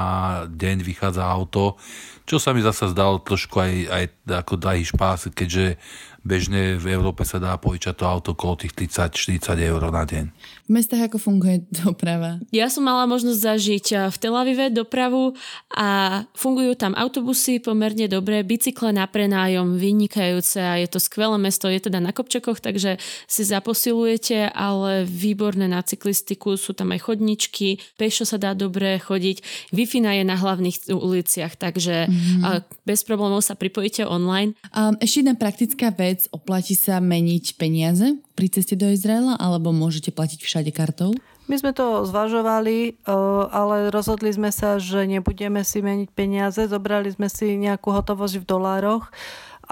deň 0.47 0.87
vychádza 0.87 1.27
auto 1.27 1.75
čo 2.23 2.39
sa 2.39 2.52
mi 2.53 2.65
zasa 2.65 2.89
zdalo 2.93 3.21
trošku 3.21 3.57
aj, 3.59 3.75
aj 3.89 4.05
ako 4.45 4.55
drahý 4.61 4.85
špás, 4.87 5.29
keďže 5.33 5.77
bežne 6.23 6.79
v 6.79 6.95
Európe 6.95 7.27
sa 7.27 7.43
dá 7.43 7.55
požičať 7.59 7.95
to 7.99 8.05
auto 8.07 8.31
okolo 8.35 8.63
tých 8.63 8.75
30-40 8.75 9.59
eur 9.59 9.83
na 9.91 10.07
deň. 10.07 10.25
V 10.67 10.71
mestách 10.71 11.11
ako 11.11 11.19
funguje 11.19 11.67
doprava? 11.85 12.39
Ja 12.55 12.71
som 12.71 12.87
mala 12.87 13.07
možnosť 13.11 13.39
zažiť 13.39 13.87
eh, 13.93 13.99
v 14.11 14.17
Tel 14.19 14.35
Avive 14.35 14.67
dopravu 14.71 15.35
a 15.75 16.23
fungujú 16.35 16.79
tam 16.79 16.95
autobusy 16.95 17.59
pomerne 17.59 18.07
dobre, 18.07 18.47
bicykle 18.47 18.95
na 18.95 19.07
prenájom 19.07 19.79
vynikajúce 19.79 20.59
a 20.59 20.79
je 20.79 20.89
to 20.89 20.99
skvelé 21.03 21.37
mesto, 21.39 21.67
je 21.67 21.83
teda 21.83 21.99
na 21.99 22.15
Kopčekoch, 22.15 22.63
takže 22.63 22.99
si 23.27 23.43
zaposilujete, 23.43 24.51
ale 24.55 25.03
výborné 25.07 25.67
na 25.67 25.83
cyklistiku, 25.83 26.55
sú 26.55 26.77
tam 26.77 26.95
aj 26.95 27.11
chodničky, 27.11 27.83
pešo 27.99 28.23
sa 28.23 28.39
dá 28.39 28.55
dobre 28.55 28.99
chodiť, 29.03 29.71
wi 29.75 29.85
je 29.93 30.25
na 30.25 30.37
hlavných 30.39 30.89
uliciach, 30.89 31.59
takže 31.61 32.09
mm-hmm. 32.09 32.87
bez 32.89 33.05
problémov 33.05 33.45
sa 33.45 33.53
pripojíte 33.53 34.09
online. 34.09 34.57
Um, 34.73 34.97
ešte 34.99 35.21
jedna 35.21 35.37
praktická 35.37 35.93
vec, 35.93 36.12
vec, 36.13 36.29
oplatí 36.29 36.77
sa 36.77 37.01
meniť 37.01 37.57
peniaze 37.57 38.21
pri 38.37 38.47
ceste 38.53 38.77
do 38.77 38.93
Izraela, 38.93 39.41
alebo 39.41 39.73
môžete 39.73 40.13
platiť 40.13 40.45
všade 40.45 40.71
kartou? 40.71 41.17
My 41.51 41.59
sme 41.59 41.75
to 41.75 42.07
zvažovali, 42.07 42.95
eh, 42.95 43.13
ale 43.51 43.91
rozhodli 43.91 44.31
sme 44.31 44.55
sa, 44.55 44.79
že 44.79 45.09
nebudeme 45.09 45.67
si 45.67 45.83
meniť 45.83 46.09
peniaze. 46.15 46.61
Zobrali 46.71 47.11
sme 47.11 47.27
si 47.27 47.59
nejakú 47.59 47.91
hotovosť 47.91 48.45
v 48.45 48.49
dolároch 48.49 49.11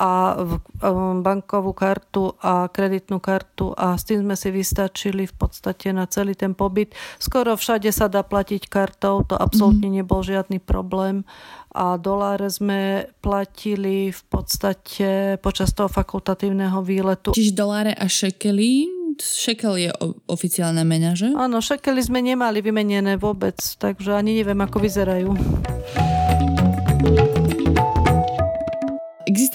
a 0.01 0.32
eh, 0.32 0.88
bankovú 1.20 1.76
kartu 1.76 2.32
a 2.40 2.72
kreditnú 2.72 3.20
kartu 3.20 3.76
a 3.76 4.01
s 4.01 4.09
tým 4.09 4.24
sme 4.24 4.34
si 4.34 4.48
vystačili 4.48 5.28
v 5.28 5.34
podstate 5.36 5.92
na 5.92 6.09
celý 6.09 6.32
ten 6.32 6.57
pobyt. 6.57 6.96
Skoro 7.20 7.53
všade 7.61 7.92
sa 7.92 8.09
dá 8.09 8.24
platiť 8.24 8.64
kartou, 8.72 9.20
to 9.28 9.36
absolútne 9.36 9.92
mm-hmm. 9.92 10.01
nebol 10.01 10.24
žiadny 10.24 10.59
problém 10.59 11.28
a 11.70 12.01
doláre 12.01 12.51
sme 12.51 13.12
platili 13.22 14.11
v 14.11 14.22
podstate 14.26 15.38
počas 15.38 15.70
toho 15.76 15.86
fakultatívneho 15.86 16.82
výletu. 16.82 17.30
Čiže 17.36 17.53
doláre 17.55 17.92
a 17.94 18.09
šekely 18.09 18.98
šekel 19.20 19.74
je 19.76 19.90
oficiálna 20.26 20.80
mena, 20.80 21.12
že? 21.12 21.28
Áno, 21.36 21.61
šekely 21.61 22.01
sme 22.01 22.24
nemali 22.24 22.64
vymenené 22.64 23.20
vôbec, 23.20 23.59
takže 23.76 24.16
ani 24.16 24.40
neviem, 24.40 24.57
ako 24.64 24.80
vyzerajú. 24.80 25.28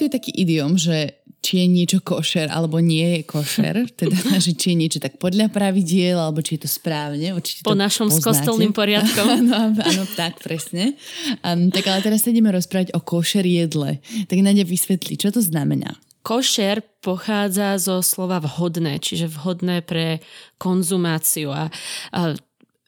Existuje 0.06 0.22
taký 0.22 0.32
idiom, 0.38 0.78
že 0.78 1.18
či 1.42 1.62
je 1.62 1.66
niečo 1.66 1.98
košer 1.98 2.46
alebo 2.46 2.78
nie 2.78 3.18
je 3.18 3.20
košer, 3.26 3.74
teda 3.98 4.38
že 4.38 4.54
či 4.54 4.70
je 4.70 4.76
niečo 4.78 4.98
tak 5.02 5.18
podľa 5.18 5.50
pravidiel 5.50 6.14
alebo 6.14 6.38
či 6.46 6.54
je 6.54 6.62
to 6.62 6.70
správne. 6.70 7.34
Určite 7.34 7.66
po 7.66 7.74
to 7.74 7.82
našom 7.82 8.06
poznáte. 8.06 8.22
s 8.22 8.26
kostolným 8.30 8.70
poriadkom. 8.70 9.26
áno, 9.42 9.74
áno, 9.74 10.02
tak 10.14 10.38
presne. 10.38 10.94
Um, 11.42 11.74
tak 11.74 11.90
ale 11.90 12.06
teraz 12.06 12.22
sa 12.22 12.30
ideme 12.30 12.54
rozprávať 12.54 12.94
o 12.94 13.02
košer 13.02 13.42
jedle. 13.42 13.98
Tak 14.30 14.38
Nadia 14.46 14.62
vysvetlí, 14.62 15.18
čo 15.18 15.34
to 15.34 15.42
znamená. 15.42 15.98
Košer 16.22 16.86
pochádza 17.02 17.78
zo 17.82 17.98
slova 18.02 18.38
vhodné, 18.38 19.02
čiže 19.02 19.26
vhodné 19.26 19.82
pre 19.82 20.22
konzumáciu. 20.58 21.50
A, 21.50 21.66
a 22.14 22.20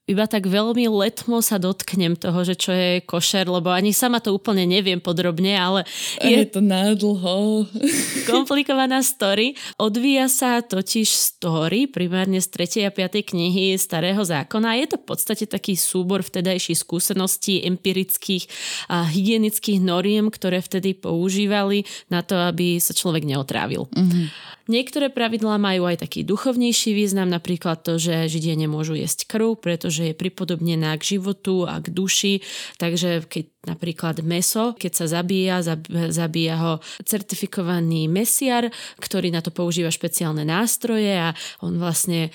iba 0.09 0.24
tak 0.24 0.48
veľmi 0.48 0.88
letmo 0.88 1.44
sa 1.44 1.61
dotknem 1.61 2.16
toho, 2.16 2.40
že 2.40 2.56
čo 2.56 2.72
je 2.72 3.04
košer, 3.04 3.44
lebo 3.44 3.68
ani 3.68 3.92
sama 3.92 4.24
to 4.24 4.32
úplne 4.32 4.64
neviem 4.64 4.98
podrobne, 4.98 5.52
ale 5.52 5.84
je, 6.18 6.32
je 6.32 6.44
to 6.48 6.64
nádlho. 6.64 7.68
komplikovaná 8.32 9.04
story. 9.04 9.52
Odvíja 9.76 10.32
sa 10.32 10.64
totiž 10.64 11.12
story 11.12 11.84
primárne 11.84 12.40
z 12.40 12.48
3. 12.84 12.88
a 12.88 12.90
5. 12.90 13.20
knihy 13.36 13.76
Starého 13.76 14.24
zákona. 14.24 14.80
Je 14.80 14.86
to 14.88 14.96
v 14.96 15.04
podstate 15.04 15.44
taký 15.44 15.76
súbor 15.76 16.24
vtedajších 16.24 16.80
skúseností, 16.80 17.61
empirických 17.68 18.48
a 18.88 19.04
hygienických 19.04 19.84
noriem, 19.84 20.32
ktoré 20.32 20.64
vtedy 20.64 20.96
používali 20.96 21.84
na 22.09 22.24
to, 22.24 22.40
aby 22.40 22.80
sa 22.80 22.96
človek 22.96 23.28
neotrávil. 23.28 23.84
Mm-hmm. 23.92 24.56
Niektoré 24.68 25.08
pravidlá 25.08 25.56
majú 25.56 25.88
aj 25.88 26.04
taký 26.04 26.28
duchovnejší 26.28 26.92
význam, 26.92 27.32
napríklad 27.32 27.80
to, 27.80 27.96
že 27.96 28.28
Židia 28.28 28.52
nemôžu 28.52 29.00
jesť 29.00 29.24
krv, 29.24 29.56
pretože 29.56 30.12
je 30.12 30.14
pripodobnená 30.14 30.92
k 31.00 31.16
životu 31.16 31.64
a 31.64 31.80
k 31.80 31.88
duši, 31.88 32.44
takže 32.76 33.24
keď 33.24 33.44
napríklad 33.64 34.20
meso, 34.20 34.76
keď 34.76 34.92
sa 34.92 35.06
zabíja, 35.08 35.64
zabíja 36.12 36.56
ho 36.60 36.72
certifikovaný 37.00 38.12
mesiar, 38.12 38.68
ktorý 39.00 39.32
na 39.32 39.40
to 39.40 39.50
používa 39.50 39.88
špeciálne 39.88 40.44
nástroje 40.44 41.16
a 41.16 41.32
on 41.64 41.80
vlastne 41.80 42.28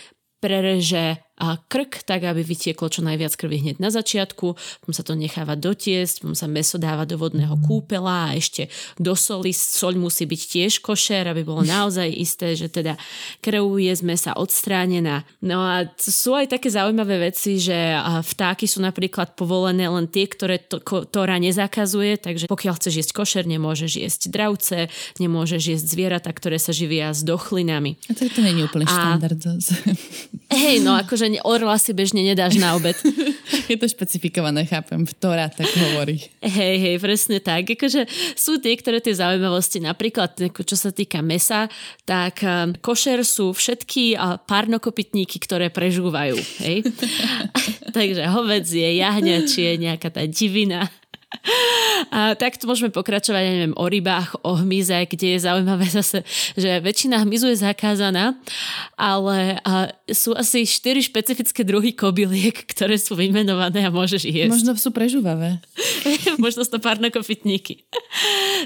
prereže 0.43 1.22
a 1.41 1.57
krk, 1.57 2.05
tak 2.05 2.29
aby 2.29 2.45
vytieklo 2.45 2.93
čo 2.93 3.01
najviac 3.01 3.33
krvi 3.33 3.57
hneď 3.57 3.81
na 3.81 3.89
začiatku, 3.89 4.53
potom 4.53 4.93
sa 4.93 5.01
to 5.01 5.17
necháva 5.17 5.57
dotiesť, 5.57 6.21
potom 6.21 6.37
sa 6.37 6.45
meso 6.45 6.77
dáva 6.77 7.09
do 7.09 7.17
vodného 7.17 7.57
kúpela 7.65 8.29
a 8.29 8.37
ešte 8.37 8.69
do 9.01 9.17
soli. 9.17 9.49
Soľ 9.49 9.97
musí 9.97 10.29
byť 10.29 10.41
tiež 10.45 10.73
košer, 10.85 11.25
aby 11.25 11.41
bolo 11.41 11.65
naozaj 11.75 12.05
isté, 12.05 12.53
že 12.53 12.69
teda 12.69 13.01
krv 13.41 13.65
je 13.81 13.93
z 13.97 14.03
mesa 14.05 14.37
odstránená. 14.37 15.25
No 15.41 15.65
a 15.65 15.89
sú 15.97 16.37
aj 16.37 16.53
také 16.53 16.69
zaujímavé 16.69 17.33
veci, 17.33 17.57
že 17.57 17.75
vtáky 18.21 18.69
sú 18.69 18.85
napríklad 18.85 19.33
povolené 19.33 19.89
len 19.89 20.05
tie, 20.05 20.29
ktoré 20.29 20.61
to, 20.61 20.79
Tóra 20.83 21.41
nezakazuje, 21.41 22.21
takže 22.21 22.45
pokiaľ 22.45 22.77
chceš 22.77 22.93
jesť 23.03 23.11
košer, 23.17 23.43
nemôžeš 23.49 23.91
jesť 24.05 24.21
dravce, 24.29 24.87
nemôžeš 25.17 25.61
jesť 25.75 25.85
zvieratá, 25.89 26.29
ktoré 26.29 26.61
sa 26.61 26.69
živia 26.69 27.09
s 27.09 27.25
dochlinami. 27.25 27.97
A 28.07 28.13
to, 28.13 28.29
to 28.29 28.39
nie 28.45 28.61
je 28.61 28.65
úplne 28.69 28.85
štandard. 28.85 29.41
Hej, 30.53 30.85
no 30.85 30.93
akože 30.93 31.22
že 31.29 31.39
orla 31.47 31.79
si 31.79 31.95
bežne 31.95 32.25
nedáš 32.25 32.59
na 32.59 32.75
obed. 32.75 32.95
je 33.71 33.77
to 33.79 33.87
špecifikované, 33.87 34.67
chápem, 34.67 35.07
ktorá 35.07 35.47
tak 35.47 35.69
hovorí. 35.71 36.19
Hej, 36.43 36.75
hej, 36.79 36.95
presne 36.99 37.37
tak. 37.39 37.69
Akože 37.69 38.09
sú 38.35 38.59
niektoré 38.59 38.99
tie 38.99 39.15
zaujímavosti, 39.15 39.79
napríklad 39.79 40.35
čo 40.51 40.75
sa 40.75 40.91
týka 40.91 41.23
mesa, 41.23 41.71
tak 42.03 42.43
um, 42.43 42.75
košer 42.75 43.23
sú 43.23 43.55
všetky 43.55 44.19
párnokopytníky, 44.49 45.39
ktoré 45.39 45.71
prežúvajú. 45.71 46.35
Hej? 46.63 46.87
Takže 47.97 48.23
hovedzie, 48.29 48.97
jahňa, 48.97 49.47
či 49.47 49.59
je 49.69 49.73
nejaká 49.89 50.09
tá 50.09 50.23
divina 50.25 50.89
a 52.13 52.37
takto 52.37 52.69
môžeme 52.69 52.93
pokračovať, 52.93 53.41
ja 53.41 53.51
neviem, 53.51 53.75
o 53.75 53.85
rybách, 53.89 54.39
o 54.45 54.59
hmyze, 54.61 54.95
kde 55.09 55.37
je 55.37 55.39
zaujímavé 55.43 55.85
zase, 55.99 56.21
že 56.55 56.79
väčšina 56.79 57.21
hmyzu 57.25 57.51
je 57.53 57.63
zakázaná, 57.65 58.37
ale 58.95 59.57
a 59.65 59.91
sú 60.11 60.35
asi 60.37 60.63
štyri 60.63 61.01
špecifické 61.01 61.65
druhy 61.65 61.91
kobyliek, 61.95 62.55
ktoré 62.69 62.95
sú 62.99 63.17
vymenované 63.17 63.83
a 63.87 63.91
môžeš 63.91 64.29
jesť. 64.29 64.53
Možno 64.53 64.71
sú 64.77 64.89
prežúvavé. 64.93 65.59
možno 66.43 66.63
to 66.63 66.79
parnokopytníky. 66.79 67.87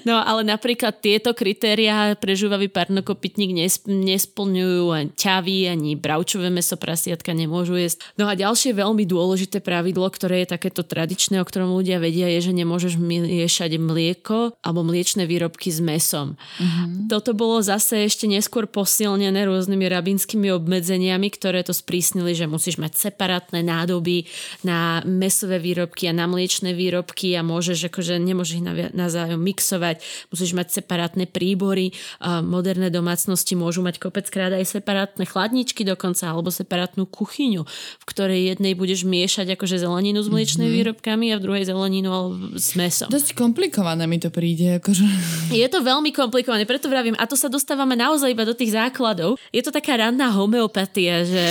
No 0.05 0.19
ale 0.21 0.45
napríklad 0.45 0.99
tieto 1.01 1.33
kritéria 1.33 2.13
pre 2.17 2.33
žúvavý 2.37 2.69
parnokopytník 2.69 3.53
nesplňujú 3.87 4.85
ani 4.93 5.11
ťavy, 5.13 5.57
ani 5.69 5.91
bravčové 5.97 6.49
meso 6.49 6.75
prasiatka 6.77 7.33
nemôžu 7.33 7.77
jesť. 7.77 8.05
No 8.19 8.29
a 8.29 8.37
ďalšie 8.37 8.77
veľmi 8.77 9.05
dôležité 9.05 9.61
pravidlo, 9.61 10.05
ktoré 10.09 10.43
je 10.45 10.53
takéto 10.53 10.81
tradičné, 10.85 11.41
o 11.41 11.47
ktorom 11.47 11.73
ľudia 11.73 12.01
vedia, 12.01 12.29
je, 12.37 12.49
že 12.49 12.56
nemôžeš 12.57 12.97
miešať 12.97 13.77
mlieko 13.77 14.57
alebo 14.65 14.81
mliečne 14.81 15.29
výrobky 15.29 15.69
s 15.69 15.77
mesom. 15.77 16.33
Mm-hmm. 16.57 17.05
Toto 17.13 17.37
bolo 17.37 17.61
zase 17.61 18.09
ešte 18.09 18.25
neskôr 18.25 18.65
posilnené 18.65 19.45
rôznymi 19.45 19.85
rabínskymi 19.85 20.49
obmedzeniami, 20.57 21.29
ktoré 21.29 21.61
to 21.61 21.77
sprísnili, 21.77 22.33
že 22.33 22.49
musíš 22.49 22.81
mať 22.81 22.97
separátne 22.97 23.61
nádoby 23.61 24.25
na 24.65 25.05
mesové 25.05 25.61
výrobky 25.61 26.09
a 26.09 26.17
na 26.17 26.25
mliečne 26.25 26.73
výrobky 26.73 27.37
a 27.37 27.45
môžeš 27.45 27.93
akože 27.93 28.17
nemôžeš 28.17 28.53
ich 28.57 28.65
navzájom 28.97 29.37
mixovať, 29.37 30.01
musíš 30.33 30.57
mať 30.57 30.81
separátne 30.81 31.29
príbory, 31.29 31.93
moderné 32.41 32.89
domácnosti 32.89 33.53
môžu 33.53 33.85
mať 33.85 34.01
kopeckrát 34.01 34.49
aj 34.55 34.81
separátne 34.81 35.27
chladničky 35.27 35.85
dokonca, 35.85 36.31
alebo 36.31 36.49
separátnu 36.49 37.05
kuchyňu, 37.05 37.67
v 38.01 38.05
ktorej 38.07 38.55
jednej 38.55 38.73
budeš 38.73 39.03
miešať 39.05 39.53
akože 39.53 39.83
zeleninu 39.83 40.23
s 40.23 40.31
mliečnými 40.31 40.65
mm-hmm. 40.65 40.79
výrobkami 40.81 41.25
a 41.31 41.37
v 41.37 41.43
druhej 41.43 41.63
zeleninu 41.67 42.09
s 42.55 42.77
mesom. 42.79 43.11
Dosť 43.11 43.35
komplikované 43.35 44.07
mi 44.07 44.21
to 44.21 44.31
príde. 44.31 44.79
Akože... 44.79 45.03
Je 45.51 45.67
to 45.67 45.83
veľmi 45.83 46.15
komplikované, 46.15 46.63
preto 46.63 46.87
vravím, 46.87 47.17
a 47.19 47.27
to 47.27 47.35
sa 47.35 47.51
dostávame 47.51 47.99
naozaj 47.99 48.31
iba 48.31 48.47
do 48.47 48.55
tých 48.55 48.77
základov. 48.77 49.35
Je 49.51 49.59
to 49.59 49.73
taká 49.73 49.99
ranná 49.99 50.31
homeopatia, 50.31 51.27
že 51.27 51.41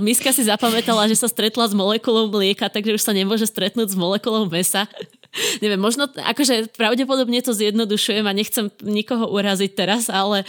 Miska 0.00 0.32
si 0.32 0.46
zapamätala, 0.46 1.10
že 1.10 1.18
sa 1.18 1.28
stretla 1.28 1.66
s 1.66 1.74
molekulou 1.74 2.30
mlieka, 2.30 2.70
takže 2.70 2.96
už 2.96 3.02
sa 3.02 3.12
nemôže 3.12 3.44
stretnúť 3.44 3.92
s 3.92 3.96
molekulou 3.98 4.46
mesa. 4.48 4.88
neviem, 5.64 5.80
možno, 5.80 6.08
akože 6.08 6.72
pravdepodobne 6.74 7.40
to 7.42 7.52
zjednodušujem 7.52 8.24
a 8.24 8.32
nechcem 8.32 8.72
nikoho 8.82 9.28
uraziť 9.30 9.70
teraz, 9.76 10.08
ale 10.08 10.42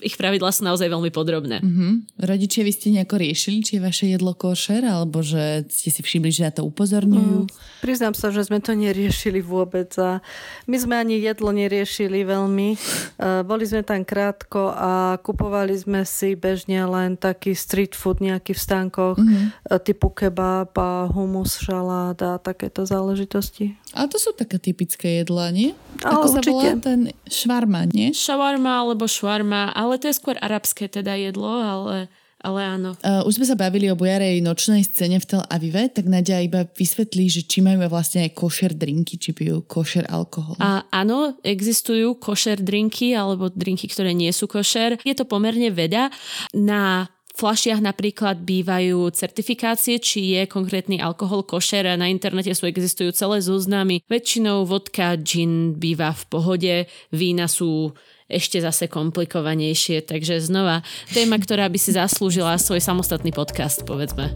ich 0.00 0.16
pravidlá 0.16 0.50
sú 0.52 0.64
naozaj 0.64 0.88
veľmi 0.88 1.10
podrobné. 1.12 1.60
Mm-hmm. 1.60 1.92
Rodičia, 2.22 2.66
vy 2.66 2.72
ste 2.72 2.94
nejako 2.94 3.16
riešili, 3.20 3.58
či 3.62 3.78
je 3.78 3.84
vaše 3.84 4.06
jedlo 4.08 4.32
košer, 4.32 4.82
alebo 4.84 5.20
že 5.20 5.68
ste 5.68 5.90
si 5.92 6.00
všimli, 6.00 6.30
že 6.32 6.48
na 6.48 6.52
to 6.52 6.62
upozorňujú? 6.66 7.46
Mm, 7.46 7.52
priznám 7.84 8.14
sa, 8.16 8.32
že 8.32 8.44
sme 8.46 8.58
to 8.58 8.72
neriešili 8.72 9.44
vôbec 9.44 9.92
a 10.00 10.24
my 10.66 10.76
sme 10.76 10.94
ani 10.98 11.20
jedlo 11.20 11.52
neriešili 11.52 12.24
veľmi. 12.24 12.68
Uh, 13.18 13.42
boli 13.46 13.64
sme 13.68 13.84
tam 13.84 14.02
krátko 14.02 14.72
a 14.72 15.20
kupovali 15.20 15.74
sme 15.76 16.02
si 16.08 16.34
bežne 16.34 16.82
len 16.88 17.14
taký 17.18 17.52
street 17.52 17.94
food 17.94 18.18
nejaký 18.24 18.56
v 18.56 18.60
stánkoch 18.60 19.16
mm-hmm. 19.18 19.80
typu 19.84 20.10
kebab 20.14 20.72
a 20.78 21.06
humus, 21.10 21.58
šalát 21.60 22.18
a 22.22 22.38
takéto 22.38 22.86
záležitosti. 22.86 23.76
A 23.92 24.08
to 24.08 24.16
sú 24.22 24.30
také 24.38 24.62
typické 24.62 25.22
jedlá, 25.22 25.50
nie? 25.50 25.74
Ale 26.06 26.22
Ako 26.22 26.28
určite. 26.30 26.46
sa 26.46 26.50
volá 26.54 26.72
ten 26.78 27.00
švarma, 27.26 27.82
nie? 27.90 28.14
Šawarma 28.14 28.86
alebo 28.86 29.10
švarma, 29.10 29.74
ale 29.74 29.98
to 29.98 30.06
je 30.06 30.14
skôr 30.14 30.38
arabské 30.38 30.86
teda 30.86 31.18
jedlo, 31.18 31.50
ale 31.50 32.06
ale 32.42 32.60
áno. 32.66 32.90
Uh, 33.06 33.22
už 33.22 33.38
sme 33.38 33.46
sa 33.46 33.54
bavili 33.54 33.86
o 33.86 33.94
bojarej 33.94 34.42
nočnej 34.42 34.82
scéne 34.82 35.22
v 35.22 35.26
Tel 35.30 35.42
Avive, 35.46 35.86
tak 35.94 36.10
Nadia 36.10 36.42
iba 36.42 36.66
vysvetlí, 36.66 37.30
že 37.30 37.46
či 37.46 37.62
majú 37.62 37.86
vlastne 37.86 38.26
aj 38.26 38.34
košer 38.34 38.74
drinky, 38.74 39.14
či 39.14 39.30
pijú 39.30 39.62
košer 39.62 40.10
alkohol. 40.10 40.58
A 40.58 40.82
áno, 40.90 41.38
existujú 41.46 42.18
košer 42.18 42.58
drinky 42.58 43.14
alebo 43.14 43.46
drinky, 43.46 43.86
ktoré 43.86 44.10
nie 44.10 44.34
sú 44.34 44.50
košer. 44.50 44.98
Je 45.06 45.14
to 45.14 45.22
pomerne 45.22 45.70
veda. 45.70 46.10
Na 46.50 47.06
flašiach 47.34 47.80
napríklad 47.80 48.44
bývajú 48.44 49.08
certifikácie, 49.12 49.98
či 49.98 50.36
je 50.36 50.42
konkrétny 50.44 51.00
alkohol 51.00 51.42
košer 51.42 51.88
na 51.96 52.06
internete 52.08 52.52
sú 52.52 52.68
existujú 52.68 53.10
celé 53.16 53.40
zoznamy. 53.40 54.04
Väčšinou 54.06 54.68
vodka, 54.68 55.16
gin 55.18 55.74
býva 55.76 56.12
v 56.12 56.22
pohode, 56.28 56.74
vína 57.10 57.48
sú 57.48 57.96
ešte 58.32 58.64
zase 58.64 58.88
komplikovanejšie, 58.88 60.08
takže 60.08 60.40
znova 60.40 60.80
téma, 61.12 61.36
ktorá 61.36 61.68
by 61.68 61.76
si 61.76 61.92
zaslúžila 61.92 62.56
svoj 62.56 62.80
samostatný 62.80 63.28
podcast, 63.28 63.84
povedzme. 63.84 64.32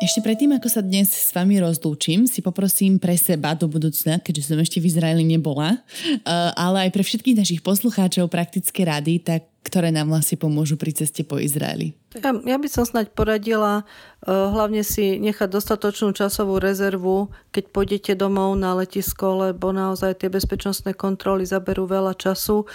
Ešte 0.00 0.24
predtým, 0.24 0.56
ako 0.56 0.66
sa 0.72 0.80
dnes 0.80 1.12
s 1.12 1.28
vami 1.36 1.60
rozlúčim, 1.60 2.24
si 2.24 2.40
poprosím 2.40 2.96
pre 2.96 3.20
seba 3.20 3.52
do 3.52 3.68
budúcna, 3.68 4.16
keďže 4.16 4.48
som 4.48 4.56
ešte 4.56 4.80
v 4.80 4.88
Izraeli 4.88 5.22
nebola, 5.28 5.76
eh, 5.76 6.16
ale 6.56 6.88
aj 6.88 6.90
pre 6.96 7.04
všetkých 7.04 7.36
našich 7.36 7.60
poslucháčov 7.60 8.32
praktické 8.32 8.88
rady, 8.88 9.20
tak 9.20 9.49
ktoré 9.60 9.92
nám 9.92 10.10
vlastne 10.10 10.40
pomôžu 10.40 10.80
pri 10.80 10.96
ceste 10.96 11.22
po 11.22 11.36
Izraeli. 11.36 11.99
Ja, 12.10 12.34
ja 12.34 12.58
by 12.58 12.66
som 12.66 12.82
snať 12.82 13.14
poradila 13.14 13.86
uh, 13.86 14.50
hlavne 14.50 14.82
si 14.82 15.22
nechať 15.22 15.46
dostatočnú 15.46 16.10
časovú 16.10 16.58
rezervu, 16.58 17.30
keď 17.54 17.70
pôjdete 17.70 18.12
domov 18.18 18.58
na 18.58 18.74
letisko, 18.74 19.46
lebo 19.46 19.70
naozaj 19.70 20.18
tie 20.18 20.26
bezpečnostné 20.26 20.98
kontroly 20.98 21.46
zaberú 21.46 21.86
veľa 21.86 22.18
času. 22.18 22.66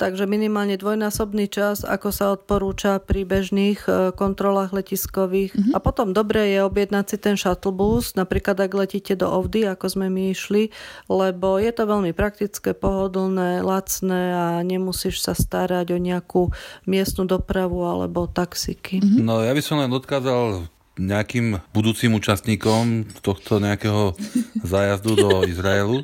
Takže 0.00 0.24
minimálne 0.24 0.80
dvojnásobný 0.80 1.52
čas, 1.52 1.84
ako 1.84 2.08
sa 2.08 2.32
odporúča 2.32 2.96
pri 3.04 3.28
bežných 3.28 3.84
uh, 3.84 4.08
kontrolách 4.16 4.72
letiskových. 4.72 5.52
Mm-hmm. 5.52 5.76
A 5.76 5.78
potom 5.84 6.16
dobre 6.16 6.56
je 6.56 6.64
objednať 6.64 7.04
si 7.12 7.16
ten 7.20 7.36
shuttle 7.36 7.76
bus, 7.76 8.16
napríklad 8.16 8.56
ak 8.56 8.72
letíte 8.72 9.20
do 9.20 9.28
Ovdy, 9.28 9.68
ako 9.68 9.84
sme 10.00 10.08
my 10.08 10.32
išli, 10.32 10.72
lebo 11.12 11.60
je 11.60 11.76
to 11.76 11.84
veľmi 11.84 12.16
praktické, 12.16 12.72
pohodlné, 12.72 13.60
lacné 13.60 14.22
a 14.32 14.46
nemusíš 14.64 15.20
sa 15.20 15.36
starať 15.36 15.92
o 15.92 16.00
nejakú 16.00 16.48
miestnu 16.88 17.28
dopravu 17.28 17.84
alebo 17.84 18.24
taxi 18.24 18.77
politiky. 18.78 19.02
Mm-hmm. 19.02 19.24
No 19.26 19.42
ja 19.42 19.52
by 19.52 19.62
som 19.62 19.82
len 19.82 19.90
odkázal 19.90 20.70
nejakým 20.98 21.62
budúcim 21.70 22.10
účastníkom 22.14 23.06
tohto 23.22 23.62
nejakého 23.62 24.18
zájazdu 24.62 25.14
do 25.14 25.28
Izraelu. 25.52 26.02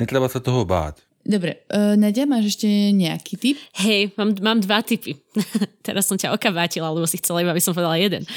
Netreba 0.00 0.28
sa 0.28 0.40
toho 0.40 0.64
báť. 0.64 1.03
Dobre, 1.24 1.64
uh, 1.72 1.96
Nadia, 1.96 2.28
máš 2.28 2.52
ešte 2.52 2.68
nejaký 2.92 3.40
tip? 3.40 3.56
Hej, 3.80 4.12
mám, 4.20 4.36
mám 4.44 4.58
dva 4.60 4.84
typy. 4.84 5.16
Teraz 5.86 6.04
som 6.04 6.20
ťa 6.20 6.36
okabátila, 6.36 6.92
lebo 6.92 7.08
si 7.08 7.16
chcela 7.16 7.40
iba, 7.40 7.48
aby 7.48 7.64
som 7.64 7.72
povedala 7.72 7.96
jeden. 7.96 8.28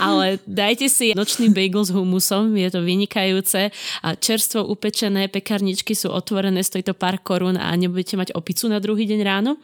Ale 0.00 0.40
dajte 0.48 0.88
si 0.88 1.12
nočný 1.12 1.52
bagel 1.52 1.84
s 1.84 1.92
humusom, 1.92 2.56
je 2.56 2.72
to 2.72 2.80
vynikajúce. 2.80 3.68
A 4.00 4.08
čerstvo 4.16 4.64
upečené 4.64 5.28
pekarničky 5.28 5.92
sú 5.92 6.08
otvorené, 6.08 6.64
stojí 6.64 6.80
to 6.80 6.96
pár 6.96 7.20
korún 7.20 7.60
a 7.60 7.68
nebudete 7.76 8.16
mať 8.16 8.32
opicu 8.32 8.64
na 8.72 8.80
druhý 8.80 9.04
deň 9.04 9.20
ráno. 9.20 9.60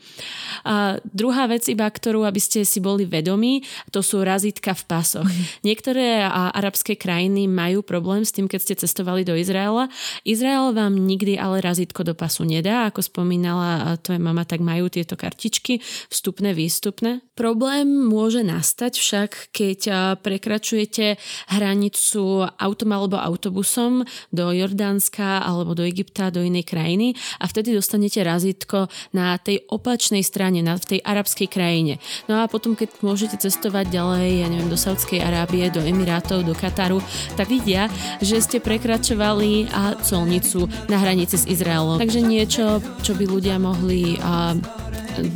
A 0.68 1.00
druhá 1.08 1.48
vec 1.48 1.64
iba, 1.72 1.88
ktorú, 1.88 2.28
aby 2.28 2.38
ste 2.38 2.68
si 2.68 2.84
boli 2.84 3.08
vedomí, 3.08 3.64
to 3.88 4.04
sú 4.04 4.20
razítka 4.20 4.76
v 4.76 4.82
pasoch. 4.84 5.28
Niektoré 5.64 6.20
arabské 6.52 7.00
krajiny 7.00 7.48
majú 7.48 7.80
problém 7.80 8.28
s 8.28 8.30
tým, 8.36 8.44
keď 8.44 8.60
ste 8.60 8.74
cestovali 8.84 9.24
do 9.24 9.32
Izraela. 9.32 9.88
Izrael 10.28 10.76
vám 10.76 11.00
nikdy 11.00 11.40
ale 11.40 11.64
razítko 11.64 12.04
do 12.04 12.12
pasu 12.12 12.44
nie 12.44 12.57
nedá, 12.59 12.90
ako 12.90 13.06
spomínala 13.06 13.94
tvoja 14.02 14.18
mama, 14.18 14.42
tak 14.42 14.59
majú 14.59 14.90
tieto 14.90 15.14
kartičky 15.14 15.78
vstupné, 16.11 16.50
výstupné. 16.59 17.22
Problém 17.38 17.86
môže 17.86 18.42
nastať 18.42 18.98
však, 18.98 19.30
keď 19.54 19.80
prekračujete 20.18 21.14
hranicu 21.54 22.50
autom 22.50 22.90
alebo 22.90 23.14
autobusom 23.14 24.02
do 24.34 24.50
Jordánska 24.50 25.46
alebo 25.46 25.78
do 25.78 25.86
Egypta, 25.86 26.34
do 26.34 26.42
inej 26.42 26.66
krajiny 26.66 27.14
a 27.38 27.46
vtedy 27.46 27.70
dostanete 27.70 28.18
razítko 28.26 28.90
na 29.14 29.38
tej 29.38 29.62
opačnej 29.70 30.26
strane, 30.26 30.59
na 30.66 30.74
tej 30.74 30.98
arabskej 31.04 31.46
krajine. 31.46 32.02
No 32.26 32.42
a 32.42 32.50
potom, 32.50 32.74
keď 32.74 32.98
môžete 33.06 33.38
cestovať 33.38 33.94
ďalej, 33.94 34.26
ja 34.42 34.46
neviem, 34.50 34.72
do 34.72 34.80
Saudskej 34.80 35.22
Arábie, 35.22 35.70
do 35.70 35.78
Emirátov, 35.78 36.42
do 36.42 36.56
Kataru, 36.56 36.98
tak 37.38 37.46
vidia, 37.46 37.86
že 38.18 38.42
ste 38.42 38.59
prekračovali 38.59 39.70
a 39.70 39.94
colnicu 40.02 40.66
na 40.90 40.98
hranici 40.98 41.38
s 41.38 41.44
Izraelom. 41.46 42.00
Takže 42.00 42.24
nie 42.24 42.42
niečo, 42.49 42.80
čo 43.05 43.12
by 43.12 43.28
ľudia 43.28 43.61
mohli 43.61 44.16
a, 44.24 44.57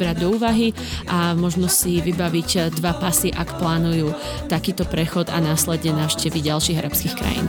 brať 0.00 0.16
do 0.24 0.32
úvahy 0.32 0.72
a 1.12 1.36
možno 1.36 1.68
si 1.68 2.00
vybaviť 2.00 2.72
dva 2.80 2.96
pasy, 2.96 3.28
ak 3.28 3.60
plánujú 3.60 4.16
takýto 4.48 4.88
prechod 4.88 5.28
a 5.28 5.36
následne 5.44 5.92
navštíviť 5.92 6.40
ďalších 6.40 6.80
arabských 6.80 7.12
krajín. 7.12 7.46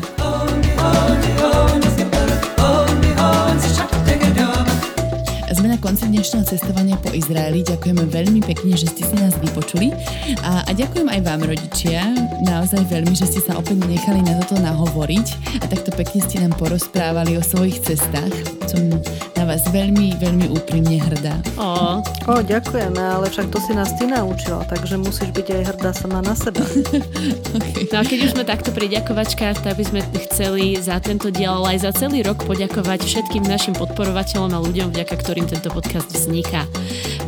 Sme 5.48 5.72
na 5.72 5.80
konci 5.80 6.12
dnešného 6.12 6.44
cestovania 6.44 7.00
po 7.00 7.16
Izraeli. 7.16 7.64
Ďakujeme 7.64 8.04
veľmi 8.04 8.44
pekne, 8.44 8.76
že 8.76 8.92
ste 8.92 9.08
si 9.08 9.16
nás 9.16 9.32
vypočuli. 9.40 9.96
A, 10.44 10.68
a 10.68 10.72
ďakujem 10.76 11.08
aj 11.08 11.22
vám, 11.24 11.40
rodičia, 11.48 12.04
naozaj 12.44 12.84
veľmi, 12.92 13.16
že 13.16 13.32
ste 13.32 13.40
sa 13.40 13.56
opäť 13.56 13.80
nechali 13.88 14.28
na 14.28 14.44
toto 14.44 14.60
nahovoriť 14.60 15.28
a 15.64 15.66
takto 15.72 15.96
pekne 15.96 16.20
ste 16.20 16.44
nám 16.44 16.60
porozprávali 16.60 17.40
o 17.40 17.44
svojich 17.46 17.80
cestách. 17.80 18.63
Som 18.70 18.82
na 19.36 19.44
vás 19.48 19.64
veľmi, 19.72 20.16
veľmi 20.20 20.48
úprimne 20.54 20.98
hrdá. 21.00 21.40
O, 21.60 22.00
O, 22.24 22.40
ďakujeme, 22.40 23.04
ale 23.04 23.28
však 23.28 23.52
to 23.52 23.60
si 23.60 23.76
nás 23.76 23.92
ty 24.00 24.08
naučila, 24.08 24.64
takže 24.64 24.96
musíš 24.96 25.36
byť 25.36 25.48
aj 25.52 25.62
hrdá 25.76 25.92
sama 25.92 26.24
na 26.24 26.32
seba. 26.32 26.64
No 27.94 28.02
a 28.02 28.10
keď 28.10 28.20
už 28.26 28.34
sme 28.34 28.42
takto 28.42 28.74
pri 28.74 28.90
ďakovačkách, 28.90 29.62
tak 29.62 29.78
by 29.78 29.86
sme 29.86 30.02
chceli 30.26 30.82
za 30.82 30.98
tento 30.98 31.30
diel, 31.30 31.62
ale 31.62 31.78
aj 31.78 31.86
za 31.86 31.92
celý 31.94 32.26
rok 32.26 32.42
poďakovať 32.42 33.06
všetkým 33.06 33.46
našim 33.46 33.78
podporovateľom 33.78 34.50
a 34.50 34.64
ľuďom, 34.66 34.90
vďaka 34.90 35.14
ktorým 35.22 35.46
tento 35.46 35.70
podcast 35.70 36.10
vzniká. 36.10 36.66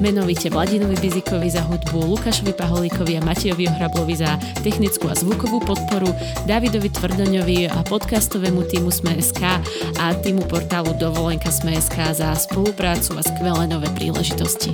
Menovite 0.01 0.49
Vladinovi 0.49 0.97
Bizikovi 0.97 1.53
za 1.53 1.61
hudbu, 1.61 2.17
Lukášovi 2.17 2.57
Paholíkovi 2.57 3.13
a 3.13 3.21
Matejovi 3.21 3.69
Ohrablovi 3.69 4.17
za 4.17 4.41
technickú 4.65 5.05
a 5.05 5.13
zvukovú 5.13 5.61
podporu, 5.61 6.09
Davidovi 6.49 6.89
Tvrdoňovi 6.89 7.69
a 7.69 7.85
podcastovému 7.85 8.65
týmu 8.65 8.89
Sme.sk 8.89 9.61
a 10.01 10.05
týmu 10.17 10.49
portálu 10.49 10.97
Dovolenka 11.25 11.49
Sme.sk 11.49 11.97
za 12.13 12.37
spoluprácu 12.37 13.17
a 13.17 13.25
skvelé 13.25 13.65
nové 13.65 13.89
príležitosti. 13.97 14.69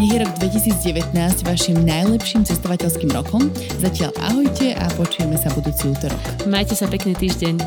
Nech 0.00 0.08
je 0.08 0.24
rok 0.24 0.32
2019 0.40 1.12
vašim 1.44 1.76
najlepším 1.76 2.40
cestovateľským 2.48 3.12
rokom. 3.12 3.52
Zatiaľ 3.84 4.08
ahojte 4.32 4.72
a 4.80 4.88
počujeme 4.96 5.36
sa 5.36 5.52
budúci 5.52 5.92
útorok. 5.92 6.16
Majte 6.48 6.72
sa 6.72 6.88
pekný 6.88 7.12
týždeň. 7.20 7.60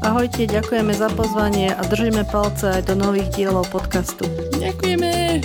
Ahojte, 0.00 0.48
ďakujeme 0.48 0.96
za 0.96 1.12
pozvanie 1.12 1.76
a 1.76 1.84
držíme 1.84 2.24
palce 2.24 2.80
aj 2.80 2.88
do 2.88 2.96
nových 2.96 3.28
dielov 3.36 3.68
podcastu. 3.68 4.24
Ďakujeme! 4.56 5.44